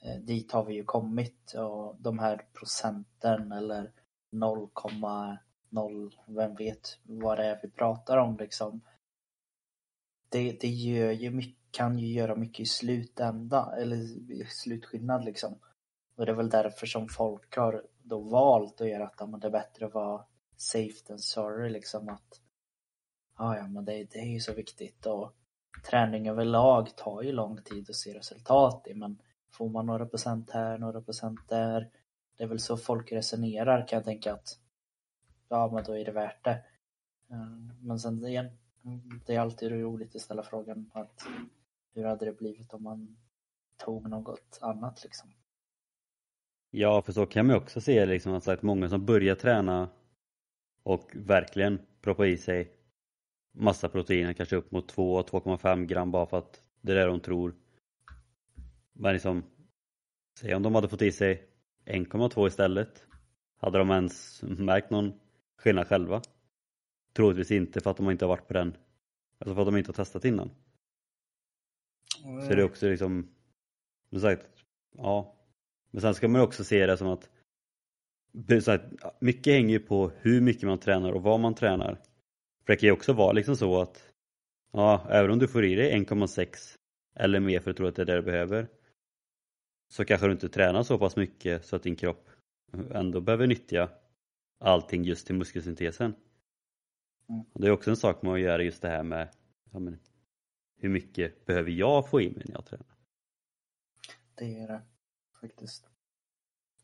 Eh, 0.00 0.16
dit 0.20 0.52
har 0.52 0.64
vi 0.64 0.74
ju 0.74 0.84
kommit 0.84 1.52
och 1.52 1.96
de 1.98 2.18
här 2.18 2.46
procenten 2.52 3.52
eller 3.52 3.92
0,0 4.32 6.12
vem 6.26 6.54
vet 6.54 6.98
vad 7.02 7.38
det 7.38 7.44
är 7.44 7.58
vi 7.62 7.70
pratar 7.70 8.16
om 8.16 8.36
liksom. 8.36 8.80
Det, 10.30 10.60
det 10.60 10.68
gör 10.68 11.12
ju 11.12 11.30
mycket, 11.30 11.58
kan 11.70 11.98
ju 11.98 12.06
göra 12.06 12.34
mycket 12.34 12.60
i 12.60 12.66
slutända 12.66 13.74
eller 13.76 13.96
i 14.32 14.46
slutskillnad 14.48 15.24
liksom. 15.24 15.58
Och 16.16 16.26
det 16.26 16.32
är 16.32 16.36
väl 16.36 16.50
därför 16.50 16.86
som 16.86 17.08
folk 17.08 17.56
har 17.56 17.86
då 18.02 18.20
valt 18.20 18.80
att 18.80 18.88
göra 18.88 19.06
att 19.06 19.14
ja, 19.18 19.26
det 19.26 19.46
är 19.46 19.50
bättre 19.50 19.86
att 19.86 19.94
vara 19.94 20.24
safe 20.56 21.06
than 21.06 21.18
sorry 21.18 21.70
liksom 21.70 22.08
att 22.08 22.40
ja, 23.38 23.56
ja 23.56 23.66
men 23.66 23.84
det, 23.84 24.04
det 24.04 24.18
är 24.18 24.32
ju 24.32 24.40
så 24.40 24.52
viktigt 24.52 25.06
och 25.06 25.32
träning 25.90 26.28
överlag 26.28 26.96
tar 26.96 27.22
ju 27.22 27.32
lång 27.32 27.62
tid 27.62 27.90
att 27.90 27.96
se 27.96 28.18
resultat 28.18 28.86
i 28.86 28.94
men 28.94 29.22
får 29.50 29.68
man 29.68 29.86
några 29.86 30.06
procent 30.06 30.50
här, 30.50 30.78
några 30.78 31.00
procent 31.00 31.48
där 31.48 31.90
det 32.36 32.44
är 32.44 32.48
väl 32.48 32.60
så 32.60 32.76
folk 32.76 33.12
resonerar 33.12 33.88
kan 33.88 33.96
jag 33.96 34.04
tänka 34.04 34.32
att 34.32 34.58
ja 35.48 35.70
men 35.72 35.84
då 35.84 35.98
är 35.98 36.04
det 36.04 36.12
värt 36.12 36.44
det. 36.44 36.64
Eh, 37.30 37.76
men 37.80 37.98
sen 37.98 38.26
igen, 38.26 38.50
det 39.26 39.34
är 39.34 39.40
alltid 39.40 39.70
roligt 39.70 40.16
att 40.16 40.22
ställa 40.22 40.42
frågan 40.42 40.90
att 40.94 41.26
hur 41.94 42.04
hade 42.04 42.24
det 42.24 42.32
blivit 42.32 42.74
om 42.74 42.82
man 42.82 43.16
tog 43.76 44.10
något 44.10 44.58
annat 44.60 45.04
liksom? 45.04 45.30
Ja, 46.70 47.02
för 47.02 47.12
så 47.12 47.26
kan 47.26 47.46
man 47.46 47.56
ju 47.56 47.62
också 47.62 47.80
se 47.80 48.06
liksom 48.06 48.34
att 48.34 48.62
många 48.62 48.88
som 48.88 49.06
börjar 49.06 49.34
träna 49.34 49.88
och 50.82 51.10
verkligen 51.14 51.80
proppar 52.00 52.24
i 52.24 52.36
sig 52.36 52.72
massa 53.52 53.88
proteiner, 53.88 54.32
kanske 54.32 54.56
upp 54.56 54.70
mot 54.70 54.94
2-2,5 54.94 55.86
gram 55.86 56.10
bara 56.10 56.26
för 56.26 56.38
att 56.38 56.62
det 56.80 56.92
är 56.92 56.96
det 56.96 57.04
de 57.04 57.20
tror. 57.20 57.54
Men 59.00 59.12
liksom, 59.12 59.42
säg 60.38 60.54
om 60.54 60.62
de 60.62 60.74
hade 60.74 60.88
fått 60.88 61.02
i 61.02 61.12
sig 61.12 61.48
1,2 61.84 62.48
istället. 62.48 63.04
Hade 63.56 63.78
de 63.78 63.90
ens 63.90 64.42
märkt 64.42 64.90
någon 64.90 65.12
skillnad 65.56 65.86
själva? 65.86 66.22
Troligtvis 67.12 67.50
inte 67.50 67.80
för 67.80 67.90
att 67.90 67.96
de 67.96 68.10
inte 68.10 68.24
har 68.24 68.28
varit 68.28 68.48
på 68.48 68.54
den, 68.54 68.76
alltså 69.38 69.54
för 69.54 69.62
att 69.62 69.66
de 69.66 69.76
inte 69.76 69.88
har 69.88 69.94
testat 69.94 70.24
innan. 70.24 70.50
Mm. 72.24 72.42
Så 72.42 72.48
det 72.48 72.60
är 72.60 72.64
också 72.64 72.88
liksom, 72.88 73.28
som 74.10 74.20
sagt, 74.20 74.46
ja. 74.96 75.36
Men 75.90 76.00
sen 76.00 76.14
ska 76.14 76.28
man 76.28 76.40
också 76.40 76.64
se 76.64 76.86
det 76.86 76.96
som 76.96 77.08
att 77.08 77.30
mycket 79.20 79.52
hänger 79.52 79.78
på 79.78 80.10
hur 80.20 80.40
mycket 80.40 80.62
man 80.62 80.78
tränar 80.78 81.12
och 81.12 81.22
vad 81.22 81.40
man 81.40 81.54
tränar. 81.54 81.94
För 82.66 82.72
det 82.72 82.76
kan 82.76 82.86
ju 82.86 82.92
också 82.92 83.12
vara 83.12 83.32
liksom 83.32 83.56
så 83.56 83.80
att 83.80 84.12
ja, 84.72 85.06
även 85.10 85.30
om 85.30 85.38
du 85.38 85.48
får 85.48 85.64
i 85.64 85.74
dig 85.74 85.92
1,6 85.92 86.76
eller 87.14 87.40
mer 87.40 87.60
för 87.60 87.70
att 87.70 87.76
tro 87.76 87.86
att 87.86 87.96
det 87.96 88.02
är 88.02 88.06
det 88.06 88.16
du 88.16 88.22
behöver 88.22 88.68
så 89.88 90.04
kanske 90.04 90.26
du 90.26 90.32
inte 90.32 90.48
tränar 90.48 90.82
så 90.82 90.98
pass 90.98 91.16
mycket 91.16 91.64
så 91.64 91.76
att 91.76 91.82
din 91.82 91.96
kropp 91.96 92.30
ändå 92.94 93.20
behöver 93.20 93.46
nyttja 93.46 93.90
allting 94.58 95.04
just 95.04 95.26
till 95.26 95.34
muskelsyntesen. 95.34 96.14
Mm. 97.28 97.44
Och 97.52 97.60
det 97.60 97.66
är 97.66 97.70
också 97.70 97.90
en 97.90 97.96
sak 97.96 98.22
med 98.22 98.32
att 98.32 98.40
göra 98.40 98.62
just 98.62 98.82
det 98.82 98.88
här 98.88 99.02
med 99.02 99.28
ja, 99.72 99.78
men, 99.78 100.00
hur 100.76 100.88
mycket 100.88 101.46
behöver 101.46 101.70
jag 101.70 102.10
få 102.10 102.20
i 102.20 102.30
mig 102.30 102.44
när 102.48 102.54
jag 102.54 102.66
tränar? 102.66 102.96
Det 104.34 104.58
är 104.58 104.68
det 104.68 104.82
faktiskt. 105.40 105.88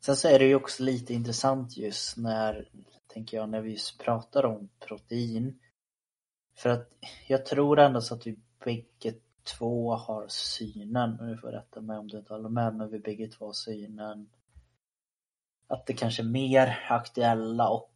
Sen 0.00 0.16
så 0.16 0.28
är 0.28 0.38
det 0.38 0.44
ju 0.44 0.54
också 0.54 0.82
lite 0.82 1.14
intressant 1.14 1.76
just 1.76 2.16
när, 2.16 2.68
tänker 3.06 3.36
jag, 3.36 3.48
när 3.48 3.60
vi 3.60 3.70
just 3.70 4.00
pratar 4.00 4.44
om 4.44 4.68
protein. 4.78 5.60
För 6.56 6.70
att 6.70 6.92
jag 7.26 7.46
tror 7.46 7.78
ändå 7.78 8.00
så 8.00 8.14
att 8.14 8.26
vi 8.26 8.38
bägge 8.64 9.14
två 9.44 9.94
har 9.94 10.26
synen, 10.28 11.20
och 11.20 11.26
du 11.26 11.36
får 11.36 11.48
rätta 11.48 11.80
mig 11.80 11.98
om 11.98 12.08
du 12.08 12.18
inte 12.18 12.32
håller 12.32 12.48
med, 12.48 12.74
men 12.74 12.90
vi 12.90 12.98
bägge 12.98 13.28
två 13.28 13.46
har 13.46 13.52
synen 13.52 14.28
att 15.68 15.86
det 15.86 15.92
kanske 15.92 16.22
är 16.22 16.26
mer 16.26 16.86
aktuella 16.88 17.68
och 17.68 17.92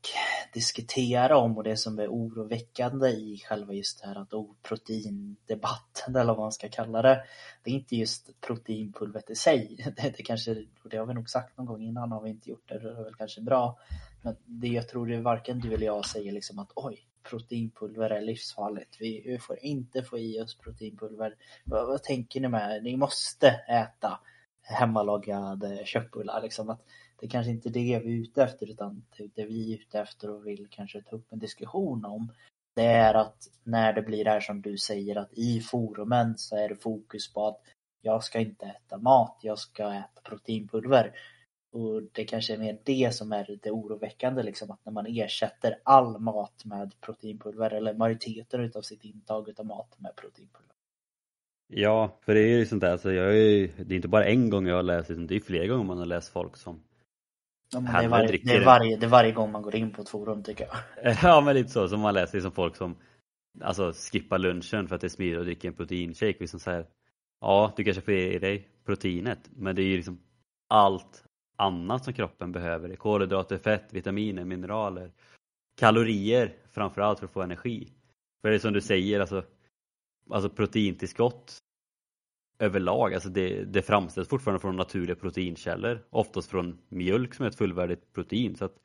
diskutera 0.53 1.37
om 1.37 1.57
och 1.57 1.65
det 1.65 1.77
som 1.77 1.99
är 1.99 2.09
oroväckande 2.09 3.09
i 3.09 3.43
själva 3.49 3.73
just 3.73 4.01
det 4.01 4.09
här 4.09 4.23
att 4.23 4.33
oh, 4.33 4.55
proteindebatten 4.63 6.17
eller 6.17 6.35
vad 6.35 6.39
man 6.39 6.53
ska 6.53 6.69
kalla 6.69 7.03
det. 7.03 7.25
Det 7.63 7.71
är 7.71 7.75
inte 7.75 7.97
just 7.97 8.41
proteinpulvret 8.41 9.31
i 9.31 9.35
sig. 9.35 9.77
Det, 9.97 10.17
det 10.17 10.23
kanske, 10.23 10.65
det 10.91 10.97
har 10.97 11.07
vi 11.07 11.15
nog 11.15 11.31
sagt 11.31 11.57
någon 11.57 11.67
gång 11.67 11.83
innan 11.83 12.13
har 12.13 12.21
vi 12.21 12.31
inte 12.31 12.51
gjort 12.51 12.69
det, 12.69 12.79
det 12.79 12.91
är 12.91 13.05
väl 13.05 13.15
kanske 13.15 13.41
bra. 13.41 13.79
Men 14.23 14.37
det 14.45 14.69
jag 14.69 14.89
tror 14.89 15.07
det 15.07 15.15
är 15.15 15.21
varken 15.21 15.61
du 15.61 15.75
eller 15.75 15.87
jag 15.87 16.07
säger 16.07 16.33
liksom 16.33 16.59
att 16.59 16.73
oj, 16.75 17.08
proteinpulver 17.31 18.11
är 18.11 18.21
livsfarligt. 18.21 18.97
Vi, 19.01 19.23
vi 19.27 19.39
får 19.39 19.59
inte 19.59 20.03
få 20.03 20.19
i 20.19 20.41
oss 20.41 20.59
proteinpulver. 20.59 21.35
Vad, 21.65 21.87
vad 21.87 22.03
tänker 22.03 22.41
ni 22.41 22.49
med? 22.49 22.83
Ni 22.83 22.97
måste 22.97 23.49
äta 23.49 24.21
hemmalagade 24.63 25.83
köttbullar 25.85 26.43
liksom. 26.43 26.71
Att, 26.71 26.81
det 27.21 27.29
kanske 27.29 27.51
inte 27.51 27.69
är 27.69 27.73
det 27.73 27.81
vi 27.81 27.95
är 27.95 28.21
ute 28.23 28.43
efter 28.43 28.71
utan 28.71 29.03
det 29.35 29.45
vi 29.45 29.73
är 29.73 29.79
ute 29.79 30.01
efter 30.01 30.31
och 30.31 30.47
vill 30.47 30.67
kanske 30.71 31.03
ta 31.03 31.17
upp 31.17 31.33
en 31.33 31.39
diskussion 31.39 32.05
om 32.05 32.33
det 32.75 32.87
är 32.87 33.15
att 33.15 33.49
när 33.65 33.93
det 33.93 34.03
blir 34.03 34.25
det 34.25 34.31
här 34.31 34.41
som 34.41 34.63
du 34.63 34.79
säger 34.79 35.17
att 35.17 35.33
i 35.33 35.61
forumen 35.61 36.39
så 36.39 36.57
är 36.57 36.69
det 36.69 36.77
fokus 36.77 37.33
på 37.33 37.47
att 37.47 37.61
jag 38.03 38.25
ska 38.25 38.39
inte 38.39 38.67
äta 38.67 38.99
mat, 38.99 39.39
jag 39.43 39.59
ska 39.59 39.93
äta 39.93 40.21
proteinpulver. 40.25 41.13
Och 41.73 42.03
det 42.13 42.25
kanske 42.25 42.55
är 42.55 42.59
mer 42.59 42.79
det 42.85 43.15
som 43.15 43.33
är 43.33 43.59
det 43.63 43.71
oroväckande 43.71 44.43
liksom 44.43 44.71
att 44.71 44.85
när 44.85 44.93
man 44.93 45.07
ersätter 45.07 45.79
all 45.83 46.19
mat 46.19 46.65
med 46.65 47.01
proteinpulver 47.01 47.71
eller 47.71 47.95
majoriteten 47.95 48.61
utav 48.61 48.83
sitt 48.83 49.05
intag 49.05 49.49
utav 49.49 49.67
mat 49.67 50.01
med 50.01 50.17
proteinpulver. 50.17 50.75
Ja, 51.67 52.19
för 52.25 52.35
det 52.35 52.41
är 52.41 52.59
ju 52.59 52.67
sånt 52.67 52.81
där, 52.81 52.97
så 52.97 53.13
jag 53.13 53.37
är, 53.37 53.71
det 53.85 53.95
är 53.95 53.97
inte 53.97 54.09
bara 54.09 54.25
en 54.25 54.51
gång 54.51 54.67
jag 54.67 54.77
har 54.77 54.83
läst, 54.83 55.11
det 55.29 55.37
är 55.37 55.41
flera 55.41 55.67
gånger 55.67 55.85
man 55.85 55.99
har 55.99 56.07
läst 56.07 56.33
folk 56.33 56.57
som 56.57 56.83
Ja, 57.73 57.81
det, 57.81 58.05
är 58.05 58.09
varje, 58.09 58.41
det, 58.45 58.57
är 58.57 58.65
varje, 58.65 58.97
det 58.97 59.07
är 59.07 59.11
varje 59.11 59.33
gång 59.33 59.53
man 59.53 59.63
går 59.63 59.75
in 59.77 59.91
på 59.91 60.03
ett 60.03 60.09
forum 60.09 60.43
tycker 60.43 60.67
jag. 60.67 61.17
Ja 61.23 61.41
men 61.41 61.55
lite 61.55 61.71
så, 61.71 61.89
som 61.89 62.01
man 62.01 62.15
läser 62.15 62.35
liksom 62.35 62.53
folk 62.53 62.77
som 62.77 62.97
alltså 63.61 63.93
skippar 63.93 64.39
lunchen 64.39 64.89
för 64.89 64.95
att 64.95 65.01
det 65.01 65.07
är 65.07 65.09
smidigt 65.09 65.39
att 65.39 65.45
dricka 65.45 65.69
en 65.69 65.75
proteinshake. 65.75 66.37
Liksom 66.41 66.61
så 66.61 66.71
här, 66.71 66.87
ja, 67.41 67.73
du 67.77 67.85
kanske 67.85 68.03
får 68.03 68.15
i 68.15 68.39
dig 68.39 68.69
proteinet 68.85 69.51
men 69.57 69.77
det 69.77 69.83
är 69.83 69.87
ju 69.87 69.97
liksom 69.97 70.21
allt 70.69 71.25
annat 71.59 72.05
som 72.05 72.13
kroppen 72.13 72.53
behöver. 72.53 72.97
Kolhydrater, 72.97 73.59
fett, 73.59 73.93
vitaminer, 73.93 74.45
mineraler, 74.45 75.13
kalorier 75.77 76.57
framförallt 76.71 77.19
för 77.19 77.27
att 77.27 77.33
få 77.33 77.43
energi. 77.43 77.89
För 78.43 78.49
det 78.49 78.55
är 78.55 78.59
som 78.59 78.73
du 78.73 78.81
säger, 78.81 79.21
alltså, 79.21 79.45
alltså 80.31 80.51
proteintillskott 80.51 81.59
överlag, 82.59 83.15
alltså 83.15 83.29
det, 83.29 83.65
det 83.65 83.83
framställs 83.83 84.29
fortfarande 84.29 84.61
från 84.61 84.77
naturliga 84.77 85.17
proteinkällor, 85.17 86.05
oftast 86.11 86.51
från 86.51 86.79
mjölk 86.89 87.35
som 87.35 87.45
är 87.45 87.49
ett 87.49 87.57
fullvärdigt 87.57 88.13
protein. 88.13 88.57
Så 88.57 88.65
att 88.65 88.77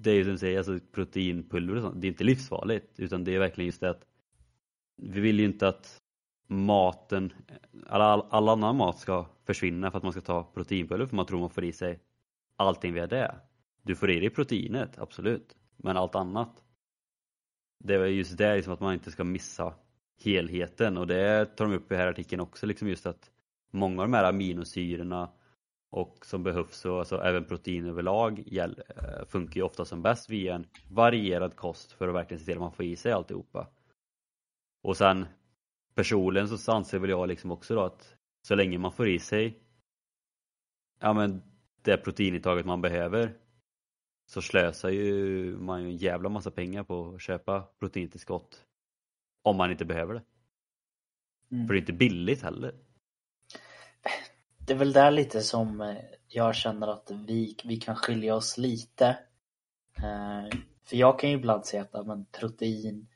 det 0.00 0.10
är 0.10 0.14
ju 0.14 0.24
som 0.24 0.32
du 0.32 0.38
säger, 0.38 0.58
alltså 0.58 0.78
proteinpulver 0.92 1.76
och 1.76 1.82
sånt, 1.82 2.00
det 2.00 2.06
är 2.06 2.08
inte 2.08 2.24
livsfarligt 2.24 3.00
utan 3.00 3.24
det 3.24 3.34
är 3.34 3.38
verkligen 3.38 3.66
just 3.66 3.80
det 3.80 3.90
att 3.90 4.06
vi 5.02 5.20
vill 5.20 5.38
ju 5.40 5.44
inte 5.44 5.68
att 5.68 6.02
maten, 6.46 7.32
all, 7.86 8.26
all 8.30 8.48
annan 8.48 8.76
mat 8.76 8.98
ska 8.98 9.26
försvinna 9.44 9.90
för 9.90 9.98
att 9.98 10.02
man 10.02 10.12
ska 10.12 10.20
ta 10.20 10.44
proteinpulver 10.54 11.06
för 11.06 11.16
man 11.16 11.26
tror 11.26 11.40
man 11.40 11.50
får 11.50 11.64
i 11.64 11.72
sig 11.72 12.00
allting 12.56 12.94
via 12.94 13.06
det. 13.06 13.34
Du 13.82 13.96
får 13.96 14.10
i 14.10 14.20
dig 14.20 14.30
proteinet, 14.30 14.98
absolut, 14.98 15.56
men 15.76 15.96
allt 15.96 16.14
annat. 16.14 16.64
Det 17.84 17.94
är 17.94 18.06
just 18.06 18.38
det 18.38 18.56
liksom 18.56 18.72
att 18.72 18.80
man 18.80 18.94
inte 18.94 19.10
ska 19.10 19.24
missa 19.24 19.74
helheten 20.24 20.96
och 20.96 21.06
det 21.06 21.46
tar 21.56 21.64
de 21.64 21.74
upp 21.74 21.92
i 21.92 21.94
den 21.94 21.98
här 21.98 22.08
artikeln 22.08 22.40
också, 22.40 22.66
liksom 22.66 22.88
just 22.88 23.06
att 23.06 23.30
många 23.72 24.02
av 24.02 24.08
de 24.08 24.14
här 24.14 24.24
aminosyrorna 24.24 25.30
och 25.90 26.26
som 26.26 26.42
behövs 26.42 26.84
och 26.84 26.98
alltså 26.98 27.22
även 27.22 27.44
protein 27.44 27.86
överlag 27.86 28.44
eh, 28.52 29.26
funkar 29.28 29.56
ju 29.56 29.62
ofta 29.62 29.84
som 29.84 30.02
bäst 30.02 30.30
via 30.30 30.54
en 30.54 30.66
varierad 30.90 31.56
kost 31.56 31.92
för 31.92 32.08
att 32.08 32.14
verkligen 32.14 32.38
se 32.38 32.44
till 32.44 32.54
att 32.54 32.60
man 32.60 32.72
får 32.72 32.84
i 32.84 32.96
sig 32.96 33.12
alltihopa. 33.12 33.66
Och 34.82 34.96
sen 34.96 35.26
personligen 35.96 36.58
så 36.58 36.72
anser 36.72 36.98
väl 36.98 37.10
jag 37.10 37.28
liksom 37.28 37.50
också 37.50 37.74
då 37.74 37.82
att 37.82 38.16
så 38.42 38.54
länge 38.54 38.78
man 38.78 38.92
får 38.92 39.08
i 39.08 39.18
sig 39.18 39.58
ja 41.00 41.12
men 41.12 41.42
det 41.82 41.96
proteinintaget 41.96 42.66
man 42.66 42.80
behöver 42.80 43.36
så 44.26 44.42
slösar 44.42 44.88
ju 44.88 45.56
man 45.58 45.82
ju 45.82 45.88
en 45.88 45.96
jävla 45.96 46.28
massa 46.28 46.50
pengar 46.50 46.84
på 46.84 47.14
att 47.14 47.22
köpa 47.22 47.62
proteintillskott 47.78 48.62
om 49.42 49.56
man 49.56 49.70
inte 49.70 49.84
behöver 49.84 50.14
det. 50.14 50.22
Mm. 51.50 51.66
För 51.66 51.74
det 51.74 51.78
är 51.78 51.80
inte 51.80 51.92
billigt 51.92 52.42
heller. 52.42 52.74
Det 54.58 54.72
är 54.72 54.76
väl 54.76 54.92
där 54.92 55.10
lite 55.10 55.40
som 55.40 55.80
eh, 55.80 55.96
jag 56.28 56.54
känner 56.54 56.86
att 56.86 57.10
vi, 57.26 57.56
vi 57.64 57.76
kan 57.76 57.96
skilja 57.96 58.34
oss 58.34 58.58
lite. 58.58 59.06
Eh, 59.96 60.58
för 60.84 60.96
jag 60.96 61.18
kan 61.18 61.30
ju 61.30 61.36
ibland 61.36 61.66
säga 61.66 61.86
att 61.92 62.06
men, 62.06 62.24
protein 62.24 63.08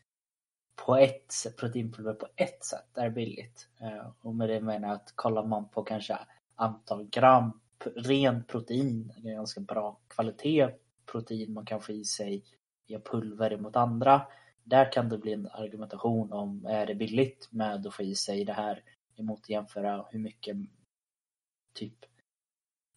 på 0.86 0.96
ett 0.96 1.34
proteinpulver 1.56 2.14
på 2.14 2.26
ett 2.36 2.64
sätt 2.64 2.98
är 2.98 3.10
billigt. 3.10 3.68
Eh, 3.80 4.10
och 4.20 4.34
med 4.34 4.48
det 4.48 4.60
menar 4.60 4.88
jag 4.88 4.94
att 4.94 5.12
kollar 5.14 5.46
man 5.46 5.68
på 5.68 5.82
kanske 5.82 6.18
antal 6.54 7.08
gram 7.08 7.60
ren 7.96 8.44
protein, 8.44 9.12
ganska 9.16 9.60
bra 9.60 9.98
kvalitet 10.08 10.68
protein 11.12 11.52
man 11.52 11.66
kan 11.66 11.80
få 11.80 11.92
i 11.92 12.04
sig 12.04 12.44
via 12.86 13.00
pulver 13.00 13.56
mot 13.56 13.76
andra 13.76 14.26
där 14.64 14.92
kan 14.92 15.08
det 15.08 15.18
bli 15.18 15.32
en 15.32 15.48
argumentation 15.52 16.32
om 16.32 16.66
är 16.66 16.86
det 16.86 16.94
billigt 16.94 17.48
med 17.50 17.86
att 17.86 17.94
få 17.94 18.02
i 18.02 18.14
sig 18.14 18.44
det 18.44 18.52
här 18.52 18.82
emot 19.16 19.40
att 19.40 19.48
jämföra 19.48 20.06
hur 20.10 20.18
mycket 20.18 20.56
typ 21.74 21.94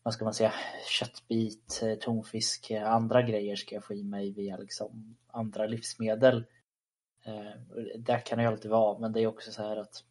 vad 0.04 0.14
ska 0.14 0.26
man 0.26 0.34
säga, 0.34 0.54
köttbit, 0.90 1.82
eh, 1.84 1.96
tonfisk, 1.96 2.72
eh, 2.72 2.92
andra 2.92 3.22
grejer 3.22 3.56
ska 3.56 3.76
jag 3.76 3.84
få 3.84 3.94
i 3.94 4.04
mig 4.04 4.32
via 4.32 4.58
liksom 4.58 5.18
andra 5.28 5.66
livsmedel. 5.66 6.46
Eh, 7.26 7.82
där 7.98 8.20
kan 8.20 8.38
det 8.38 8.44
ju 8.44 8.50
alltid 8.50 8.72
vara, 8.72 9.00
men 9.00 9.14
det 9.14 9.22
är 9.22 9.28
också 9.28 9.52
så 9.52 9.62
här 9.62 9.78
att 9.78 10.04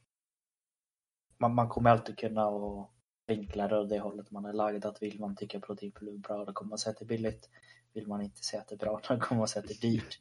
man, 1.39 1.55
man 1.55 1.69
kommer 1.69 1.91
alltid 1.91 2.19
kunna 2.19 2.47
och 2.47 2.91
vinklar 3.27 3.73
och 3.73 3.89
det 3.89 3.99
hållet 3.99 4.31
man 4.31 4.45
är 4.45 4.53
lagd. 4.53 4.85
Att 4.85 5.03
vill 5.03 5.21
man 5.21 5.37
tycka 5.37 5.61
proteinpulver 5.61 6.15
är 6.15 6.19
bra, 6.19 6.45
då 6.45 6.53
kommer 6.53 6.69
man 6.69 6.79
säga 6.79 6.91
att 6.91 6.99
det 6.99 7.05
är 7.05 7.17
billigt. 7.17 7.49
Vill 7.95 8.07
man 8.07 8.23
inte 8.23 8.43
säga 8.43 8.63
att 8.63 8.69
det 8.69 8.75
är 8.75 8.79
bra, 8.79 9.01
då 9.09 9.17
kommer 9.17 9.39
man 9.39 9.49
säga 9.49 9.63
att 9.63 9.69
det 9.69 9.87
är 9.87 9.91
dyrt. 9.91 10.19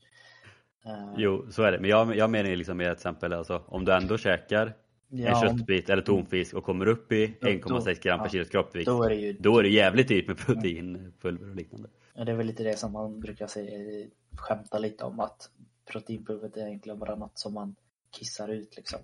Uh, 0.85 1.13
jo, 1.17 1.51
så 1.51 1.63
är 1.63 1.71
det. 1.71 1.79
Men 1.79 1.89
jag, 1.89 2.15
jag 2.15 2.29
menar 2.29 2.49
ju 2.49 2.55
liksom 2.55 2.77
med 2.77 2.91
ett 2.91 2.97
exempel, 2.97 3.33
alltså, 3.33 3.63
om 3.67 3.85
du 3.85 3.93
ändå 3.93 4.17
käkar 4.17 4.73
ja, 5.09 5.27
en 5.29 5.49
köttbit 5.49 5.89
eller 5.89 6.01
tonfisk 6.01 6.53
och 6.53 6.63
kommer 6.63 6.87
upp 6.87 7.11
i 7.11 7.27
1,6 7.41 8.03
gram 8.03 8.19
per 8.19 8.29
kilo 8.29 8.45
kroppsvikt. 8.45 8.85
Då 8.85 9.03
är, 9.03 9.09
det 9.09 9.15
ju, 9.15 9.33
då 9.33 9.59
är 9.59 9.63
det 9.63 9.69
jävligt 9.69 10.07
dyrt 10.07 10.27
med 10.27 10.37
proteinpulver 10.37 11.49
och 11.49 11.55
liknande. 11.55 11.89
Ja, 12.13 12.25
det 12.25 12.31
är 12.31 12.35
väl 12.35 12.47
lite 12.47 12.63
det 12.63 12.77
som 12.77 12.91
man 12.91 13.19
brukar 13.19 13.47
säga, 13.47 14.07
skämta 14.35 14.79
lite 14.79 15.03
om 15.05 15.19
att 15.19 15.49
proteinpulvret 15.91 16.57
är 16.57 16.67
egentligen 16.67 16.99
bara 16.99 17.15
något 17.15 17.37
som 17.37 17.53
man 17.53 17.75
kissar 18.11 18.47
ut 18.47 18.75
liksom. 18.75 18.99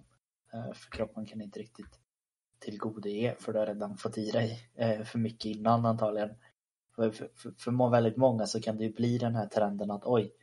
Eh, 0.53 0.73
för 0.73 0.91
kroppen 0.91 1.25
kan 1.25 1.41
inte 1.41 1.59
riktigt 1.59 1.99
tillgodose 2.59 3.35
för 3.39 3.53
du 3.53 3.59
har 3.59 3.65
redan 3.65 3.97
fått 3.97 4.17
i 4.17 4.31
dig 4.31 4.69
eh, 4.75 5.03
för 5.03 5.19
mycket 5.19 5.45
innan 5.45 5.85
antagligen. 5.85 6.35
För, 6.95 7.11
för, 7.11 7.51
för 7.57 7.89
väldigt 7.89 8.17
många 8.17 8.45
så 8.45 8.61
kan 8.61 8.77
det 8.77 8.83
ju 8.83 8.93
bli 8.93 9.17
den 9.17 9.35
här 9.35 9.47
trenden 9.47 9.91
att 9.91 10.05
oj, 10.05 10.33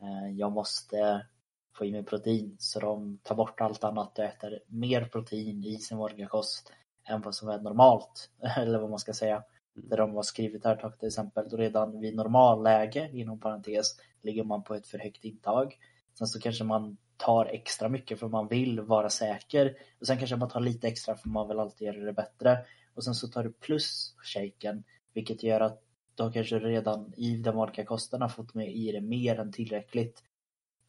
eh, 0.00 0.30
jag 0.36 0.52
måste 0.52 1.26
få 1.74 1.84
i 1.84 1.92
mig 1.92 2.04
protein 2.04 2.56
så 2.58 2.80
de 2.80 3.18
tar 3.22 3.34
bort 3.34 3.60
allt 3.60 3.84
annat 3.84 4.18
och 4.18 4.24
äter 4.24 4.60
mer 4.66 5.04
protein 5.04 5.64
i 5.64 5.78
sin 5.78 5.98
vanliga 5.98 6.26
kost 6.26 6.72
än 7.08 7.20
vad 7.20 7.34
som 7.34 7.48
är 7.48 7.58
normalt, 7.58 8.30
eller 8.56 8.78
vad 8.78 8.90
man 8.90 8.98
ska 8.98 9.12
säga. 9.12 9.44
Mm. 9.76 9.88
Där 9.88 9.96
de 9.96 10.14
har 10.14 10.22
skrivit 10.22 10.64
här 10.64 10.90
till 10.98 11.08
exempel, 11.08 11.48
då 11.48 11.56
redan 11.56 12.00
vid 12.00 12.16
normalläge, 12.16 13.10
inom 13.12 13.40
parentes, 13.40 13.86
ligger 14.22 14.44
man 14.44 14.62
på 14.62 14.74
ett 14.74 14.86
för 14.86 14.98
högt 14.98 15.24
intag. 15.24 15.78
Sen 16.18 16.26
så 16.26 16.40
kanske 16.40 16.64
man 16.64 16.96
tar 17.16 17.46
extra 17.46 17.88
mycket 17.88 18.18
för 18.18 18.28
man 18.28 18.48
vill 18.48 18.80
vara 18.80 19.10
säker. 19.10 19.76
Och 20.00 20.06
sen 20.06 20.18
kanske 20.18 20.36
man 20.36 20.48
tar 20.48 20.60
lite 20.60 20.88
extra 20.88 21.16
för 21.16 21.28
man 21.28 21.48
vill 21.48 21.58
alltid 21.58 21.86
göra 21.86 22.04
det 22.04 22.12
bättre. 22.12 22.58
Och 22.94 23.04
sen 23.04 23.14
så 23.14 23.28
tar 23.28 23.44
du 23.44 23.52
plus 23.52 24.14
shaken, 24.22 24.84
vilket 25.14 25.42
gör 25.42 25.60
att 25.60 25.82
du 26.14 26.22
har 26.22 26.32
kanske 26.32 26.58
redan 26.58 27.14
i 27.16 27.36
de 27.36 27.58
olika 27.58 27.84
kosterna 27.84 28.28
fått 28.28 28.54
med 28.54 28.72
i 28.72 28.92
det 28.92 29.00
mer 29.00 29.40
än 29.40 29.52
tillräckligt. 29.52 30.22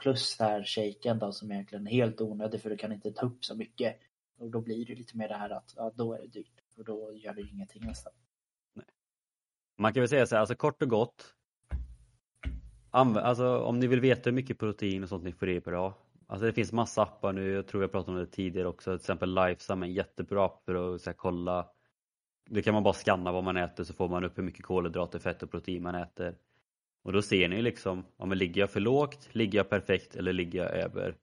Plus 0.02 0.38
det 0.38 0.44
här 0.44 0.64
shaken 0.64 1.20
då 1.20 1.32
som 1.32 1.52
egentligen 1.52 1.88
är 1.88 1.92
helt 1.92 2.22
onödig 2.22 2.62
för 2.62 2.70
du 2.70 2.78
kan 2.78 2.92
inte 2.92 3.12
ta 3.12 3.26
upp 3.26 3.46
så 3.46 3.56
mycket. 3.56 4.00
Och 4.38 4.52
då 4.52 4.62
blir 4.62 4.86
det 4.86 4.96
lite 4.96 5.18
mer 5.18 5.28
det 5.28 5.36
här 5.36 5.50
att 5.50 5.74
ja, 5.76 5.92
då 5.96 6.14
är 6.14 6.22
det 6.22 6.28
dyrt. 6.28 6.62
Och 6.78 6.86
då 6.86 7.14
gör 7.14 7.34
det 7.34 7.42
ingenting 7.42 7.86
nästan. 7.86 8.14
Man 9.78 9.94
kan 9.94 10.02
väl 10.02 10.10
säga 10.10 10.26
så 10.26 10.36
här, 10.36 10.40
alltså 10.40 10.56
kort 10.56 10.82
och 10.82 10.90
gott. 10.90 11.36
Alltså 12.92 13.58
om 13.58 13.80
ni 13.80 13.88
vill 13.88 14.00
veta 14.00 14.30
hur 14.30 14.36
mycket 14.36 14.60
protein 14.60 15.04
och 15.04 15.10
sånt 15.10 15.24
ni 15.24 15.32
får 15.32 15.50
i 15.50 15.62
per 15.62 15.72
dag. 15.72 15.94
Alltså 16.28 16.46
det 16.46 16.54
finns 16.54 16.72
massa 16.72 17.02
appar 17.02 17.34
nu, 17.34 17.52
jag 17.52 17.68
tror 17.68 17.84
jag 17.84 17.92
pratade 17.92 18.18
om 18.18 18.26
det 18.26 18.32
tidigare 18.32 18.68
också. 18.68 18.92
Till 18.92 19.02
exempel 19.02 19.36
Lifesum 19.36 19.84
är 19.84 19.88
en 19.88 19.94
jättebra 19.94 20.46
app 20.46 20.64
för 20.66 20.96
att 20.96 21.02
så 21.02 21.10
här, 21.10 21.18
kolla. 21.18 21.70
Det 22.50 22.62
kan 22.62 22.74
man 22.74 22.84
bara 22.84 22.94
scanna 22.94 23.32
vad 23.32 23.44
man 23.44 23.58
äter 23.58 23.84
så 23.84 23.94
får 23.94 24.10
man 24.10 24.24
upp 24.24 24.38
hur 24.38 24.44
mycket 24.44 24.66
kolhydrater, 24.66 25.20
fett 25.20 25.44
och 25.44 25.52
protein 25.52 25.84
man 25.84 25.96
äter. 25.96 26.36
Och 27.04 27.14
då 27.14 27.22
ser 27.22 27.50
ni 27.50 27.62
liksom, 27.62 28.06
om 28.18 28.30
ja, 28.30 28.36
ligger 28.36 28.62
jag 28.62 28.70
för 28.72 28.80
lågt, 28.80 29.30
ligger 29.32 29.60
jag 29.60 29.70
perfekt 29.70 30.16
eller 30.16 30.34
ligger 30.34 30.64
jag 30.64 30.72
över? 30.72 31.16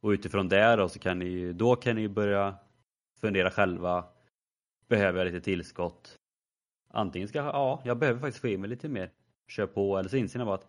Och 0.00 0.08
utifrån 0.08 0.48
det 0.48 0.76
då 0.76 0.88
så 0.88 0.98
kan 0.98 1.18
ni, 1.18 1.52
då 1.52 1.76
kan 1.76 1.96
ni 1.96 2.08
börja 2.08 2.54
fundera 3.20 3.50
själva. 3.50 4.04
Behöver 4.88 5.18
jag 5.18 5.32
lite 5.32 5.44
tillskott? 5.44 6.18
Antingen 6.96 7.28
ska 7.28 7.38
jag, 7.38 7.46
ja, 7.46 7.82
jag 7.84 7.98
behöver 7.98 8.20
faktiskt 8.20 8.40
få 8.40 8.48
i 8.48 8.56
mig 8.56 8.70
lite 8.70 8.88
mer. 8.88 9.10
Kör 9.48 9.66
på, 9.66 9.98
eller 9.98 10.08
så 10.08 10.16
inser 10.16 10.38
jag 10.38 10.46
bara 10.46 10.54
att 10.54 10.68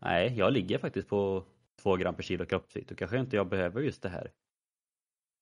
nej, 0.00 0.34
jag 0.38 0.52
ligger 0.52 0.78
faktiskt 0.78 1.08
på 1.08 1.44
2 1.82 1.96
gram 1.96 2.14
per 2.14 2.22
kilo 2.22 2.44
kroppsvikt 2.44 2.90
och 2.90 2.98
kanske 2.98 3.18
inte 3.18 3.36
jag 3.36 3.48
behöver 3.48 3.80
just 3.80 4.02
det 4.02 4.08
här. 4.08 4.30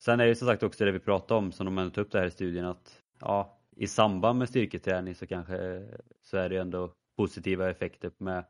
Sen 0.03 0.21
är 0.21 0.27
det 0.27 0.35
som 0.35 0.49
sagt 0.49 0.63
också 0.63 0.85
det 0.85 0.93
vi 0.93 0.99
pratade 0.99 1.39
om, 1.39 1.53
som 1.53 1.67
de 1.67 1.77
har 1.77 1.85
tagit 1.85 1.99
upp 1.99 2.13
det 2.13 2.19
här 2.19 2.27
i 2.27 2.31
studien, 2.31 2.65
att 2.65 3.03
ja, 3.21 3.59
i 3.77 3.87
samband 3.87 4.39
med 4.39 4.49
styrketräning 4.49 5.15
så 5.15 5.27
kanske 5.27 5.89
så 6.23 6.37
är 6.37 6.49
det 6.49 6.57
ändå 6.57 6.93
positiva 7.17 7.71
effekter 7.71 8.11
med 8.19 8.45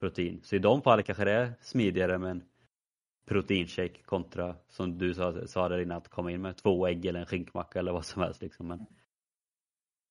protein. 0.00 0.40
Så 0.42 0.56
i 0.56 0.58
de 0.58 0.82
fallen 0.82 1.04
kanske 1.04 1.24
det 1.24 1.32
är 1.32 1.52
smidigare 1.60 2.18
med 2.18 2.30
en 2.30 2.42
proteinshake 3.28 4.02
kontra 4.02 4.56
som 4.68 4.98
du 4.98 5.14
sa, 5.14 5.46
sa 5.46 5.68
där 5.68 5.78
innan 5.78 5.96
att 5.96 6.08
komma 6.08 6.30
in 6.30 6.42
med 6.42 6.56
två 6.56 6.86
ägg 6.86 7.06
eller 7.06 7.20
en 7.20 7.26
skinkmacka 7.26 7.78
eller 7.78 7.92
vad 7.92 8.04
som 8.04 8.22
helst. 8.22 8.42
Liksom. 8.42 8.68
Men 8.68 8.86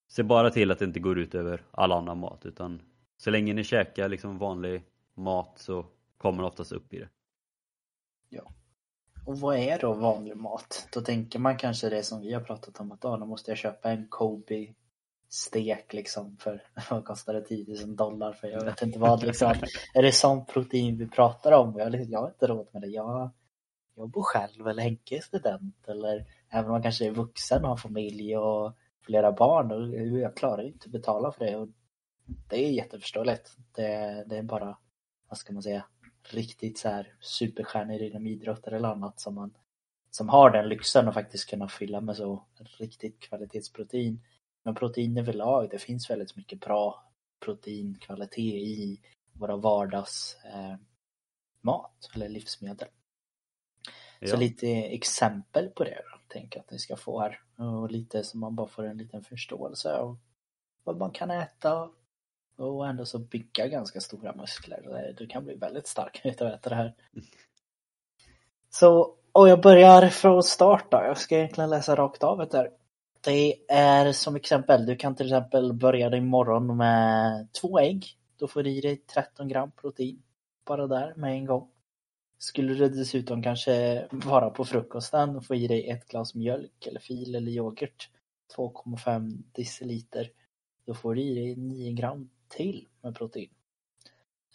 se 0.08 0.24
bara 0.24 0.49
till 0.49 0.72
att 0.72 0.80
det 0.80 0.86
inte 0.86 0.99
går 0.99 1.20
ut 1.20 1.36
över 1.36 1.64
all 1.72 1.91
annan 1.91 2.20
mat 2.20 2.45
utan 2.45 2.82
så 3.18 3.30
länge 3.30 3.53
ni 3.53 3.64
käkar 3.64 4.10
liksom 4.10 4.38
vanlig 4.38 4.84
mat 5.14 5.60
så 5.60 5.86
kommer 6.18 6.41
ni 6.41 6.47
oftast 6.47 6.72
upp 6.72 6.93
i 6.93 6.99
det. 6.99 7.10
Ja. 8.30 8.51
Och 9.26 9.39
vad 9.39 9.58
är 9.58 9.80
då 9.80 9.93
vanlig 9.93 10.38
mat? 10.38 10.88
Då 10.93 11.01
tänker 11.01 11.39
man 11.39 11.58
kanske 11.58 11.89
det 11.89 12.03
som 12.03 12.22
vi 12.22 12.34
har 12.34 12.41
pratat 12.41 12.80
om 12.80 12.91
att 12.91 13.06
ah, 13.06 13.18
då 13.18 13.26
måste 13.26 13.51
jag 13.51 13.58
köpa 13.58 13.91
en 13.91 14.08
Kobe 14.08 14.74
stek 15.30 15.93
liksom 15.93 16.38
för 16.38 16.64
vad 16.89 17.06
kostar 17.06 17.34
det 17.34 17.41
10 17.41 17.86
000 17.86 17.95
dollar 17.95 18.34
för 18.34 18.47
jag 18.47 18.66
vet 18.66 18.82
inte 18.82 18.99
vad 18.99 19.24
liksom. 19.24 19.53
är 19.93 20.01
det 20.01 20.12
sån 20.12 20.45
protein 20.45 20.97
vi 20.97 21.08
pratar 21.08 21.51
om? 21.51 21.76
Jag, 21.78 21.91
liksom, 21.91 22.12
jag 22.12 22.20
har 22.20 22.28
inte 22.28 22.47
råd 22.47 22.68
med 22.72 22.82
det. 22.82 22.88
Jag, 22.88 23.30
jag 23.95 24.10
bor 24.10 24.24
själv 24.24 24.68
eller 24.68 24.84
Henke 24.84 25.18
är 25.18 25.22
student 25.22 25.88
eller 25.88 26.26
även 26.49 26.66
om 26.66 26.72
man 26.72 26.84
kanske 26.84 27.06
är 27.06 27.12
vuxen 27.12 27.64
och 27.64 27.70
har 27.70 27.78
familj 27.78 28.38
och 28.38 28.74
flera 29.06 29.32
barn 29.32 29.72
och 29.72 30.20
jag 30.20 30.36
klarar 30.36 30.64
inte 30.64 30.86
att 30.86 30.91
betala 30.91 31.32
för 31.32 31.45
det. 31.45 31.56
Och 31.56 31.68
det 32.49 32.66
är 32.66 32.72
jätteförståeligt. 32.72 33.51
Det, 33.76 34.24
det 34.28 34.38
är 34.38 34.43
bara, 34.43 34.78
vad 35.30 35.38
ska 35.38 35.53
man 35.53 35.64
säga, 35.64 35.86
riktigt 36.30 36.78
så 36.78 36.89
här 36.89 37.14
superstjärnor 37.20 38.01
inom 38.01 38.28
idrott 38.28 38.68
eller 38.68 38.89
annat 38.89 39.20
som 39.20 39.36
man 39.36 39.53
som 40.16 40.30
har 40.30 40.49
den 40.49 40.70
lyxen 40.70 41.08
att 41.08 41.14
faktiskt 41.14 41.49
kunna 41.49 41.68
fylla 41.68 42.01
med 42.01 42.16
så 42.16 42.45
riktigt 42.78 43.20
kvalitetsprotein. 43.20 44.22
Men 44.64 44.76
protein 44.76 45.18
överlag, 45.18 45.70
det 45.70 45.80
finns 45.80 46.10
väldigt 46.10 46.36
mycket 46.36 46.60
bra 46.60 47.12
proteinkvalitet 47.45 48.53
i 48.53 49.01
våra 49.34 49.56
vardags 49.56 50.38
eh, 50.45 50.76
eller 52.16 52.30
livsmedel. 52.30 52.88
Ja. 54.20 54.28
Så 54.28 54.38
lite 54.38 54.68
exempel 54.68 55.70
på 55.70 55.84
det 55.84 56.01
då, 56.12 56.20
tänker 56.28 56.60
att 56.60 56.72
ni 56.72 56.80
ska 56.80 56.95
få 56.95 57.22
här. 57.22 57.39
Och 57.58 57.91
lite 57.91 58.24
så 58.24 58.38
man 58.38 58.56
bara 58.56 58.68
får 58.68 58.84
en 58.84 58.97
liten 58.97 59.24
förståelse 59.24 59.97
av 59.97 60.18
vad 60.84 60.97
man 60.97 61.12
kan 61.12 61.32
äta 61.32 61.89
och 62.58 62.88
ändå 62.88 63.06
så 63.06 63.20
bygga 63.20 63.68
ganska 63.68 64.01
stora 64.01 64.36
muskler. 64.36 65.14
Du 65.18 65.28
kan 65.28 65.45
bli 65.45 65.56
väldigt 65.56 65.88
stark 65.88 66.22
utav 66.26 66.47
att 66.47 66.53
äta 66.53 66.70
det 66.70 66.76
här. 66.76 66.93
Så, 68.70 69.16
och 69.32 69.49
jag 69.49 69.62
börjar 69.62 70.10
från 70.10 70.43
start 70.43 70.91
då. 70.91 70.97
Jag 70.97 71.18
ska 71.18 71.36
egentligen 71.36 71.70
läsa 71.70 71.95
rakt 71.95 72.24
av 72.24 72.38
det 72.38 72.45
där. 72.45 72.70
Det 73.22 73.56
är 73.68 74.12
som 74.12 74.36
exempel, 74.36 74.86
du 74.86 74.95
kan 74.95 75.16
till 75.16 75.26
exempel 75.26 75.74
börja 75.74 76.10
din 76.10 76.28
morgon 76.28 76.78
med 76.78 77.47
två 77.62 77.80
ägg. 77.80 78.06
Då 78.38 78.47
får 78.47 78.64
du 78.64 78.70
i 78.70 78.82
dig 78.82 78.97
13 78.97 79.47
gram 79.47 79.72
protein. 79.72 80.24
Bara 80.66 80.88
där 80.88 81.14
med 81.16 81.32
en 81.32 81.45
gång. 81.45 81.70
Skulle 82.38 82.73
du 82.73 82.89
dessutom 82.89 83.43
kanske 83.43 84.07
vara 84.11 84.49
på 84.49 84.65
frukosten 84.65 85.36
och 85.36 85.45
få 85.45 85.55
i 85.55 85.67
dig 85.67 85.89
ett 85.89 86.07
glas 86.07 86.36
mjölk 86.36 86.88
eller 86.88 86.99
fil 86.99 87.36
eller 87.36 87.51
yoghurt. 87.51 88.09
2,5 88.57 89.43
deciliter. 89.51 90.29
Då 90.86 90.93
får 90.93 91.15
du 91.15 91.21
i 91.21 91.36
dig 91.36 91.55
9 91.55 91.91
gram 91.91 92.29
till 92.47 92.88
med 93.01 93.15
protein. 93.15 93.49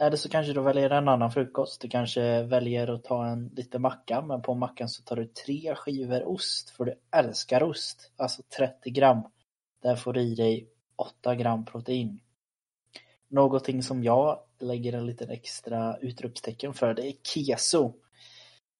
Eller 0.00 0.16
så 0.16 0.28
kanske 0.28 0.52
du 0.52 0.60
väljer 0.60 0.90
en 0.90 1.08
annan 1.08 1.30
frukost. 1.30 1.80
Du 1.80 1.88
kanske 1.88 2.42
väljer 2.42 2.88
att 2.88 3.04
ta 3.04 3.26
en 3.26 3.48
liten 3.48 3.82
macka, 3.82 4.22
men 4.22 4.42
på 4.42 4.54
mackan 4.54 4.88
så 4.88 5.02
tar 5.02 5.16
du 5.16 5.26
tre 5.26 5.74
skivor 5.74 6.28
ost, 6.28 6.70
för 6.70 6.84
du 6.84 6.94
älskar 7.10 7.62
ost. 7.62 8.12
Alltså 8.16 8.42
30 8.56 8.90
gram. 8.90 9.22
Där 9.82 9.96
får 9.96 10.12
du 10.12 10.20
i 10.20 10.34
dig 10.34 10.68
8 10.96 11.34
gram 11.34 11.64
protein. 11.64 12.20
Någonting 13.28 13.82
som 13.82 14.04
jag 14.04 14.40
lägger 14.60 14.92
en 14.92 15.06
liten 15.06 15.30
extra 15.30 15.96
utropstecken 15.96 16.74
för, 16.74 16.94
det 16.94 17.06
är 17.06 17.14
keso. 17.22 17.94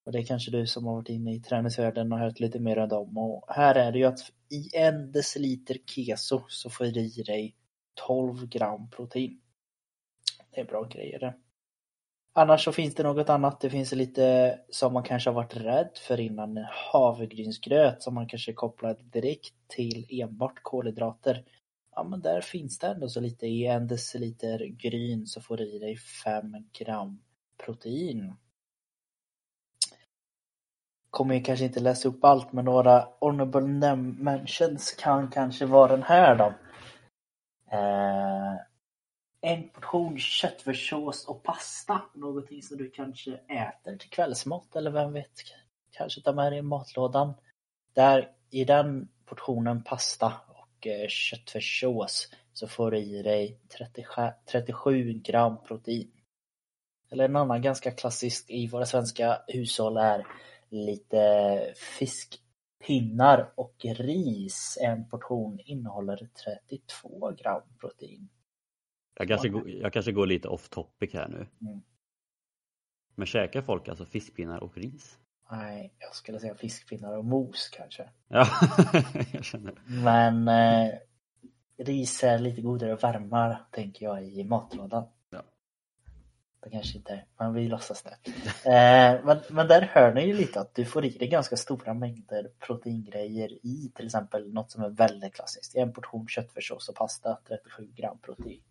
Och 0.04 0.12
det 0.12 0.18
är 0.18 0.24
kanske 0.24 0.50
du 0.50 0.66
som 0.66 0.86
har 0.86 0.94
varit 0.94 1.08
inne 1.08 1.34
i 1.34 1.40
träningsvärlden 1.40 2.12
och 2.12 2.18
hört 2.18 2.40
lite 2.40 2.58
mer 2.58 2.78
om 2.78 2.88
dem. 2.88 3.18
Och 3.18 3.44
här 3.48 3.74
är 3.74 3.92
det 3.92 3.98
ju 3.98 4.04
att 4.04 4.20
i 4.50 4.76
en 4.76 5.12
deciliter 5.12 5.76
keso 5.86 6.42
så 6.48 6.70
får 6.70 6.84
du 6.84 7.00
i 7.00 7.22
dig 7.22 7.56
12 8.06 8.46
gram 8.46 8.90
protein. 8.90 9.40
Det 10.50 10.60
är 10.60 10.64
bra 10.64 10.84
grejer 10.84 11.18
det. 11.18 11.34
Annars 12.32 12.64
så 12.64 12.72
finns 12.72 12.94
det 12.94 13.02
något 13.02 13.28
annat. 13.28 13.60
Det 13.60 13.70
finns 13.70 13.92
lite 13.92 14.58
som 14.70 14.92
man 14.92 15.02
kanske 15.02 15.30
har 15.30 15.34
varit 15.34 15.56
rädd 15.56 15.90
för 16.06 16.20
innan. 16.20 16.66
Havregrynsgröt 16.92 18.02
som 18.02 18.14
man 18.14 18.28
kanske 18.28 18.52
kopplar 18.52 18.96
direkt 19.00 19.54
till 19.68 20.06
enbart 20.10 20.62
kolhydrater. 20.62 21.44
Ja 22.00 22.04
men 22.04 22.20
där 22.20 22.40
finns 22.40 22.78
det 22.78 22.86
ändå 22.86 23.08
så 23.08 23.20
lite. 23.20 23.46
I 23.46 23.66
en 23.66 23.86
deciliter 23.86 24.58
gryn 24.66 25.26
så 25.26 25.40
får 25.40 25.56
du 25.56 25.64
i 25.64 25.78
dig 25.78 25.96
5 25.96 26.56
gram 26.72 27.22
protein. 27.64 28.34
Kommer 31.10 31.34
ju 31.34 31.42
kanske 31.42 31.64
inte 31.64 31.80
läsa 31.80 32.08
upp 32.08 32.24
allt 32.24 32.52
men 32.52 32.64
några 32.64 33.08
honorable 33.20 33.96
mentions 33.96 34.92
kan 34.92 35.30
kanske 35.30 35.66
vara 35.66 35.96
den 35.96 36.02
här 36.02 36.36
då. 36.36 36.54
Eh, 37.76 38.54
en 39.40 39.68
portion 39.68 40.18
köttfärssås 40.18 41.28
och 41.28 41.42
pasta. 41.42 42.02
Någonting 42.14 42.62
som 42.62 42.76
du 42.76 42.90
kanske 42.90 43.32
äter 43.34 43.96
till 43.96 44.10
kvällsmat 44.10 44.76
eller 44.76 44.90
vem 44.90 45.12
vet, 45.12 45.32
kanske 45.90 46.20
tar 46.20 46.32
med 46.32 46.52
dig 46.52 46.58
i 46.58 46.62
matlådan. 46.62 47.34
Där 47.94 48.32
i 48.50 48.64
den 48.64 49.08
portionen 49.24 49.82
pasta 49.82 50.32
och 50.80 50.86
eh, 50.86 51.08
köttfärssås 51.08 52.28
så 52.52 52.68
får 52.68 52.90
du 52.90 52.98
i 52.98 53.22
dig 53.22 53.58
37 54.52 55.12
gram 55.12 55.56
protein. 55.64 56.10
Eller 57.10 57.24
en 57.24 57.36
annan 57.36 57.62
ganska 57.62 57.90
klassisk 57.90 58.50
i 58.50 58.66
våra 58.66 58.86
svenska 58.86 59.42
hushåll 59.48 59.96
är 59.96 60.26
lite 60.68 61.74
fiskpinnar 61.98 63.52
och 63.54 63.74
ris. 63.84 64.78
En 64.80 65.08
portion 65.08 65.60
innehåller 65.64 66.28
32 66.68 67.30
gram 67.30 67.62
protein. 67.80 68.28
Jag 69.14 69.28
kanske, 69.28 69.48
går, 69.48 69.70
jag 69.70 69.92
kanske 69.92 70.12
går 70.12 70.26
lite 70.26 70.48
off 70.48 70.68
topic 70.68 71.14
här 71.14 71.28
nu. 71.28 71.68
Mm. 71.68 71.80
Men 73.14 73.26
käkar 73.26 73.62
folk 73.62 73.88
alltså 73.88 74.04
fiskpinnar 74.04 74.62
och 74.62 74.76
ris? 74.78 75.18
Nej, 75.50 75.94
jag 75.98 76.14
skulle 76.14 76.40
säga 76.40 76.54
fiskpinnar 76.54 77.16
och 77.16 77.24
mos 77.24 77.68
kanske. 77.68 78.08
Ja, 78.28 78.46
jag 79.32 79.44
känner. 79.44 79.74
Men 79.86 80.48
eh, 80.48 80.92
ris 81.78 82.24
är 82.24 82.38
lite 82.38 82.60
godare 82.60 82.92
att 82.92 83.02
värma 83.02 83.58
tänker 83.70 84.06
jag 84.06 84.24
i 84.24 84.44
matlådan. 84.44 85.04
Ja. 85.30 85.42
Det 86.60 86.70
kanske 86.70 86.98
inte 86.98 87.12
är, 87.12 87.24
men 87.38 87.54
vi 87.54 87.68
låtsas 87.68 88.02
det. 88.02 88.16
Eh, 88.70 89.24
men, 89.24 89.38
men 89.50 89.68
där 89.68 89.82
hör 89.82 90.14
ni 90.14 90.26
ju 90.26 90.32
lite 90.32 90.60
att 90.60 90.74
du 90.74 90.84
får 90.84 91.04
i 91.04 91.10
dig 91.10 91.28
ganska 91.28 91.56
stora 91.56 91.94
mängder 91.94 92.50
proteingrejer 92.58 93.66
i 93.66 93.92
till 93.94 94.06
exempel 94.06 94.52
något 94.52 94.70
som 94.70 94.82
är 94.82 94.90
väldigt 94.90 95.34
klassiskt. 95.34 95.76
En 95.76 95.92
portion 95.92 96.28
köttfärssås 96.28 96.88
och 96.88 96.94
pasta, 96.94 97.38
37 97.48 97.86
gram 97.94 98.18
protein. 98.18 98.62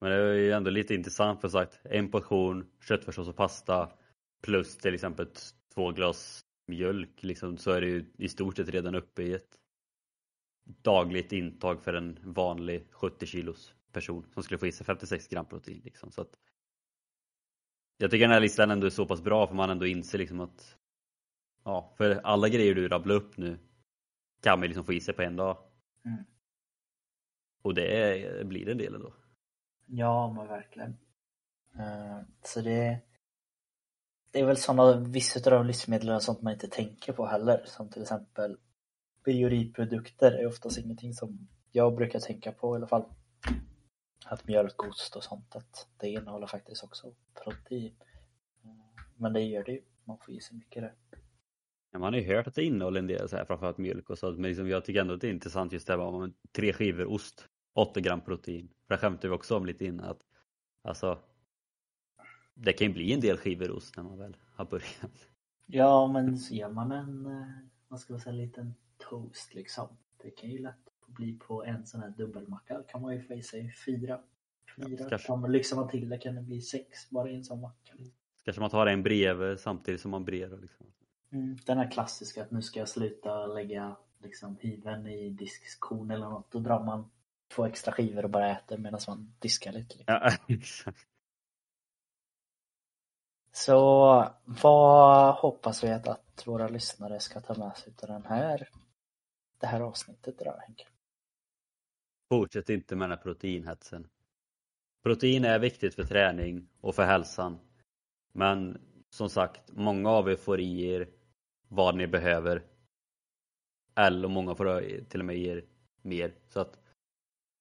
Men 0.00 0.10
det 0.10 0.16
är 0.16 0.34
ju 0.34 0.52
ändå 0.52 0.70
lite 0.70 0.94
intressant 0.94 1.40
för 1.40 1.48
sagt, 1.48 1.80
en 1.84 2.10
portion 2.10 2.66
köttfärssås 2.88 3.28
och 3.28 3.36
pasta 3.36 3.88
plus 4.42 4.76
till 4.76 4.94
exempel 4.94 5.26
två 5.74 5.90
glas 5.92 6.44
mjölk 6.66 7.22
liksom, 7.22 7.58
så 7.58 7.70
är 7.70 7.80
det 7.80 7.86
ju 7.86 8.12
i 8.18 8.28
stort 8.28 8.56
sett 8.56 8.68
redan 8.68 8.94
uppe 8.94 9.22
i 9.22 9.32
ett 9.32 9.58
dagligt 10.64 11.32
intag 11.32 11.82
för 11.82 11.94
en 11.94 12.18
vanlig 12.22 12.86
70 12.90 13.26
kilos 13.26 13.74
person 13.92 14.26
som 14.34 14.42
skulle 14.42 14.58
få 14.58 14.66
i 14.66 14.72
sig 14.72 14.86
56 14.86 15.28
gram 15.28 15.46
protein. 15.46 15.80
Liksom. 15.84 16.10
Så 16.10 16.20
att 16.20 16.38
jag 17.96 18.10
tycker 18.10 18.24
den 18.24 18.32
här 18.32 18.40
listan 18.40 18.70
ändå 18.70 18.86
är 18.86 18.90
så 18.90 19.06
pass 19.06 19.22
bra 19.22 19.46
för 19.46 19.54
man 19.54 19.70
ändå 19.70 19.86
inser 19.86 20.18
liksom 20.18 20.40
att 20.40 20.76
ja, 21.64 21.94
för 21.96 22.20
alla 22.24 22.48
grejer 22.48 22.74
du 22.74 22.88
rabblar 22.88 23.14
upp 23.14 23.36
nu 23.36 23.58
kan 24.42 24.58
man 24.58 24.68
liksom 24.68 24.84
få 24.84 24.92
i 24.92 25.00
sig 25.00 25.14
på 25.14 25.22
en 25.22 25.36
dag. 25.36 25.58
Mm. 26.04 26.24
Och 27.62 27.74
det 27.74 28.02
är, 28.02 28.44
blir 28.44 28.68
en 28.68 28.78
del 28.78 28.94
ändå. 28.94 29.12
Ja, 29.86 30.32
men 30.32 30.46
verkligen. 30.46 30.90
Uh, 31.76 32.20
så 32.42 32.60
det, 32.60 33.00
det 34.30 34.40
är 34.40 34.46
väl 34.46 34.56
sådana 34.56 35.00
vissa 35.00 35.50
av 35.50 35.58
de 35.58 35.66
livsmedlen 35.66 36.20
sånt 36.20 36.42
man 36.42 36.52
inte 36.52 36.68
tänker 36.68 37.12
på 37.12 37.26
heller. 37.26 37.62
Som 37.66 37.90
till 37.90 38.02
exempel 38.02 38.56
bioriprodukter 39.24 40.32
är 40.32 40.46
oftast 40.46 40.78
ingenting 40.78 41.14
som 41.14 41.48
jag 41.72 41.96
brukar 41.96 42.20
tänka 42.20 42.52
på 42.52 42.74
i 42.74 42.76
alla 42.76 42.86
fall. 42.86 43.04
Att 44.26 44.46
mjölkost 44.46 45.16
och 45.16 45.24
sånt, 45.24 45.56
att 45.56 45.88
det 45.96 46.08
innehåller 46.08 46.46
faktiskt 46.46 46.84
också 46.84 47.14
protein. 47.44 47.94
Men 49.16 49.32
det 49.32 49.40
gör 49.40 49.64
det 49.64 49.72
ju, 49.72 49.82
man 50.04 50.18
får 50.18 50.34
i 50.34 50.40
sig 50.40 50.56
mycket 50.56 50.82
där. 50.82 50.94
Ja, 51.92 51.98
man 51.98 52.12
har 52.12 52.20
ju 52.20 52.36
hört 52.36 52.46
att 52.46 52.54
det 52.54 52.64
innehåller 52.64 52.98
en 52.98 53.06
del 53.06 53.28
så 53.28 53.36
här, 53.36 53.44
framförallt 53.44 53.78
mjölk 53.78 54.10
och 54.10 54.18
sånt 54.18 54.38
men 54.38 54.48
liksom, 54.48 54.68
jag 54.68 54.84
tycker 54.84 55.00
ändå 55.00 55.14
att 55.14 55.20
det 55.20 55.26
är 55.26 55.32
intressant 55.32 55.72
just 55.72 55.86
det 55.86 55.92
här 55.92 56.20
med 56.20 56.32
tre 56.52 56.72
skivor 56.72 57.12
ost, 57.12 57.48
8 57.74 58.00
gram 58.00 58.20
protein. 58.20 58.68
För 58.86 58.94
det 58.94 58.98
skämtade 58.98 59.28
vi 59.28 59.34
också 59.34 59.56
om 59.56 59.66
lite 59.66 59.84
innan 59.84 60.06
att 60.10 60.20
alltså 60.82 61.18
det 62.60 62.72
kan 62.72 62.86
ju 62.86 62.92
bli 62.92 63.12
en 63.12 63.20
del 63.20 63.36
skivor 63.36 63.70
ost 63.70 63.96
när 63.96 64.04
man 64.04 64.18
väl 64.18 64.36
har 64.54 64.64
börjat. 64.64 65.28
Ja, 65.66 66.06
men 66.06 66.38
ser 66.38 66.68
man 66.68 66.92
en, 66.92 67.26
eh, 67.26 67.48
vad 67.88 68.00
ska 68.00 68.12
man 68.12 68.20
säga, 68.20 68.32
liten 68.32 68.74
toast 68.98 69.54
liksom. 69.54 69.88
Det 70.22 70.30
kan 70.30 70.50
ju 70.50 70.58
lätt 70.58 70.74
bli 71.06 71.32
på 71.32 71.64
en 71.64 71.86
sån 71.86 72.00
här 72.00 72.10
dubbelmacka 72.10 72.82
kan 72.88 73.02
man 73.02 73.14
ju 73.14 73.22
få 73.22 73.34
i 73.34 73.42
sig 73.42 73.72
fyra. 73.86 74.20
Fyra. 74.76 75.08
Ja, 75.10 75.34
Om 75.34 75.40
man 75.40 75.52
lyxar 75.52 75.76
man 75.76 75.88
till 75.88 76.08
det 76.08 76.18
kan 76.18 76.34
det 76.34 76.42
bli 76.42 76.60
sex 76.60 77.10
bara 77.10 77.30
i 77.30 77.34
en 77.34 77.44
sån 77.44 77.60
macka. 77.60 77.92
Kanske 78.44 78.60
man 78.60 78.70
tar 78.70 78.86
en 78.86 79.02
bredvid 79.02 79.60
samtidigt 79.60 80.00
som 80.00 80.10
man 80.10 80.24
breder 80.24 80.58
liksom. 80.58 80.86
Mm, 81.32 81.56
den 81.66 81.78
här 81.78 81.90
klassiska 81.90 82.42
att 82.42 82.50
nu 82.50 82.62
ska 82.62 82.78
jag 82.78 82.88
sluta 82.88 83.46
lägga 83.46 83.96
liksom 84.22 84.56
hyveln 84.60 85.06
i 85.06 85.30
diskskon 85.30 86.10
eller 86.10 86.28
något. 86.28 86.50
Då 86.50 86.58
drar 86.58 86.84
man 86.84 87.10
två 87.54 87.64
extra 87.64 87.92
skivor 87.92 88.24
och 88.24 88.30
bara 88.30 88.50
äter 88.50 88.78
medan 88.78 89.00
man 89.08 89.34
diskar 89.38 89.72
lite. 89.72 89.98
Liksom. 89.98 90.14
Ja, 90.14 90.32
exakt. 90.54 91.06
Så 93.52 94.34
vad 94.44 95.34
hoppas 95.34 95.84
vi 95.84 95.88
att, 95.88 96.08
att 96.08 96.46
våra 96.46 96.68
lyssnare 96.68 97.20
ska 97.20 97.40
ta 97.40 97.54
med 97.54 97.76
sig 97.76 97.92
av 98.02 98.08
den 98.08 98.24
här, 98.24 98.68
det 99.60 99.66
här 99.66 99.80
avsnittet 99.80 100.38
då 100.38 100.56
Henke? 100.66 100.86
Fortsätt 102.28 102.68
inte 102.68 102.96
med 102.96 103.08
den 103.10 103.18
här 103.18 103.24
proteinhetsen. 103.24 104.08
Protein 105.02 105.44
är 105.44 105.58
viktigt 105.58 105.94
för 105.94 106.04
träning 106.04 106.68
och 106.80 106.94
för 106.94 107.04
hälsan. 107.04 107.58
Men 108.32 108.80
som 109.10 109.30
sagt, 109.30 109.72
många 109.72 110.10
av 110.10 110.30
er 110.30 110.36
får 110.36 110.60
i 110.60 110.90
er 110.90 111.08
vad 111.68 111.96
ni 111.96 112.06
behöver. 112.06 112.62
Eller 113.96 114.28
många 114.28 114.54
får 114.54 115.04
till 115.04 115.20
och 115.20 115.26
med 115.26 115.36
i 115.36 115.46
er 115.48 115.64
mer. 116.02 116.34
Så 116.48 116.60
att 116.60 116.78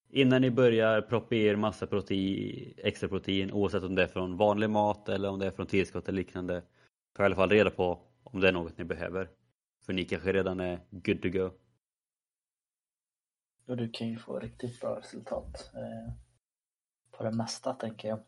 innan 0.09 0.41
ni 0.41 0.51
börjar 0.51 1.01
proppa 1.01 1.35
i 1.35 1.45
er 1.45 1.55
massa 1.55 1.87
protein, 1.87 2.73
extra 2.77 3.09
protein 3.09 3.51
oavsett 3.51 3.83
om 3.83 3.95
det 3.95 4.03
är 4.03 4.07
från 4.07 4.37
vanlig 4.37 4.69
mat 4.69 5.09
eller 5.09 5.29
om 5.29 5.39
det 5.39 5.47
är 5.47 5.51
från 5.51 5.67
tillskott 5.67 6.07
eller 6.07 6.17
liknande. 6.17 6.63
Ta 7.13 7.23
i 7.23 7.25
alla 7.25 7.35
fall 7.35 7.49
reda 7.49 7.69
på 7.69 7.99
om 8.23 8.39
det 8.39 8.47
är 8.47 8.51
något 8.51 8.77
ni 8.77 8.83
behöver. 8.83 9.29
För 9.85 9.93
ni 9.93 10.05
kanske 10.05 10.33
redan 10.33 10.59
är 10.59 10.79
good 10.89 11.21
to 11.21 11.29
go. 11.29 11.51
Och 13.67 13.77
du 13.77 13.89
kan 13.89 14.07
ju 14.07 14.17
få 14.17 14.39
riktigt 14.39 14.79
bra 14.79 14.99
resultat 14.99 15.71
eh, 15.73 16.13
på 17.11 17.23
det 17.23 17.31
mesta 17.31 17.73
tänker 17.73 18.07
jag. 18.07 18.19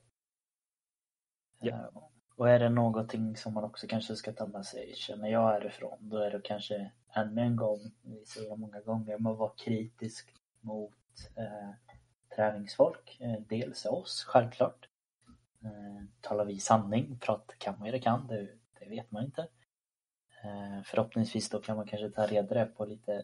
Ja. 1.59 1.71
Eh, 1.71 2.03
och 2.35 2.49
är 2.49 2.59
det 2.59 2.69
någonting 2.69 3.37
som 3.37 3.53
man 3.53 3.63
också 3.63 3.87
kanske 3.87 4.15
ska 4.15 4.33
ta 4.33 4.47
med 4.47 4.65
sig, 4.65 4.93
känner 4.95 5.29
jag 5.29 5.47
härifrån, 5.47 5.97
då 6.01 6.17
är 6.17 6.31
det 6.31 6.41
kanske 6.43 6.91
ännu 7.13 7.41
en 7.41 7.55
gång, 7.55 7.91
vi 8.01 8.25
säger 8.25 8.55
många 8.55 8.81
gånger, 8.81 9.17
man 9.17 9.35
vara 9.35 9.51
kritisk 9.57 10.33
mot 10.61 10.93
eh, 11.35 11.69
träningsfolk. 12.35 13.17
Eh, 13.19 13.39
dels 13.49 13.85
oss, 13.85 14.23
självklart. 14.27 14.87
Eh, 15.63 16.03
talar 16.21 16.45
vi 16.45 16.59
sanning, 16.59 17.17
pratar 17.19 17.55
kan 17.55 17.79
man 17.79 17.85
ju 17.85 17.91
det 17.91 17.99
kan, 17.99 18.27
det, 18.27 18.47
det 18.79 18.89
vet 18.89 19.11
man 19.11 19.23
inte. 19.23 19.47
Eh, 20.43 20.83
förhoppningsvis 20.83 21.49
då 21.49 21.59
kan 21.59 21.77
man 21.77 21.87
kanske 21.87 22.09
ta 22.09 22.25
reda 22.25 22.65
på 22.65 22.85
lite 22.85 23.23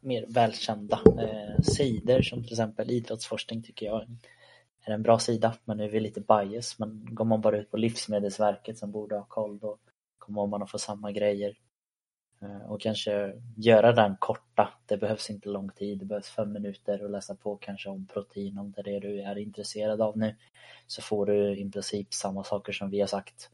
mer 0.00 0.26
välkända 0.28 1.00
eh, 1.18 1.62
sidor 1.62 2.22
som 2.22 2.42
till 2.42 2.52
exempel 2.52 2.90
idrottsforskning 2.90 3.62
tycker 3.62 3.86
jag 3.86 4.06
är 4.80 4.92
en 4.92 5.02
bra 5.02 5.18
sida 5.18 5.54
men 5.64 5.76
nu 5.76 5.84
är 5.84 5.88
vi 5.88 6.00
lite 6.00 6.20
bias 6.20 6.78
men 6.78 7.14
går 7.14 7.24
man 7.24 7.40
bara 7.40 7.58
ut 7.58 7.70
på 7.70 7.76
Livsmedelsverket 7.76 8.78
som 8.78 8.90
borde 8.90 9.16
ha 9.16 9.24
koll 9.24 9.58
då 9.58 9.78
kommer 10.18 10.46
man 10.46 10.62
att 10.62 10.70
få 10.70 10.78
samma 10.78 11.12
grejer 11.12 11.56
Eh, 12.42 12.70
och 12.70 12.80
kanske 12.80 13.34
göra 13.56 13.92
den 13.92 14.16
korta. 14.16 14.68
Det 14.86 14.96
behövs 14.96 15.30
inte 15.30 15.48
lång 15.48 15.70
tid, 15.70 15.98
det 15.98 16.04
behövs 16.04 16.28
fem 16.28 16.52
minuter 16.52 17.04
och 17.04 17.10
läsa 17.10 17.34
på 17.34 17.56
kanske 17.56 17.88
om 17.88 18.06
protein, 18.06 18.58
om 18.58 18.72
det 18.72 18.80
är 18.80 18.84
det 18.84 19.00
du 19.00 19.20
är 19.20 19.38
intresserad 19.38 20.00
av 20.00 20.18
nu. 20.18 20.36
Så 20.86 21.02
får 21.02 21.26
du 21.26 21.58
i 21.58 21.70
princip 21.70 22.14
samma 22.14 22.44
saker 22.44 22.72
som 22.72 22.90
vi 22.90 23.00
har 23.00 23.06
sagt. 23.06 23.50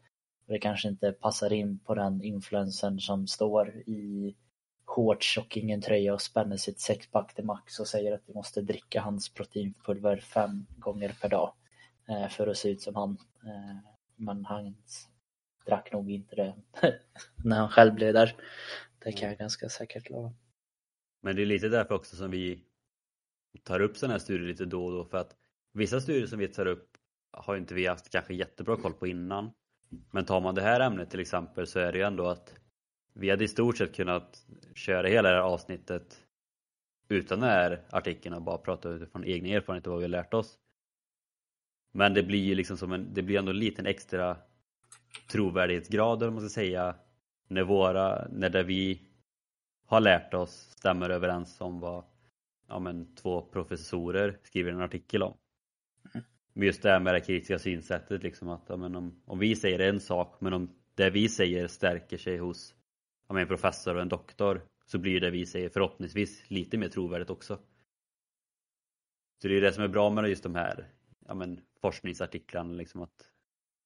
Det 0.47 0.59
kanske 0.59 0.87
inte 0.87 1.11
passar 1.11 1.53
in 1.53 1.79
på 1.79 1.95
den 1.95 2.23
influensen 2.23 2.99
som 2.99 3.27
står 3.27 3.69
i 3.69 4.35
shorts 4.85 5.37
och 5.37 5.57
ingen 5.57 5.81
tröja 5.81 6.13
och 6.13 6.21
spänner 6.21 6.57
sitt 6.57 6.79
sexpack 6.79 7.35
till 7.35 7.45
max 7.45 7.79
och 7.79 7.87
säger 7.87 8.13
att 8.13 8.27
du 8.27 8.33
måste 8.33 8.61
dricka 8.61 9.01
hans 9.01 9.29
proteinpulver 9.33 10.17
fem 10.17 10.65
gånger 10.77 11.15
per 11.21 11.29
dag 11.29 11.53
eh, 12.09 12.27
för 12.27 12.47
att 12.47 12.57
se 12.57 12.69
ut 12.69 12.81
som 12.81 12.95
han. 12.95 13.17
Eh, 13.45 13.77
men 14.15 14.45
hans 14.45 15.09
drack 15.65 15.91
nog 15.93 16.11
inte 16.11 16.35
det 16.35 16.55
när 17.43 17.57
han 17.57 17.69
själv 17.69 17.93
blev 17.93 18.13
där. 18.13 18.35
Det 18.99 19.11
kan 19.11 19.29
jag 19.29 19.37
ganska 19.37 19.69
säkert 19.69 20.09
lova. 20.09 20.33
Men 21.21 21.35
det 21.35 21.41
är 21.41 21.45
lite 21.45 21.69
därför 21.69 21.95
också 21.95 22.15
som 22.15 22.31
vi 22.31 22.63
tar 23.63 23.79
upp 23.79 23.97
sådana 23.97 24.13
här 24.13 24.19
studier 24.19 24.47
lite 24.47 24.65
då 24.65 24.85
och 24.85 24.91
då 24.91 25.05
för 25.05 25.17
att 25.17 25.35
vissa 25.73 26.01
studier 26.01 26.27
som 26.27 26.39
vi 26.39 26.47
tar 26.47 26.65
upp 26.65 26.97
har 27.31 27.57
inte 27.57 27.73
vi 27.73 27.87
haft 27.87 28.09
kanske 28.09 28.33
jättebra 28.33 28.75
koll 28.75 28.93
på 28.93 29.07
innan. 29.07 29.51
Men 30.11 30.25
tar 30.25 30.41
man 30.41 30.55
det 30.55 30.61
här 30.61 30.79
ämnet 30.79 31.09
till 31.09 31.19
exempel 31.19 31.67
så 31.67 31.79
är 31.79 31.91
det 31.91 31.97
ju 31.97 32.03
ändå 32.03 32.27
att 32.27 32.59
vi 33.13 33.29
hade 33.29 33.43
i 33.43 33.47
stort 33.47 33.77
sett 33.77 33.95
kunnat 33.95 34.45
köra 34.75 35.07
hela 35.07 35.29
det 35.29 35.35
här 35.35 35.43
avsnittet 35.43 36.25
utan 37.09 37.39
den 37.39 37.49
här 37.49 37.81
artikeln 37.89 38.35
och 38.35 38.41
bara 38.41 38.57
prata 38.57 38.89
utifrån 38.89 39.25
egna 39.25 39.49
erfarenheter 39.49 39.89
vad 39.89 39.99
vi 39.99 40.05
har 40.05 40.09
lärt 40.09 40.33
oss. 40.33 40.57
Men 41.91 42.13
det 42.13 42.23
blir 42.23 42.43
ju 42.43 42.55
liksom 42.55 42.77
som 42.77 42.91
en, 42.91 43.13
det 43.13 43.21
blir 43.21 43.39
ändå 43.39 43.51
en 43.51 43.59
liten 43.59 43.85
extra 43.85 44.37
trovärdighetsgrad 45.27 46.23
om 46.23 46.33
man 46.33 46.43
ska 46.43 46.61
säga 46.61 46.95
när 47.47 47.63
våra, 47.63 48.27
när 48.27 48.49
det 48.49 48.63
vi 48.63 49.01
har 49.85 49.99
lärt 49.99 50.33
oss 50.33 50.51
stämmer 50.51 51.09
överens 51.09 51.61
om 51.61 51.79
vad 51.79 52.03
ja, 52.67 52.79
men, 52.79 53.15
två 53.15 53.41
professorer 53.41 54.39
skriver 54.43 54.71
en 54.71 54.81
artikel 54.81 55.23
om. 55.23 55.37
Mm. 56.13 56.25
Just 56.65 56.81
det 56.81 56.89
här 56.89 56.99
med 56.99 57.13
det 57.13 57.21
kritiska 57.21 57.59
synsättet 57.59 58.23
liksom 58.23 58.49
att 58.49 58.65
ja, 58.67 58.77
men 58.77 58.95
om, 58.95 59.21
om 59.25 59.39
vi 59.39 59.55
säger 59.55 59.79
en 59.79 59.99
sak 59.99 60.41
men 60.41 60.53
om 60.53 60.69
det 60.95 61.09
vi 61.09 61.29
säger 61.29 61.67
stärker 61.67 62.17
sig 62.17 62.37
hos 62.37 62.75
ja, 63.27 63.39
en 63.39 63.47
professor 63.47 63.95
och 63.95 64.01
en 64.01 64.09
doktor 64.09 64.61
så 64.85 64.97
blir 64.97 65.21
det 65.21 65.31
vi 65.31 65.45
säger 65.45 65.69
förhoppningsvis 65.69 66.49
lite 66.49 66.77
mer 66.77 66.89
trovärdigt 66.89 67.29
också. 67.29 67.59
Så 69.41 69.47
det 69.47 69.57
är 69.57 69.61
det 69.61 69.73
som 69.73 69.83
är 69.83 69.87
bra 69.87 70.09
med 70.09 70.29
just 70.29 70.43
de 70.43 70.55
här 70.55 70.87
ja, 71.27 71.33
men, 71.33 71.61
forskningsartiklarna. 71.81 72.73
Liksom 72.73 73.01
att 73.01 73.31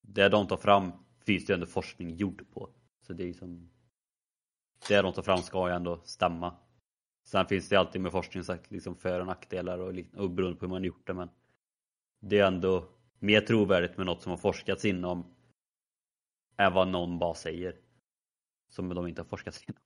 det 0.01 0.29
de 0.29 0.47
tar 0.47 0.57
fram 0.57 0.91
finns 1.25 1.45
det 1.45 1.53
ändå 1.53 1.65
forskning 1.65 2.15
gjord 2.15 2.45
på. 2.53 2.69
Så 3.01 3.13
det 3.13 3.29
är 3.29 3.33
som 3.33 3.69
det 4.87 5.01
de 5.01 5.13
tar 5.13 5.21
fram 5.21 5.37
ska 5.37 5.69
ju 5.69 5.75
ändå 5.75 6.01
stämma. 6.03 6.55
Sen 7.25 7.45
finns 7.45 7.69
det 7.69 7.75
alltid 7.75 8.01
med 8.01 8.11
forskning 8.11 8.43
sagt 8.43 8.71
liksom 8.71 8.95
för 8.95 9.19
och 9.19 9.27
nackdelar 9.27 9.79
och, 9.79 9.93
och 10.17 10.31
beroende 10.31 10.59
på 10.59 10.65
hur 10.65 10.69
man 10.69 10.83
gjort 10.83 11.07
det 11.07 11.13
men 11.13 11.29
det 12.19 12.39
är 12.39 12.47
ändå 12.47 12.89
mer 13.19 13.41
trovärdigt 13.41 13.97
med 13.97 14.05
något 14.05 14.21
som 14.21 14.29
har 14.29 14.37
forskats 14.37 14.85
inom 14.85 15.35
än 16.57 16.73
vad 16.73 16.87
någon 16.87 17.19
bara 17.19 17.33
säger. 17.33 17.75
Som 18.69 18.89
de 18.89 19.07
inte 19.07 19.21
har 19.21 19.27
forskats 19.27 19.63
inom. 19.67 19.81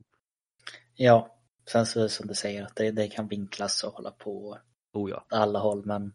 Ja, 0.96 1.38
sen 1.72 1.86
så 1.86 2.10
som 2.10 2.28
du 2.28 2.34
säger 2.34 2.64
att 2.64 2.76
det, 2.76 2.92
det 2.92 3.08
kan 3.08 3.28
vinklas 3.28 3.84
och 3.84 3.94
hålla 3.94 4.12
på 4.12 4.58
oh 4.94 5.10
ja. 5.10 5.26
alla 5.30 5.60
håll 5.60 5.86
men 5.86 6.14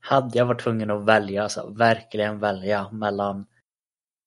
hade 0.00 0.38
jag 0.38 0.46
varit 0.46 0.60
tvungen 0.60 0.90
att 0.90 1.04
välja, 1.04 1.42
alltså 1.42 1.70
verkligen 1.70 2.38
välja 2.38 2.90
mellan 2.90 3.46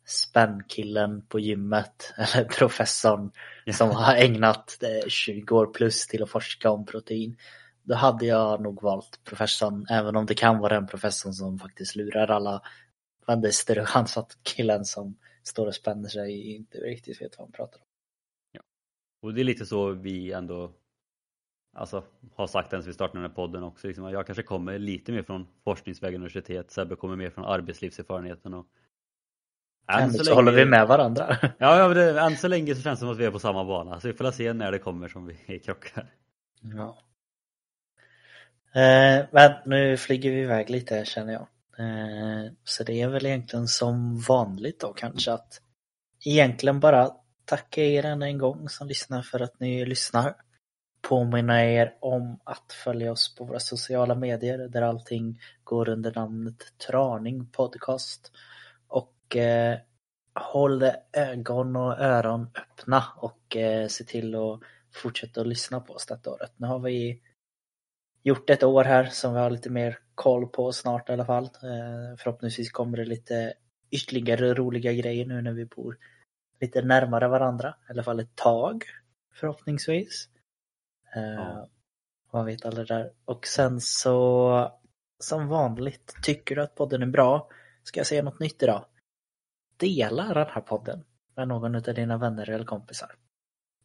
spännkillen 0.05 1.21
på 1.27 1.39
gymmet 1.39 2.13
eller 2.17 2.45
professorn 2.45 3.31
som 3.73 3.89
har 3.89 4.15
ägnat 4.15 4.83
20 5.07 5.55
år 5.55 5.65
plus 5.65 6.07
till 6.07 6.23
att 6.23 6.29
forska 6.29 6.71
om 6.71 6.85
protein. 6.85 7.37
Då 7.83 7.95
hade 7.95 8.25
jag 8.25 8.61
nog 8.61 8.81
valt 8.81 9.19
professorn, 9.23 9.85
även 9.89 10.15
om 10.15 10.25
det 10.25 10.33
kan 10.33 10.59
vara 10.59 10.73
den 10.73 10.87
professorn 10.87 11.33
som 11.33 11.59
faktiskt 11.59 11.95
lurar 11.95 12.27
alla. 12.27 12.61
Men 13.27 13.41
det 13.41 13.47
är 13.47 13.51
större 13.51 13.85
chans 13.85 14.17
att 14.17 14.37
killen 14.43 14.85
som 14.85 15.17
står 15.43 15.67
och 15.67 15.75
spänner 15.75 16.09
sig 16.09 16.55
inte 16.55 16.77
riktigt 16.77 17.21
vet 17.21 17.37
vad 17.37 17.47
han 17.47 17.51
pratar 17.51 17.79
om. 17.79 17.85
Ja. 18.51 18.61
Och 19.21 19.33
det 19.33 19.41
är 19.41 19.43
lite 19.43 19.65
så 19.65 19.91
vi 19.91 20.31
ändå 20.31 20.71
alltså, 21.73 22.03
har 22.35 22.47
sagt 22.47 22.73
ens 22.73 22.87
vi 22.87 22.93
startade 22.93 23.19
den 23.21 23.29
här 23.29 23.35
podden 23.35 23.63
också. 23.63 23.87
Liksom, 23.87 24.11
jag 24.11 24.25
kanske 24.25 24.43
kommer 24.43 24.79
lite 24.79 25.11
mer 25.11 25.23
från 25.23 25.47
forskningsväg 25.63 26.15
universitet, 26.15 26.71
Sebbe 26.71 26.95
kommer 26.95 27.15
mer 27.15 27.29
från 27.29 27.45
arbetslivserfarenheten 27.45 28.53
och 28.53 28.67
än 29.99 30.11
så, 30.11 30.17
så 30.17 30.23
länge... 30.23 30.35
håller 30.35 30.51
vi 30.51 30.65
med 30.65 30.87
varandra. 30.87 31.37
Ja, 31.41 31.77
ja 31.77 31.87
det, 31.87 32.19
än 32.19 32.37
så 32.37 32.47
länge 32.47 32.75
så 32.75 32.81
känns 32.81 32.99
det 32.99 33.03
som 33.03 33.11
att 33.11 33.17
vi 33.17 33.25
är 33.25 33.31
på 33.31 33.39
samma 33.39 33.65
bana. 33.65 33.99
Så 33.99 34.07
vi 34.07 34.13
får 34.13 34.31
se 34.31 34.53
när 34.53 34.71
det 34.71 34.79
kommer 34.79 35.07
som 35.07 35.25
vi 35.47 35.59
krockar. 35.65 36.05
Ja. 36.61 36.97
Eh, 38.81 39.25
men 39.31 39.51
nu 39.65 39.97
flyger 39.97 40.31
vi 40.31 40.41
iväg 40.41 40.69
lite 40.69 41.05
känner 41.05 41.33
jag. 41.33 41.47
Eh, 41.77 42.51
så 42.63 42.83
det 42.83 43.01
är 43.01 43.07
väl 43.07 43.25
egentligen 43.25 43.67
som 43.67 44.19
vanligt 44.19 44.79
då 44.79 44.93
kanske 44.93 45.33
att 45.33 45.61
egentligen 46.25 46.79
bara 46.79 47.11
tacka 47.45 47.83
er 47.83 48.05
än 48.05 48.21
en 48.21 48.37
gång 48.37 48.69
som 48.69 48.87
lyssnar 48.87 49.21
för 49.21 49.39
att 49.39 49.59
ni 49.59 49.85
lyssnar. 49.85 50.35
Påminna 51.01 51.65
er 51.65 51.93
om 51.99 52.39
att 52.43 52.73
följa 52.83 53.11
oss 53.11 53.35
på 53.35 53.45
våra 53.45 53.59
sociala 53.59 54.15
medier 54.15 54.57
där 54.57 54.81
allting 54.81 55.39
går 55.63 55.89
under 55.89 56.13
namnet 56.15 56.77
Traning 56.87 57.45
Podcast. 57.45 58.31
Eh, 59.35 59.79
håll 60.35 60.91
ögon 61.13 61.75
och 61.75 61.99
öron 61.99 62.47
öppna 62.55 63.03
och 63.17 63.57
eh, 63.57 63.87
se 63.87 64.03
till 64.03 64.35
att 64.35 64.59
fortsätta 64.93 65.41
att 65.41 65.47
lyssna 65.47 65.79
på 65.79 65.93
oss 65.93 66.05
detta 66.05 66.29
året. 66.29 66.51
Nu 66.57 66.67
har 66.67 66.79
vi 66.79 67.21
gjort 68.23 68.49
ett 68.49 68.63
år 68.63 68.83
här 68.83 69.05
som 69.05 69.33
vi 69.33 69.39
har 69.39 69.49
lite 69.49 69.69
mer 69.69 69.99
koll 70.15 70.47
på 70.47 70.71
snart 70.71 71.09
i 71.09 71.13
alla 71.13 71.25
fall. 71.25 71.43
Eh, 71.43 72.17
förhoppningsvis 72.17 72.71
kommer 72.71 72.97
det 72.97 73.05
lite 73.05 73.53
ytterligare 73.91 74.53
roliga 74.53 74.93
grejer 74.93 75.25
nu 75.25 75.41
när 75.41 75.51
vi 75.51 75.65
bor 75.65 75.97
lite 76.61 76.81
närmare 76.81 77.27
varandra, 77.27 77.75
i 77.89 77.91
alla 77.91 78.03
fall 78.03 78.19
ett 78.19 78.35
tag 78.35 78.83
förhoppningsvis. 79.33 80.29
Eh, 81.15 81.21
ja. 81.21 81.69
Man 82.33 82.45
vet 82.45 82.65
aldrig 82.65 82.87
där. 82.87 83.11
Och 83.25 83.47
sen 83.47 83.81
så 83.81 84.71
som 85.19 85.47
vanligt, 85.47 86.15
tycker 86.23 86.55
du 86.55 86.61
att 86.61 86.75
podden 86.75 87.01
är 87.01 87.07
bra? 87.07 87.49
Ska 87.83 87.99
jag 87.99 88.07
säga 88.07 88.23
något 88.23 88.39
nytt 88.39 88.63
idag? 88.63 88.85
Dela 89.81 90.33
den 90.33 90.47
här 90.47 90.61
podden 90.61 91.03
med 91.35 91.47
någon 91.47 91.75
av 91.75 91.81
dina 91.81 92.17
vänner 92.17 92.49
eller 92.49 92.65
kompisar. 92.65 93.11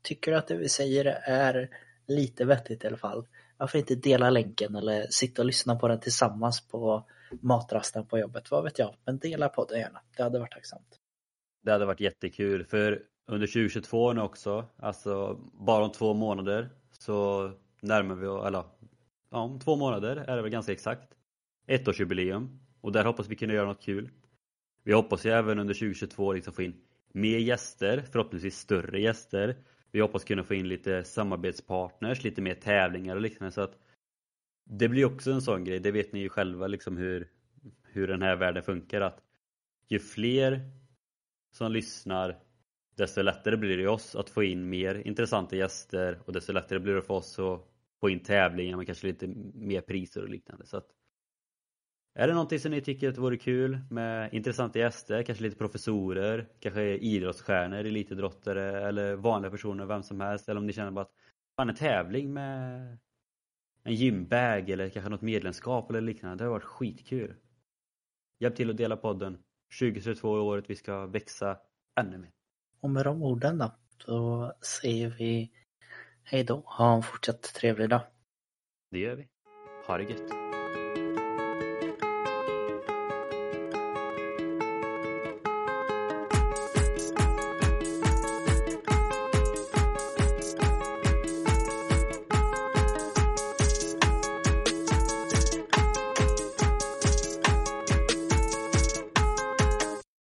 Tycker 0.02 0.30
du 0.30 0.38
att 0.38 0.48
det 0.48 0.56
vi 0.56 0.68
säger 0.68 1.04
är 1.24 1.70
lite 2.06 2.44
vettigt 2.44 2.84
i 2.84 2.86
alla 2.86 2.96
fall? 2.96 3.26
Varför 3.56 3.78
inte 3.78 3.94
dela 3.94 4.30
länken 4.30 4.76
eller 4.76 5.06
sitta 5.10 5.42
och 5.42 5.46
lyssna 5.46 5.76
på 5.76 5.88
den 5.88 6.00
tillsammans 6.00 6.68
på 6.68 7.06
matrasten 7.40 8.06
på 8.06 8.18
jobbet? 8.18 8.50
Vad 8.50 8.64
vet 8.64 8.78
jag? 8.78 8.94
Men 9.04 9.18
dela 9.18 9.48
podden 9.48 9.78
gärna. 9.78 10.00
Det 10.16 10.22
hade 10.22 10.38
varit 10.38 10.52
tacksamt. 10.52 11.00
Det 11.62 11.72
hade 11.72 11.86
varit 11.86 12.00
jättekul 12.00 12.64
för 12.64 13.02
under 13.26 13.46
2022 13.46 14.12
nu 14.12 14.20
också, 14.20 14.64
alltså 14.76 15.40
bara 15.52 15.84
om 15.84 15.92
två 15.92 16.14
månader 16.14 16.70
så 16.98 17.50
närmar 17.80 18.14
vi 18.14 18.26
oss, 18.26 18.46
eller 18.46 18.64
ja, 19.30 19.38
om 19.38 19.60
två 19.60 19.76
månader 19.76 20.16
är 20.16 20.36
det 20.36 20.42
väl 20.42 20.50
ganska 20.50 20.72
exakt, 20.72 21.08
ettårsjubileum 21.66 22.60
och 22.80 22.92
där 22.92 23.04
hoppas 23.04 23.28
vi 23.28 23.36
kunna 23.36 23.54
göra 23.54 23.66
något 23.66 23.82
kul. 23.82 24.10
Vi 24.86 24.92
hoppas 24.92 25.26
ju 25.26 25.30
även 25.30 25.58
under 25.58 25.74
2022 25.74 26.32
liksom 26.32 26.52
få 26.52 26.62
in 26.62 26.74
mer 27.12 27.38
gäster, 27.38 28.04
förhoppningsvis 28.12 28.58
större 28.58 29.00
gäster. 29.00 29.56
Vi 29.90 30.00
hoppas 30.00 30.24
kunna 30.24 30.44
få 30.44 30.54
in 30.54 30.68
lite 30.68 31.04
samarbetspartners, 31.04 32.24
lite 32.24 32.42
mer 32.42 32.54
tävlingar 32.54 33.16
och 33.16 33.22
liknande 33.22 33.52
så 33.52 33.60
att 33.60 33.78
det 34.64 34.88
blir 34.88 35.04
också 35.04 35.30
en 35.32 35.42
sån 35.42 35.64
grej, 35.64 35.78
det 35.78 35.90
vet 35.90 36.12
ni 36.12 36.20
ju 36.20 36.28
själva 36.28 36.66
liksom 36.66 36.96
hur, 36.96 37.28
hur 37.82 38.08
den 38.08 38.22
här 38.22 38.36
världen 38.36 38.62
funkar 38.62 39.00
att 39.00 39.22
ju 39.88 39.98
fler 39.98 40.70
som 41.52 41.72
lyssnar 41.72 42.38
desto 42.96 43.22
lättare 43.22 43.56
blir 43.56 43.76
det 43.76 43.84
för 43.84 43.92
oss 43.92 44.16
att 44.16 44.30
få 44.30 44.42
in 44.42 44.68
mer 44.68 44.94
intressanta 44.94 45.56
gäster 45.56 46.20
och 46.24 46.32
desto 46.32 46.52
lättare 46.52 46.78
blir 46.78 46.94
det 46.94 47.02
för 47.02 47.14
oss 47.14 47.38
att 47.38 47.60
få 48.00 48.10
in 48.10 48.20
tävlingar 48.20 48.76
med 48.76 48.86
kanske 48.86 49.06
lite 49.06 49.26
mer 49.54 49.80
priser 49.80 50.22
och 50.22 50.28
liknande. 50.28 50.66
Så 50.66 50.76
att, 50.76 50.86
är 52.18 52.28
det 52.28 52.34
någonting 52.34 52.60
som 52.60 52.70
ni 52.70 52.80
tycker 52.80 53.08
att 53.08 53.18
vore 53.18 53.36
kul 53.36 53.78
med 53.90 54.34
intressanta 54.34 54.78
gäster, 54.78 55.22
kanske 55.22 55.44
lite 55.44 55.56
professorer, 55.56 56.48
kanske 56.60 56.82
idrottsstjärnor, 56.82 57.78
elitidrottare 57.78 58.88
eller 58.88 59.16
vanliga 59.16 59.50
personer, 59.50 59.86
vem 59.86 60.02
som 60.02 60.20
helst. 60.20 60.48
Eller 60.48 60.60
om 60.60 60.66
ni 60.66 60.72
känner 60.72 60.90
bara 60.90 61.02
att 61.04 61.12
fan 61.56 61.68
en 61.68 61.74
tävling 61.74 62.32
med 62.32 62.98
en 63.82 63.94
gymbag 63.94 64.70
eller 64.70 64.88
kanske 64.88 65.10
något 65.10 65.22
medlemskap 65.22 65.90
eller 65.90 66.00
liknande. 66.00 66.36
Det 66.36 66.44
har 66.44 66.50
varit 66.50 66.64
skitkul. 66.64 67.34
Hjälp 68.40 68.56
till 68.56 68.70
att 68.70 68.76
dela 68.76 68.96
podden. 68.96 69.38
2022 69.80 70.36
är 70.36 70.40
året 70.40 70.70
vi 70.70 70.76
ska 70.76 71.06
växa 71.06 71.58
ännu 72.00 72.18
mer. 72.18 72.30
Och 72.80 72.90
med 72.90 73.04
de 73.04 73.22
orden 73.22 73.58
då, 73.58 73.72
så 73.98 74.52
säger 74.60 75.08
vi 75.08 75.52
hej 76.24 76.44
då. 76.44 76.62
Ha 76.66 76.96
en 76.96 77.02
fortsatt 77.02 77.42
trevlig 77.42 77.88
dag. 77.88 78.00
Det 78.90 78.98
gör 78.98 79.16
vi. 79.16 79.28
Ha 79.86 79.98
det 79.98 80.04
gött. 80.04 80.45